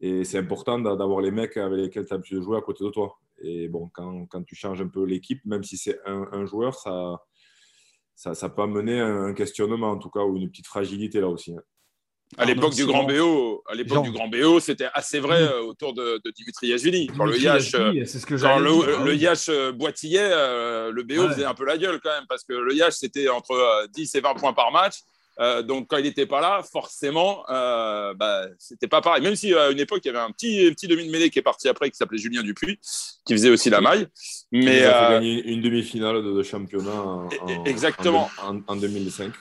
Et 0.00 0.24
c'est 0.24 0.38
important 0.38 0.78
d'avoir 0.78 1.20
les 1.20 1.30
mecs 1.30 1.56
avec 1.56 1.78
lesquels 1.78 2.06
tu 2.06 2.12
as 2.12 2.16
l'habitude 2.16 2.38
de 2.38 2.42
jouer 2.42 2.58
à 2.58 2.60
côté 2.60 2.84
de 2.84 2.90
toi. 2.90 3.18
Et 3.40 3.68
bon, 3.68 3.90
quand, 3.92 4.26
quand 4.26 4.42
tu 4.44 4.54
changes 4.54 4.80
un 4.80 4.88
peu 4.88 5.04
l'équipe, 5.04 5.44
même 5.44 5.64
si 5.64 5.76
c'est 5.76 5.98
un, 6.06 6.46
joueur, 6.46 6.74
ça, 6.74 7.20
ça, 8.14 8.34
ça, 8.34 8.48
peut 8.48 8.62
amener 8.62 9.00
un 9.00 9.32
questionnement, 9.34 9.90
en 9.90 9.98
tout 9.98 10.10
cas, 10.10 10.20
ou 10.20 10.36
une 10.36 10.50
petite 10.50 10.66
fragilité 10.66 11.20
là 11.20 11.28
aussi. 11.28 11.52
Hein. 11.52 11.62
À 12.36 12.44
l'époque 12.44 12.74
du 12.74 12.84
Grand 12.84 13.04
BO, 13.04 13.62
à 13.66 13.74
l'époque 13.74 14.04
du 14.04 14.12
Grand 14.12 14.28
BO, 14.28 14.60
c'était 14.60 14.88
assez 14.92 15.18
vrai 15.18 15.42
euh, 15.42 15.62
autour 15.62 15.94
de, 15.94 16.20
de 16.22 16.30
Dimitri 16.30 16.68
Yachvili. 16.68 17.06
Quand 17.06 17.24
le 17.24 17.38
Yash, 17.38 17.74
euh, 17.74 18.04
quand 18.38 18.58
le, 18.58 19.04
le, 19.06 19.14
Yash 19.14 19.48
euh, 19.48 19.72
boitillait, 19.72 20.28
le 20.28 21.02
BO 21.04 21.28
faisait 21.30 21.46
un 21.46 21.54
peu 21.54 21.64
la 21.64 21.78
gueule 21.78 22.00
quand 22.02 22.10
même 22.10 22.26
parce 22.28 22.44
que 22.44 22.52
le 22.52 22.74
Yash 22.74 22.94
c'était 22.94 23.30
entre 23.30 23.86
10 23.94 24.14
et 24.14 24.20
20 24.20 24.34
points 24.34 24.52
par 24.52 24.70
match. 24.72 24.96
Euh, 25.40 25.62
donc, 25.62 25.86
quand 25.88 25.98
il 25.98 26.04
n'était 26.04 26.26
pas 26.26 26.40
là, 26.40 26.62
forcément, 26.62 27.44
euh, 27.48 28.12
bah, 28.14 28.46
c'était 28.58 28.88
pas 28.88 29.00
pareil. 29.00 29.22
Même 29.22 29.36
si 29.36 29.54
à 29.54 29.70
une 29.70 29.78
époque, 29.78 30.00
il 30.04 30.08
y 30.08 30.10
avait 30.10 30.18
un 30.18 30.32
petit, 30.32 30.70
petit 30.72 30.88
demi 30.88 31.06
de 31.06 31.12
mêlée 31.12 31.30
qui 31.30 31.38
est 31.38 31.42
parti 31.42 31.68
après, 31.68 31.90
qui 31.90 31.96
s'appelait 31.96 32.18
Julien 32.18 32.42
Dupuis, 32.42 32.78
qui 33.24 33.32
faisait 33.34 33.50
aussi 33.50 33.70
la 33.70 33.80
maille. 33.80 34.08
Mais, 34.50 34.78
il 34.78 34.84
a 34.84 35.10
gagné 35.12 35.44
une 35.44 35.62
demi-finale 35.62 36.22
de, 36.22 36.42
championnat 36.42 36.90
en, 36.90 37.28
exactement. 37.64 38.30
En, 38.66 38.76
2005. 38.76 39.32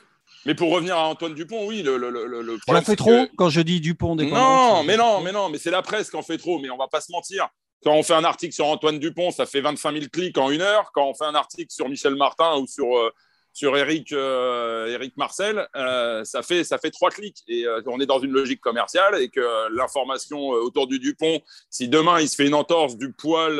Mais 0.45 0.55
pour 0.55 0.71
revenir 0.71 0.95
à 0.95 1.07
Antoine 1.07 1.33
Dupont, 1.33 1.67
oui, 1.67 1.81
le, 1.81 1.97
le, 1.97 2.10
le 2.10 2.57
On 2.67 2.81
fait 2.81 2.95
trop 2.95 3.27
quand 3.36 3.49
je 3.49 3.62
dis 3.62 3.81
Dupont 3.81 4.15
Non, 4.15 4.83
mais 4.83 4.97
non, 4.97 5.21
mais 5.21 5.31
non, 5.31 5.49
mais 5.49 5.57
c'est 5.57 5.71
la 5.71 5.81
presse 5.81 6.10
qui 6.10 6.15
en 6.15 6.21
fait 6.21 6.38
trop. 6.38 6.60
Mais 6.60 6.69
on 6.69 6.77
va 6.77 6.88
pas 6.88 7.01
se 7.01 7.12
mentir. 7.12 7.49
Quand 7.83 7.93
on 7.93 8.03
fait 8.03 8.13
un 8.13 8.23
article 8.23 8.53
sur 8.53 8.65
Antoine 8.65 8.99
Dupont, 8.99 9.31
ça 9.31 9.45
fait 9.45 9.62
25 9.62 9.93
000 9.93 10.05
clics 10.12 10.38
en 10.38 10.49
une 10.49 10.62
heure. 10.62 10.91
Quand 10.93 11.07
on 11.07 11.13
fait 11.13 11.25
un 11.25 11.36
article 11.36 11.71
sur 11.71 11.89
Michel 11.89 12.15
Martin 12.15 12.57
ou 12.57 12.67
sur 12.67 12.97
euh, 12.97 13.12
sur 13.57 13.75
Eric, 13.75 14.13
euh, 14.13 14.85
Eric 14.85 15.17
Marcel, 15.17 15.67
euh, 15.75 16.23
ça, 16.23 16.43
fait, 16.43 16.63
ça 16.63 16.77
fait 16.77 16.91
trois 16.91 17.09
clics. 17.09 17.39
Et 17.47 17.65
euh, 17.65 17.81
on 17.87 17.99
est 17.99 18.05
dans 18.05 18.19
une 18.19 18.29
logique 18.29 18.61
commerciale 18.61 19.19
et 19.19 19.29
que 19.29 19.75
l'information 19.75 20.49
autour 20.49 20.85
du 20.85 20.99
Dupont, 20.99 21.41
si 21.71 21.87
demain 21.87 22.19
il 22.19 22.29
se 22.29 22.35
fait 22.35 22.45
une 22.45 22.53
entorse 22.53 22.97
du 22.97 23.11
poil, 23.13 23.55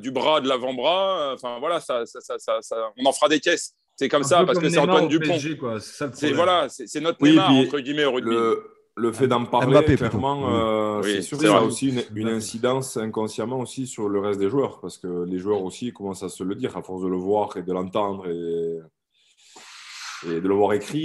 du 0.00 0.10
bras, 0.10 0.40
de 0.40 0.48
l'avant-bras, 0.48 1.34
enfin 1.34 1.60
voilà, 1.60 1.78
ça, 1.78 2.02
on 2.96 3.06
en 3.06 3.12
fera 3.12 3.28
des 3.28 3.38
caisses. 3.38 3.74
C'est 3.94 4.08
comme 4.08 4.24
ça 4.24 4.44
parce 4.44 4.58
que 4.58 4.68
c'est 4.68 4.78
Antoine 4.78 5.06
Dupont. 5.06 5.38
C'est 6.12 6.32
voilà, 6.32 6.66
c'est 6.68 7.00
notre 7.00 7.18
oui, 7.20 7.38
entre 7.38 7.78
guillemets 7.78 8.06
au 8.06 8.12
rugby 8.12 8.30
le 8.30 8.79
fait 9.12 9.28
d'en 9.28 9.44
parler, 9.44 9.96
clairement, 9.96 10.48
euh, 10.48 11.02
c'est 11.02 11.22
sûr 11.22 11.40
ça 11.40 11.58
a 11.58 11.62
aussi 11.62 11.94
une, 12.14 12.28
incidence 12.28 12.96
inconsciemment 12.96 13.60
aussi 13.60 13.86
sur 13.86 14.08
le 14.08 14.20
reste 14.20 14.40
des 14.40 14.48
joueurs, 14.48 14.80
parce 14.80 14.98
que 14.98 15.24
les 15.24 15.38
joueurs 15.38 15.62
aussi 15.62 15.92
commencent 15.92 16.22
à 16.22 16.28
se 16.28 16.44
le 16.44 16.54
dire 16.54 16.76
à 16.76 16.82
force 16.82 17.02
de 17.02 17.08
le 17.08 17.16
voir 17.16 17.56
et 17.56 17.62
de 17.62 17.72
l'entendre. 17.72 18.28
Et... 18.28 18.78
Et 20.28 20.38
de 20.38 20.46
le 20.46 20.54
voir 20.54 20.74
écrit, 20.74 21.04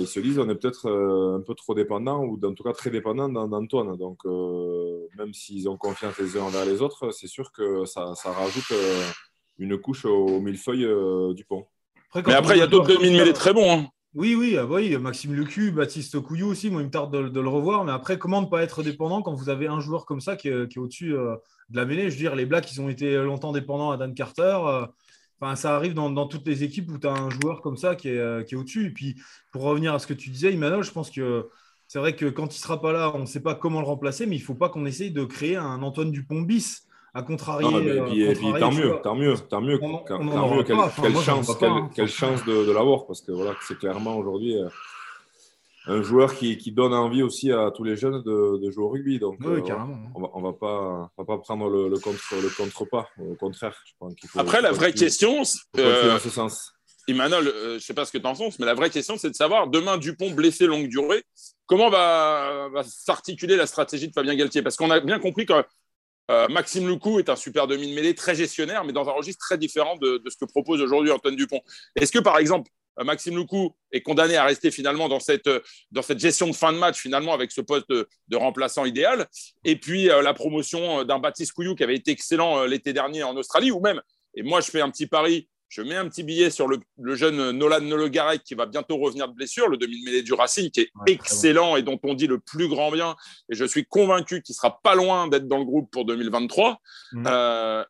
ils 0.00 0.06
se 0.06 0.20
disent 0.20 0.38
on 0.38 0.48
est 0.48 0.54
peut-être 0.54 0.88
un 0.88 1.42
peu 1.42 1.54
trop 1.54 1.74
dépendant 1.74 2.24
ou 2.24 2.40
en 2.42 2.54
tout 2.54 2.62
cas 2.62 2.72
très 2.72 2.88
dépendant 2.88 3.28
d'Antoine. 3.28 3.94
Donc, 3.98 4.24
même 4.24 5.34
s'ils 5.34 5.68
ont 5.68 5.76
confiance 5.76 6.18
les 6.18 6.38
uns 6.38 6.44
envers 6.44 6.64
les 6.64 6.80
autres, 6.80 7.10
c'est 7.10 7.26
sûr 7.26 7.52
que 7.52 7.84
ça, 7.84 8.14
ça 8.14 8.32
rajoute 8.32 8.72
une 9.58 9.76
couche 9.76 10.06
au 10.06 10.40
millefeuille 10.40 10.88
du 11.34 11.44
pont. 11.44 11.66
mais 12.14 12.32
après, 12.32 12.56
il 12.56 12.60
y 12.60 12.62
a 12.62 12.66
d'autres 12.66 12.88
demi-mêlées 12.88 13.34
très 13.34 13.52
bons. 13.52 13.70
Hein. 13.70 13.86
Oui, 14.14 14.36
oui, 14.36 14.56
ah 14.56 14.64
oui, 14.64 14.96
Maxime 14.96 15.34
Lecu, 15.34 15.72
Baptiste 15.72 16.20
Couillou 16.20 16.46
aussi, 16.46 16.70
moi 16.70 16.82
il 16.82 16.84
me 16.86 16.90
tarde 16.90 17.32
de, 17.32 17.40
le 17.40 17.48
revoir, 17.48 17.84
mais 17.84 17.90
après, 17.90 18.16
comment 18.16 18.40
ne 18.42 18.46
pas 18.46 18.62
être 18.62 18.84
dépendant 18.84 19.22
quand 19.22 19.34
vous 19.34 19.48
avez 19.48 19.66
un 19.66 19.80
joueur 19.80 20.06
comme 20.06 20.20
ça 20.20 20.36
qui 20.36 20.46
est, 20.48 20.78
au-dessus 20.78 21.16
euh, 21.16 21.34
de 21.70 21.76
la 21.76 21.84
mêlée? 21.84 22.10
Je 22.10 22.14
veux 22.14 22.20
dire, 22.20 22.36
les 22.36 22.46
Blacks, 22.46 22.70
ils 22.72 22.80
ont 22.80 22.88
été 22.88 23.16
longtemps 23.16 23.50
dépendants 23.50 23.90
à 23.90 23.96
Dan 23.96 24.14
Carter. 24.14 24.56
Euh, 24.66 24.86
enfin, 25.40 25.56
ça 25.56 25.74
arrive 25.74 25.94
dans, 25.94 26.28
toutes 26.28 26.46
les 26.46 26.62
équipes 26.62 26.92
où 26.92 26.98
tu 26.98 27.08
as 27.08 27.12
un 27.12 27.28
joueur 27.28 27.60
comme 27.60 27.76
ça 27.76 27.96
qui 27.96 28.08
est, 28.08 28.18
euh, 28.18 28.44
est 28.44 28.54
au-dessus. 28.54 28.86
Et 28.86 28.90
puis, 28.90 29.16
pour 29.50 29.62
revenir 29.62 29.92
à 29.94 29.98
ce 29.98 30.06
que 30.06 30.14
tu 30.14 30.30
disais, 30.30 30.52
Emmanuel, 30.52 30.84
je 30.84 30.92
pense 30.92 31.10
que 31.10 31.48
c'est 31.88 31.98
vrai 31.98 32.14
que 32.14 32.26
quand 32.26 32.54
il 32.54 32.58
ne 32.58 32.62
sera 32.62 32.80
pas 32.80 32.92
là, 32.92 33.10
on 33.16 33.20
ne 33.20 33.26
sait 33.26 33.42
pas 33.42 33.56
comment 33.56 33.80
le 33.80 33.86
remplacer, 33.86 34.26
mais 34.26 34.36
il 34.36 34.40
ne 34.40 34.44
faut 34.44 34.54
pas 34.54 34.68
qu'on 34.68 34.86
essaye 34.86 35.10
de 35.10 35.24
créer 35.24 35.56
un 35.56 35.82
Antoine 35.82 36.12
Dupont 36.12 36.42
bis 36.42 36.86
à 37.14 37.22
contrarier. 37.22 38.28
et 38.28 38.34
puis, 38.34 38.52
tant, 38.58 38.72
mieux, 38.72 38.96
tant 39.02 39.14
mieux, 39.14 39.36
tant 39.48 39.60
mieux, 39.60 39.78
tant 39.78 40.18
mieux, 40.18 40.64
quelle, 40.64 41.16
chance, 41.16 41.48
quelle, 41.94 42.08
chance 42.08 42.44
de, 42.44 42.66
de 42.66 42.72
l'avoir, 42.72 43.06
parce 43.06 43.20
que 43.20 43.30
voilà, 43.30 43.54
c'est 43.62 43.78
clairement 43.78 44.16
aujourd'hui 44.16 44.56
euh, 44.56 44.68
un 45.86 46.02
joueur 46.02 46.34
qui, 46.34 46.58
qui, 46.58 46.72
donne 46.72 46.92
envie 46.92 47.22
aussi 47.22 47.52
à 47.52 47.70
tous 47.70 47.84
les 47.84 47.94
jeunes 47.94 48.22
de, 48.22 48.58
de 48.58 48.70
jouer 48.70 48.84
au 48.84 48.88
rugby. 48.88 49.20
Donc, 49.20 49.36
oui, 49.40 49.46
euh, 49.46 49.60
carrément. 49.60 49.96
on 50.16 50.22
va, 50.22 50.30
on 50.34 50.42
va 50.42 50.52
pas, 50.54 51.10
on 51.16 51.22
va 51.22 51.24
pas 51.24 51.38
prendre 51.38 51.68
le, 51.68 51.88
le, 51.88 51.98
contre, 52.00 52.18
le 52.42 52.48
contre 52.48 52.84
pas. 52.84 53.08
Au 53.18 53.34
contraire, 53.36 53.80
je 53.86 53.92
pense 53.98 54.14
qu'il 54.16 54.28
faut. 54.28 54.40
Après, 54.40 54.60
la 54.60 54.72
vraie 54.72 54.92
question, 54.92 55.42
euh, 55.78 56.08
dans 56.08 56.18
ce 56.18 56.30
sens. 56.30 56.72
Emmanuel, 57.06 57.44
je 57.44 57.74
ne 57.74 57.78
sais 57.78 57.92
pas 57.94 58.06
ce 58.06 58.12
que 58.12 58.18
tu 58.18 58.26
en 58.26 58.34
penses, 58.34 58.58
mais 58.58 58.64
la 58.64 58.74
vraie 58.74 58.88
question, 58.88 59.16
c'est 59.18 59.28
de 59.28 59.36
savoir, 59.36 59.68
demain, 59.68 59.98
Dupont 59.98 60.30
blessé 60.30 60.66
longue 60.66 60.88
durée, 60.88 61.22
comment 61.66 61.90
va, 61.90 62.70
va 62.72 62.82
s'articuler 62.82 63.56
la 63.56 63.66
stratégie 63.66 64.08
de 64.08 64.12
Fabien 64.14 64.34
Galtier? 64.34 64.62
Parce 64.62 64.76
qu'on 64.76 64.90
a 64.90 65.00
bien 65.00 65.18
compris 65.18 65.44
que 65.44 65.52
euh, 66.30 66.48
Maxime 66.48 66.88
Lecou 66.88 67.18
est 67.18 67.28
un 67.28 67.36
super 67.36 67.66
demi 67.66 67.88
de 67.88 67.94
mêlée, 67.94 68.14
très 68.14 68.34
gestionnaire, 68.34 68.84
mais 68.84 68.92
dans 68.92 69.08
un 69.08 69.12
registre 69.12 69.44
très 69.44 69.58
différent 69.58 69.96
de, 69.96 70.22
ce 70.28 70.36
que 70.36 70.44
propose 70.44 70.80
aujourd'hui 70.80 71.10
Antoine 71.10 71.36
Dupont. 71.36 71.60
Est-ce 71.96 72.12
que, 72.12 72.18
par 72.18 72.38
exemple, 72.38 72.70
euh, 72.98 73.04
Maxime 73.04 73.36
Lecou 73.36 73.74
est 73.92 74.00
condamné 74.00 74.36
à 74.36 74.44
rester 74.44 74.70
finalement 74.70 75.08
dans 75.08 75.20
cette, 75.20 75.46
euh, 75.46 75.60
dans 75.90 76.02
cette 76.02 76.18
gestion 76.18 76.46
de 76.46 76.54
fin 76.54 76.72
de 76.72 76.78
match, 76.78 76.98
finalement, 76.98 77.34
avec 77.34 77.52
ce 77.52 77.60
poste 77.60 77.90
de, 77.90 78.06
remplaçant 78.36 78.84
idéal, 78.84 79.26
et 79.64 79.76
puis 79.76 80.06
la 80.06 80.34
promotion 80.34 81.04
d'un 81.04 81.20
Baptiste 81.20 81.52
Couillou 81.52 81.76
qui 81.76 81.84
avait 81.84 81.94
été 81.94 82.10
excellent 82.10 82.64
l'été 82.64 82.92
dernier 82.92 83.22
en 83.22 83.36
Australie, 83.36 83.70
ou 83.70 83.78
même, 83.80 84.02
et 84.34 84.42
moi 84.42 84.60
je 84.60 84.70
fais 84.70 84.80
un 84.80 84.90
petit 84.90 85.06
pari, 85.06 85.48
je 85.74 85.82
mets 85.82 85.96
un 85.96 86.08
petit 86.08 86.22
billet 86.22 86.50
sur 86.50 86.68
le, 86.68 86.78
jeune 87.16 87.50
Nolan 87.50 87.80
Nologarek 87.80 88.44
qui 88.44 88.54
va 88.54 88.64
bientôt 88.64 88.96
revenir 88.96 89.28
de 89.28 89.34
blessure, 89.34 89.68
le 89.68 89.76
demi-mêlée 89.76 90.22
du 90.22 90.32
Racing, 90.32 90.70
qui 90.70 90.82
est 90.82 90.90
excellent 91.08 91.74
et 91.74 91.82
dont 91.82 91.98
on 92.04 92.14
dit 92.14 92.28
le 92.28 92.38
plus 92.38 92.68
grand 92.68 92.92
bien. 92.92 93.16
Et 93.50 93.56
je 93.56 93.64
suis 93.64 93.84
convaincu 93.84 94.40
qu'il 94.40 94.54
sera 94.54 94.80
pas 94.82 94.94
loin 94.94 95.26
d'être 95.26 95.48
dans 95.48 95.58
le 95.58 95.64
groupe 95.64 95.90
pour 95.90 96.04
2023. 96.04 96.78
Mm. 97.10 97.26
Euh, 97.26 97.84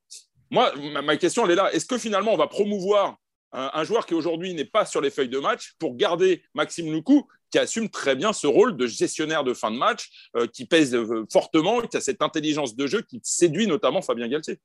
moi, 0.51 0.73
ma, 1.03 1.17
question, 1.19 1.45
elle 1.45 1.51
est 1.51 1.57
là. 1.57 1.71
Est-ce 1.75 1.85
que 1.85 1.99
finalement, 1.99 2.33
on 2.33 2.39
va 2.39 2.47
promouvoir 2.47 3.19
un, 3.53 3.85
joueur 3.85 4.07
qui 4.07 4.15
aujourd'hui 4.15 4.55
n'est 4.55 4.65
pas 4.65 4.87
sur 4.87 5.03
les 5.03 5.11
feuilles 5.11 5.29
de 5.29 5.39
match 5.39 5.75
pour 5.79 5.95
garder 5.95 6.43
Maxime 6.55 6.91
Loukou, 6.91 7.29
qui 7.51 7.59
assume 7.59 7.91
très 7.91 8.17
bien 8.17 8.33
ce 8.33 8.47
rôle 8.47 8.79
de 8.79 8.87
gestionnaire 8.87 9.45
de 9.45 9.53
fin 9.53 9.71
de 9.71 9.77
match, 9.77 10.31
euh, 10.37 10.47
qui 10.47 10.65
pèse 10.65 10.95
euh, 10.95 11.27
fortement, 11.31 11.83
qui 11.83 11.99
a 11.99 12.01
cette 12.01 12.23
intelligence 12.23 12.75
de 12.75 12.87
jeu 12.87 13.03
qui 13.03 13.21
séduit 13.23 13.67
notamment 13.67 14.01
Fabien 14.01 14.27
Galtier? 14.27 14.59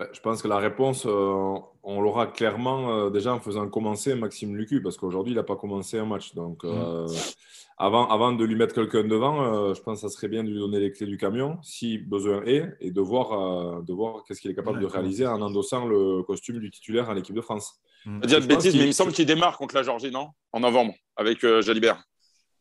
Ben, 0.00 0.08
je 0.14 0.20
pense 0.20 0.40
que 0.40 0.48
la 0.48 0.56
réponse, 0.56 1.04
euh, 1.04 1.58
on 1.82 2.00
l'aura 2.00 2.26
clairement 2.26 2.90
euh, 2.90 3.10
déjà 3.10 3.34
en 3.34 3.40
faisant 3.40 3.68
commencer 3.68 4.14
Maxime 4.14 4.56
Lucu, 4.56 4.82
parce 4.82 4.96
qu'aujourd'hui, 4.96 5.34
il 5.34 5.36
n'a 5.36 5.42
pas 5.42 5.56
commencé 5.56 5.98
un 5.98 6.06
match. 6.06 6.34
Donc, 6.34 6.64
euh, 6.64 7.06
mm. 7.06 7.10
avant, 7.76 8.08
avant 8.08 8.32
de 8.32 8.42
lui 8.42 8.56
mettre 8.56 8.74
quelqu'un 8.74 9.04
devant, 9.04 9.74
je 9.74 9.80
pense 9.82 10.00
que 10.00 10.08
ça 10.08 10.14
serait 10.16 10.28
bien 10.28 10.42
de 10.42 10.48
lui 10.48 10.58
donner 10.58 10.80
les 10.80 10.90
clés 10.90 11.06
du 11.06 11.18
camion, 11.18 11.58
si 11.62 11.98
besoin 11.98 12.42
est, 12.46 12.64
et 12.80 12.92
de 12.92 13.00
voir, 13.02 13.82
de 13.82 13.92
voir 13.92 14.24
qu'est-ce 14.24 14.40
qu'il 14.40 14.50
est 14.50 14.54
capable 14.54 14.80
de 14.80 14.86
réaliser 14.86 15.26
en 15.26 15.42
endossant 15.42 15.84
le 15.84 16.22
costume 16.22 16.60
du 16.60 16.70
titulaire 16.70 17.10
à 17.10 17.14
l'équipe 17.14 17.36
de 17.36 17.42
France. 17.42 17.78
Mm. 18.06 18.20
Dire 18.20 18.40
de 18.40 18.46
bêtises, 18.46 18.74
mais 18.74 18.84
il 18.84 18.86
me 18.86 18.92
semble 18.92 19.12
qu'il 19.12 19.26
démarre 19.26 19.58
contre 19.58 19.74
la 19.74 19.82
Georgie, 19.82 20.10
non? 20.10 20.28
En 20.52 20.60
novembre, 20.60 20.94
avec 21.16 21.46
Jalibert. 21.60 22.02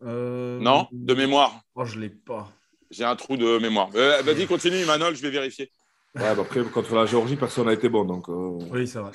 Non? 0.01 0.87
De 0.91 1.13
mémoire 1.13 1.61
oh, 1.75 1.85
Je 1.85 1.95
ne 1.95 2.01
l'ai 2.01 2.09
pas. 2.09 2.49
J'ai 2.91 3.05
un 3.05 3.15
trou 3.15 3.37
de 3.37 3.59
mémoire. 3.59 3.87
Vas-y, 3.91 4.45
continue, 4.45 4.83
Manol, 4.83 5.15
je 5.15 5.21
vais 5.21 5.29
vérifier. 5.29 5.71
Ouais, 6.15 6.35
bah 6.35 6.41
après, 6.41 6.63
contre 6.63 6.95
la 6.95 7.05
Géorgie, 7.05 7.35
personne 7.35 7.67
n'a 7.67 7.73
été 7.73 7.87
bon. 7.87 8.03
Donc, 8.03 8.29
euh, 8.29 8.59
Oui, 8.71 8.87
c'est 8.87 8.99
vrai. 8.99 9.11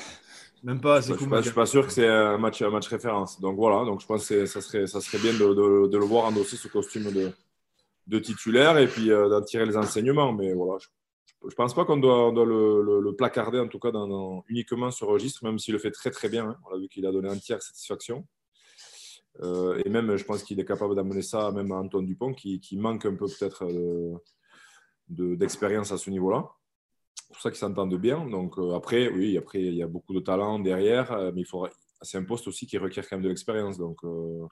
Même 0.62 0.80
pas 0.80 1.00
Je 1.00 1.12
ne 1.12 1.42
suis, 1.42 1.50
pas 1.52 1.66
sûr 1.66 1.86
que 1.86 1.92
c'est 1.92 2.08
un 2.08 2.38
match, 2.38 2.62
un 2.62 2.70
match 2.70 2.88
référence. 2.88 3.38
Donc 3.38 3.56
voilà, 3.56 3.84
donc 3.84 4.00
je 4.00 4.06
pense 4.06 4.26
que 4.26 4.46
ça 4.46 4.62
serait, 4.62 4.86
ça 4.86 5.00
serait 5.02 5.18
bien 5.18 5.34
de, 5.34 5.88
de, 5.88 5.98
le 5.98 6.04
voir 6.04 6.24
endosser 6.24 6.56
ce 6.56 6.68
costume 6.68 7.12
de, 7.12 7.32
de 8.06 8.18
titulaire 8.18 8.78
et 8.78 8.86
puis 8.86 9.10
euh, 9.10 9.28
d'en 9.28 9.42
tirer 9.42 9.66
les 9.66 9.76
enseignements. 9.76 10.32
Mais 10.32 10.54
voilà, 10.54 10.78
je 10.78 11.48
ne 11.48 11.54
pense 11.54 11.74
pas 11.74 11.84
qu'on 11.84 11.98
doit, 11.98 12.32
doit 12.32 12.46
le, 12.46 13.00
le, 13.02 13.14
placarder, 13.14 13.58
en 13.58 13.68
tout 13.68 13.78
cas 13.78 13.90
dans, 13.90 14.42
uniquement 14.48 14.90
sur 14.90 15.08
registre, 15.08 15.44
même 15.44 15.58
s'il 15.58 15.74
le 15.74 15.80
fait 15.80 15.90
très 15.90 16.10
très 16.10 16.30
bien. 16.30 16.48
Hein. 16.48 16.56
On 16.70 16.74
a 16.74 16.78
vu 16.78 16.88
qu'il 16.88 17.04
a 17.06 17.12
donné 17.12 17.28
entière 17.28 17.60
satisfaction. 17.60 18.26
Euh, 19.42 19.82
et 19.84 19.90
même, 19.90 20.16
je 20.16 20.24
pense 20.24 20.42
qu'il 20.44 20.58
est 20.60 20.64
capable 20.64 20.94
d'amener 20.94 21.20
ça 21.20 21.50
même 21.52 21.72
à 21.72 21.76
Antoine 21.76 22.06
Dupont, 22.06 22.32
qui, 22.32 22.58
qui 22.60 22.78
manque 22.78 23.04
un 23.04 23.16
peu 23.16 23.26
peut-être 23.26 23.68
d'expérience 25.08 25.92
à 25.92 25.98
ce 25.98 26.08
niveau-là 26.08 26.48
pour 27.28 27.40
ça 27.40 27.50
qu'ils 27.50 27.58
s'entendent 27.58 27.96
bien. 27.96 28.26
Donc 28.26 28.58
euh, 28.58 28.74
après, 28.74 29.08
oui, 29.08 29.36
après 29.36 29.60
il 29.60 29.74
y 29.74 29.82
a 29.82 29.86
beaucoup 29.86 30.14
de 30.14 30.20
talent 30.20 30.58
derrière, 30.58 31.12
euh, 31.12 31.32
mais 31.34 31.42
il 31.42 31.44
faudra. 31.44 31.70
C'est 32.02 32.18
un 32.18 32.24
poste 32.24 32.48
aussi 32.48 32.66
qui 32.66 32.76
requiert 32.76 33.08
quand 33.08 33.16
même 33.16 33.24
de 33.24 33.28
l'expérience. 33.28 33.78
Donc 33.78 34.04
euh, 34.04 34.46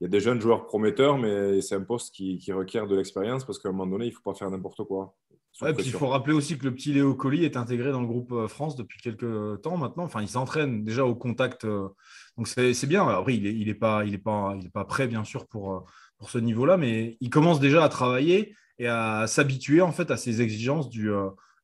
il 0.00 0.04
y 0.04 0.06
a 0.06 0.08
des 0.08 0.20
jeunes 0.20 0.40
joueurs 0.40 0.66
prometteurs, 0.66 1.18
mais 1.18 1.60
c'est 1.60 1.74
un 1.74 1.82
poste 1.82 2.14
qui, 2.14 2.38
qui 2.38 2.52
requiert 2.52 2.86
de 2.86 2.96
l'expérience 2.96 3.44
parce 3.44 3.58
qu'à 3.58 3.68
un 3.68 3.72
moment 3.72 3.90
donné, 3.90 4.06
il 4.06 4.10
ne 4.10 4.14
faut 4.14 4.22
pas 4.22 4.34
faire 4.34 4.50
n'importe 4.50 4.84
quoi. 4.84 5.14
Ouais, 5.62 5.74
puis 5.74 5.86
il 5.86 5.92
faut 5.92 6.06
rappeler 6.06 6.32
aussi 6.32 6.56
que 6.56 6.64
le 6.64 6.74
petit 6.74 6.92
Léo 6.92 7.14
Colli 7.14 7.44
est 7.44 7.56
intégré 7.56 7.90
dans 7.90 8.00
le 8.00 8.06
groupe 8.06 8.46
France 8.46 8.76
depuis 8.76 9.00
quelques 9.00 9.60
temps 9.62 9.76
maintenant. 9.76 10.04
Enfin, 10.04 10.22
il 10.22 10.28
s'entraîne 10.28 10.84
déjà 10.84 11.04
au 11.04 11.14
contact. 11.14 11.66
Donc 11.66 12.46
c'est 12.46 12.86
bien. 12.86 13.06
Après, 13.08 13.34
il 13.34 13.42
n'est 13.42 13.52
il 13.52 13.68
est 13.68 13.74
pas, 13.74 14.04
il 14.04 14.14
est 14.14 14.18
pas, 14.18 14.54
il 14.58 14.66
est 14.66 14.70
pas 14.70 14.84
prêt, 14.84 15.08
bien 15.08 15.24
sûr, 15.24 15.46
pour, 15.48 15.84
pour 16.18 16.30
ce 16.30 16.38
niveau-là, 16.38 16.76
mais 16.76 17.16
il 17.20 17.30
commence 17.30 17.60
déjà 17.60 17.82
à 17.82 17.88
travailler 17.88 18.54
et 18.78 18.86
à 18.86 19.26
s'habituer 19.26 19.80
en 19.80 19.92
fait 19.92 20.10
à 20.10 20.16
ces 20.16 20.40
exigences 20.40 20.88
du, 20.88 21.10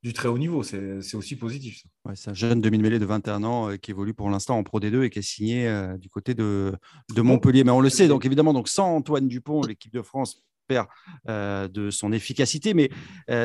du 0.03 0.13
très 0.13 0.27
haut 0.27 0.37
niveau. 0.37 0.63
C'est 0.63 1.15
aussi 1.15 1.35
positif. 1.35 1.83
c'est 2.15 2.29
un 2.29 2.33
jeune 2.33 2.61
demi-mêlée 2.61 2.99
de 2.99 3.05
21 3.05 3.43
ans 3.43 3.71
euh, 3.71 3.77
qui 3.77 3.91
évolue 3.91 4.13
pour 4.13 4.29
l'instant 4.29 4.57
en 4.57 4.63
Pro 4.63 4.79
D2 4.79 5.03
et 5.03 5.09
qui 5.09 5.19
est 5.19 5.23
signé 5.23 5.67
euh, 5.67 5.97
du 5.97 6.09
côté 6.09 6.33
de, 6.33 6.73
de, 7.13 7.21
Montpellier. 7.21 7.63
Mais 7.63 7.71
on 7.71 7.81
le 7.81 7.89
sait, 7.89 8.07
donc 8.07 8.25
évidemment, 8.25 8.53
donc 8.53 8.67
sans 8.69 8.95
Antoine 8.95 9.27
Dupont, 9.27 9.61
l'équipe 9.61 9.93
de 9.93 10.01
France 10.01 10.43
perd 10.67 10.87
euh, 11.29 11.67
de 11.67 11.89
son 11.89 12.11
efficacité. 12.11 12.73
Mais 12.73 12.89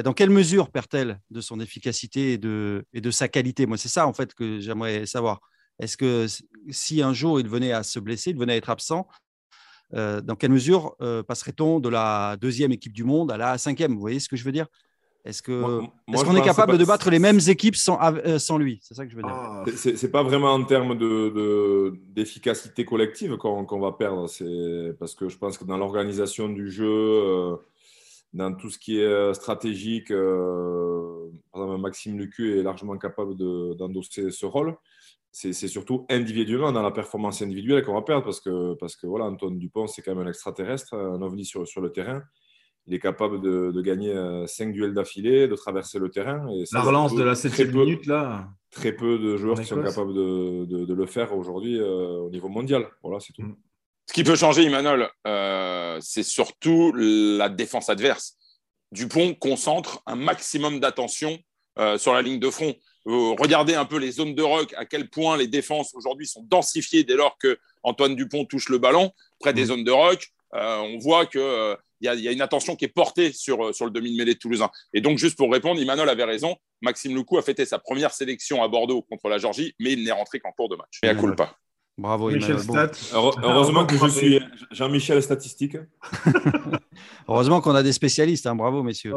dans 0.03 0.13
quelle 0.13 0.31
mesure 0.31 0.71
perd-elle 0.71 1.21
de 1.31 1.41
son 1.41 1.61
efficacité 1.61 2.35
et 2.35 2.39
de, 2.39 2.85
et 2.93 3.01
de 3.01 3.11
sa 3.11 3.29
qualité? 3.29 3.67
Moi, 3.67 3.79
c'est 3.79 3.89
ça 3.89 4.07
en 4.07 4.13
fait 4.13 4.35
que 4.35 4.61
j'aimerais 4.61 5.07
savoir. 5.07 5.41
Est-ce 5.79 5.97
que 5.97 6.27
si 6.69 7.03
un 7.03 7.15
jour 7.15 7.41
il 7.41 7.49
venait 7.49 7.73
à 7.73 7.83
se 7.83 7.99
blesser, 7.99 8.31
il 8.31 8.37
venait 8.37 8.53
à 8.53 8.57
être 8.57 8.71
absent, 8.71 9.09
dans 9.93 10.37
quelle 10.39 10.53
mesure 10.53 10.97
passerait-on 11.29 11.79
de 11.79 11.89
la 11.89 12.37
deuxième 12.41 12.73
équipe 12.73 12.93
du 12.93 13.05
monde 13.05 13.31
à 13.31 13.37
la 13.37 13.59
cinquième? 13.59 13.95
Vous 13.95 14.01
voyez 14.01 14.21
ce 14.21 14.29
que 14.29 14.37
je 14.37 14.45
veux 14.45 14.53
dire? 14.53 14.67
Est-ce 15.25 15.41
qu'on 15.43 16.37
est, 16.37 16.43
capable 16.43 16.79
de 16.79 16.85
battre 16.85 17.09
les 17.09 17.21
mêmes 17.21 17.39
équipes 17.47 17.77
sans, 17.77 17.97
euh, 18.03 18.41
sans 18.41 18.59
lui? 18.59 18.81
C'est 18.83 18.95
ça 18.95 19.05
que 19.05 19.13
je 19.13 19.17
veux 19.17 19.23
dire. 19.23 19.33
Ah. 19.33 19.65
Ce 19.77 19.95
c'est 19.95 20.11
pas 20.11 20.25
vraiment 20.25 20.53
en 20.53 20.65
termes 20.65 20.99
d'efficacité 22.09 22.83
de, 22.83 22.89
collective 22.89 23.37
qu'on 23.37 23.81
va 23.81 23.93
perdre. 23.93 24.29
C'est 24.29 24.97
parce 24.99 25.15
que 25.15 25.29
je 25.29 25.39
pense 25.39 25.59
que 25.59 25.65
dans 25.65 25.77
l'organisation 25.77 26.49
du 26.49 26.69
jeu, 26.73 26.89
euh, 26.89 27.57
dans 28.33 28.53
tout 28.53 28.69
ce 28.69 28.79
qui 28.79 28.99
est 28.99 29.05
euh, 29.05 29.33
stratégique, 29.33 30.09
par 30.09 31.63
exemple, 31.63 31.81
Maxime 31.81 32.19
Lucu 32.19 32.59
est 32.59 32.63
largement 32.65 32.99
capable 32.99 33.37
d'endosser 33.77 34.33
ce 34.33 34.47
rôle. 34.47 34.77
C'est 35.31 35.53
surtout 35.53 36.05
individuellement 36.11 36.73
dans 36.73 36.83
la 36.83 36.91
performance 36.91 37.41
individuelle 37.41 37.85
qu'on 37.85 37.95
va 37.95 38.03
perdre 38.03 38.25
parce 38.25 38.41
que, 38.41 38.75
parce 38.75 38.97
que 38.97 39.07
voilà, 39.07 39.27
Antoine 39.27 39.59
Dupont, 39.59 39.87
c'est 39.87 40.03
quand 40.03 40.15
même 40.15 40.27
un 40.27 40.29
extraterrestre, 40.29 40.95
un 40.95 41.23
ovni 41.23 41.47
sur, 41.47 41.67
sur 41.67 41.81
le 41.81 41.91
terrain 41.91 42.23
il 42.87 42.95
est 42.95 42.99
capable 42.99 43.41
de, 43.41 43.81
gagner 43.81 44.13
5 44.47 44.69
euh, 44.69 44.73
duels 44.73 44.95
d'affilée, 44.95 45.47
de 45.47 45.55
traverser 45.55 45.99
le 45.99 46.11
terrain. 46.11 46.49
Et 46.49 46.65
la 46.73 46.83
relance 46.83 47.15
de 47.15 47.23
la 47.23 47.35
7 47.35 47.73
minute, 47.73 48.07
là. 48.07 48.49
Très 48.71 48.93
peu 48.93 49.19
de 49.19 49.37
joueurs 49.37 49.61
qui 49.61 49.67
sont 49.67 49.83
capables 49.83 50.15
de, 50.15 50.95
le 50.95 51.07
faire 51.07 51.37
aujourd'hui 51.37 51.79
euh, 51.79 52.19
au 52.19 52.31
niveau 52.31 52.49
mondial. 52.49 52.89
Voilà, 53.03 53.21
c'est 53.21 53.33
tout. 53.33 53.43
Mm. 53.43 53.57
Ce 54.09 54.15
qui 54.15 54.25
peut 54.25 54.35
changer, 54.35 54.65
Emmanuel, 54.65 55.09
euh, 55.27 55.99
c'est 56.01 56.25
surtout 56.25 56.93
la 56.97 57.49
défense 57.49 57.89
adverse. 57.89 58.37
Dupont 58.91 59.35
concentre 59.35 60.03
un 60.07 60.17
maximum 60.17 60.81
d'attention 60.81 61.39
sur 61.97 62.13
la 62.13 62.21
ligne 62.21 62.39
de 62.39 62.51
front. 62.51 62.75
regardez 63.07 63.75
un 63.75 63.87
peu 63.87 63.99
les 63.99 64.11
zones 64.11 64.35
de 64.35 64.43
rock, 64.43 64.75
à 64.77 64.85
quel 64.85 65.09
point 65.09 65.39
les 65.39 65.47
défenses 65.47 65.95
aujourd'hui 65.95 66.27
sont 66.27 66.43
densifiées 66.43 67.05
dès 67.05 67.15
lors 67.15 67.39
que 67.39 67.59
Antoine 67.83 68.15
Dupont 68.15 68.45
touche 68.45 68.69
le 68.69 68.77
ballon 68.77 69.11
près 69.39 69.55
des 69.55 69.63
mm. 69.63 69.67
zones 69.67 69.85
de 69.85 69.93
rock. 69.93 70.29
on 70.53 70.99
voit 70.99 71.25
que 71.25 71.77
il 72.03 72.21
y, 72.21 72.29
a 72.29 72.33
une 72.33 72.43
attention 72.43 72.75
qui 72.75 72.85
est 72.85 72.89
portée 72.89 73.33
sur, 73.33 73.65
euh, 73.65 73.73
sur 73.73 73.85
le 73.85 73.93
demi-mêlée 73.93 74.35
de 74.35 74.39
Toulousain. 74.39 74.71
Et 74.93 75.01
donc, 75.01 75.19
juste 75.19 75.37
pour 75.37 75.53
répondre, 75.53 75.81
Emmanuel 75.81 76.09
avait 76.09 76.25
raison. 76.25 76.57
Maxime 76.81 77.15
Lecou 77.15 77.39
a 77.39 77.43
fêté 77.43 77.65
sa 77.65 77.79
première 77.79 78.13
sélection 78.13 78.63
à 78.63 78.69
Bordeaux 78.69 79.03
contre 79.03 79.29
la 79.29 79.39
Georgie, 79.39 79.75
mais 79.79 79.93
il 79.93 80.03
n'est 80.03 80.13
rentré 80.13 80.41
qu'en 80.41 80.51
cours 80.53 80.69
de 80.69 80.77
match. 80.77 80.99
Et 81.03 81.09
à 81.09 81.15
pas. 81.15 81.57
Bravo, 81.99 82.31
Michel 82.31 82.59
Stat. 82.59 82.93
Heureusement 83.13 83.85
que 83.85 83.97
je 83.97 84.07
suis 84.07 84.41
Jean-Michel 84.71 85.23
Statistique. 85.23 85.77
Heureusement 87.29 87.61
qu'on 87.61 87.75
a 87.75 87.83
des 87.83 87.93
spécialistes. 87.93 88.47
Hein. 88.47 88.55
Bravo, 88.55 88.83
messieurs. 88.83 89.13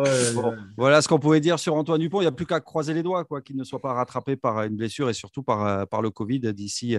Voilà 0.77 1.01
ce 1.01 1.07
qu'on 1.07 1.19
pouvait 1.19 1.39
dire 1.39 1.57
sur 1.57 1.73
Antoine 1.75 2.01
Dupont. 2.01 2.19
Il 2.19 2.25
n'y 2.25 2.27
a 2.27 2.33
plus 2.33 2.45
qu'à 2.45 2.59
croiser 2.59 2.93
les 2.93 3.01
doigts, 3.01 3.23
quoi, 3.23 3.41
qu'il 3.41 3.55
ne 3.55 3.63
soit 3.63 3.81
pas 3.81 3.93
rattrapé 3.93 4.35
par 4.35 4.61
une 4.63 4.75
blessure 4.75 5.09
et 5.09 5.13
surtout 5.13 5.41
par, 5.41 5.65
euh, 5.65 5.85
par 5.85 6.01
le 6.01 6.09
Covid 6.09 6.53
d'ici 6.53 6.97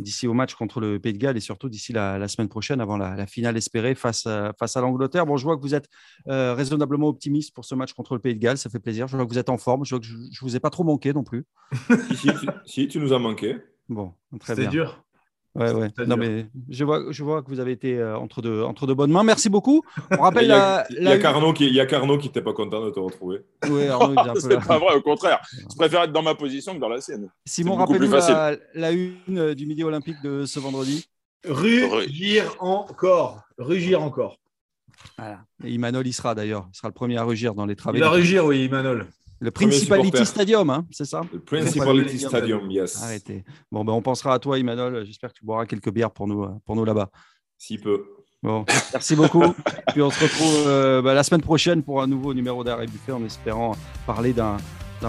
d'ici 0.00 0.26
au 0.26 0.34
match 0.34 0.54
contre 0.54 0.80
le 0.80 0.98
Pays 0.98 1.12
de 1.12 1.18
Galles 1.18 1.36
et 1.36 1.40
surtout 1.40 1.68
d'ici 1.68 1.92
la, 1.92 2.26
semaine 2.28 2.48
prochaine 2.48 2.80
avant 2.80 2.96
la, 2.96 3.26
finale 3.26 3.56
espérée 3.56 3.94
face, 3.94 4.26
face 4.58 4.76
à 4.76 4.80
l'Angleterre. 4.80 5.24
Bon, 5.26 5.36
je 5.36 5.44
vois 5.44 5.56
que 5.56 5.62
vous 5.62 5.74
êtes 5.74 5.88
euh, 6.28 6.54
raisonnablement 6.54 7.08
optimiste 7.08 7.54
pour 7.54 7.64
ce 7.64 7.74
match 7.74 7.92
contre 7.92 8.14
le 8.14 8.20
Pays 8.20 8.34
de 8.34 8.40
Galles. 8.40 8.58
Ça 8.58 8.70
fait 8.70 8.80
plaisir. 8.80 9.06
Je 9.08 9.16
vois 9.16 9.24
que 9.24 9.30
vous 9.30 9.38
êtes 9.38 9.50
en 9.50 9.58
forme. 9.58 9.84
Je 9.84 9.90
vois 9.90 10.00
que 10.00 10.06
je 10.06 10.14
ne 10.14 10.40
vous 10.42 10.56
ai 10.56 10.60
pas 10.60 10.70
trop 10.70 10.84
manqué 10.84 11.12
non 11.12 11.22
plus. 11.22 11.44
si, 12.14 12.30
si, 12.66 12.88
tu, 12.88 12.98
nous 12.98 13.12
as 13.12 13.18
manqué. 13.18 13.56
Bon, 13.88 14.14
très 14.40 14.54
bien. 14.54 14.64
C'était 14.64 14.76
dur. 14.76 15.04
Ouais, 15.54 15.70
ouais. 15.72 15.88
Non, 16.06 16.16
mais 16.16 16.46
je 16.68 16.84
vois, 16.84 17.04
je 17.10 17.22
vois 17.22 17.42
que 17.42 17.48
vous 17.48 17.60
avez 17.60 17.70
été 17.70 17.96
euh, 17.96 18.18
entre, 18.18 18.42
de, 18.42 18.62
entre 18.62 18.88
de 18.88 18.94
bonnes 18.94 19.12
mains. 19.12 19.22
Merci 19.22 19.48
beaucoup. 19.48 19.82
On 20.10 20.22
rappelle 20.22 20.46
il, 20.46 20.48
y 20.48 20.52
a, 20.52 20.84
il, 20.90 21.04
y 21.04 21.06
a 21.06 21.18
Carnot 21.18 21.52
qui, 21.52 21.66
il 21.66 21.74
y 21.74 21.80
a 21.80 21.86
Carnot 21.86 22.18
qui 22.18 22.26
n'était 22.26 22.42
pas 22.42 22.52
content 22.52 22.84
de 22.84 22.90
te 22.90 22.98
retrouver. 22.98 23.42
Oui, 23.70 23.86
Arnaud, 23.88 24.16
c'est 24.40 24.58
pas 24.66 24.78
vrai, 24.78 24.96
au 24.96 25.00
contraire. 25.00 25.40
Je 25.52 25.76
préfère 25.76 26.02
être 26.02 26.12
dans 26.12 26.22
ma 26.22 26.34
position 26.34 26.74
que 26.74 26.80
dans 26.80 26.88
la 26.88 27.00
sienne. 27.00 27.30
Simon, 27.46 27.76
rappelle-nous 27.76 28.10
la, 28.10 28.56
la, 28.74 28.90
une 28.90 29.14
euh, 29.30 29.54
du 29.54 29.66
Midi 29.66 29.84
Olympique 29.84 30.20
de 30.24 30.44
ce 30.44 30.58
vendredi. 30.58 31.08
Rugir 31.48 32.56
encore. 32.58 33.42
Rugir 33.56 34.02
encore. 34.02 34.38
Voilà. 35.18 35.40
Et 35.62 35.70
Imanol 35.70 36.06
y 36.06 36.12
sera 36.12 36.34
d'ailleurs. 36.34 36.66
Il 36.72 36.76
sera 36.76 36.88
le 36.88 36.94
premier 36.94 37.16
à 37.16 37.22
rugir 37.22 37.54
dans 37.54 37.66
les 37.66 37.76
travaux. 37.76 37.96
Il 37.96 38.00
va 38.00 38.10
rugir, 38.10 38.44
oui, 38.44 38.64
Imanol. 38.64 39.06
Le 39.40 39.50
Principality 39.50 40.24
Stadium, 40.24 40.70
hein, 40.70 40.86
c'est 40.90 41.04
ça 41.04 41.22
Le 41.32 41.40
Principality 41.40 42.18
Stadium, 42.18 42.70
yes. 42.70 43.02
Arrêtez. 43.02 43.44
Bon, 43.70 43.84
ben, 43.84 43.92
on 43.92 44.02
pensera 44.02 44.34
à 44.34 44.38
toi, 44.38 44.58
Emmanuel. 44.58 45.04
J'espère 45.04 45.32
que 45.32 45.38
tu 45.38 45.44
boiras 45.44 45.66
quelques 45.66 45.90
bières 45.90 46.10
pour 46.10 46.26
nous, 46.26 46.46
pour 46.64 46.76
nous 46.76 46.84
là-bas. 46.84 47.10
Si 47.58 47.78
peu. 47.78 48.04
Bon, 48.42 48.64
merci 48.92 49.16
beaucoup. 49.16 49.54
Puis 49.92 50.02
on 50.02 50.10
se 50.10 50.22
retrouve 50.22 50.64
euh, 50.66 51.00
bah, 51.00 51.14
la 51.14 51.22
semaine 51.22 51.40
prochaine 51.40 51.82
pour 51.82 52.02
un 52.02 52.06
nouveau 52.06 52.34
numéro 52.34 52.62
d'Arrêt 52.62 52.86
Buffet 52.86 53.12
en 53.12 53.24
espérant 53.24 53.74
parler 54.06 54.34
d'un 54.34 54.58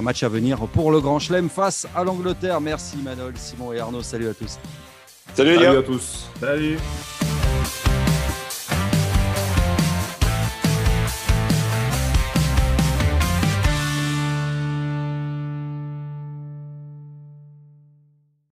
match 0.02 0.24
à 0.24 0.30
venir 0.30 0.58
pour 0.68 0.90
le 0.90 1.02
Grand 1.02 1.20
Chelem 1.20 1.50
face 1.50 1.86
à 1.94 2.06
l'Angleterre. 2.06 2.62
Merci 2.62 2.98
Emmanuel, 3.00 3.34
Simon 3.36 3.74
et 3.74 3.80
Arnaud. 3.80 4.04
Salut 4.04 4.30
à 4.30 4.34
tous. 4.34 4.58
Salut, 5.34 5.56
Salut 5.56 5.78
à 5.78 5.84
tous. 5.84 6.30
Salut. 6.40 6.78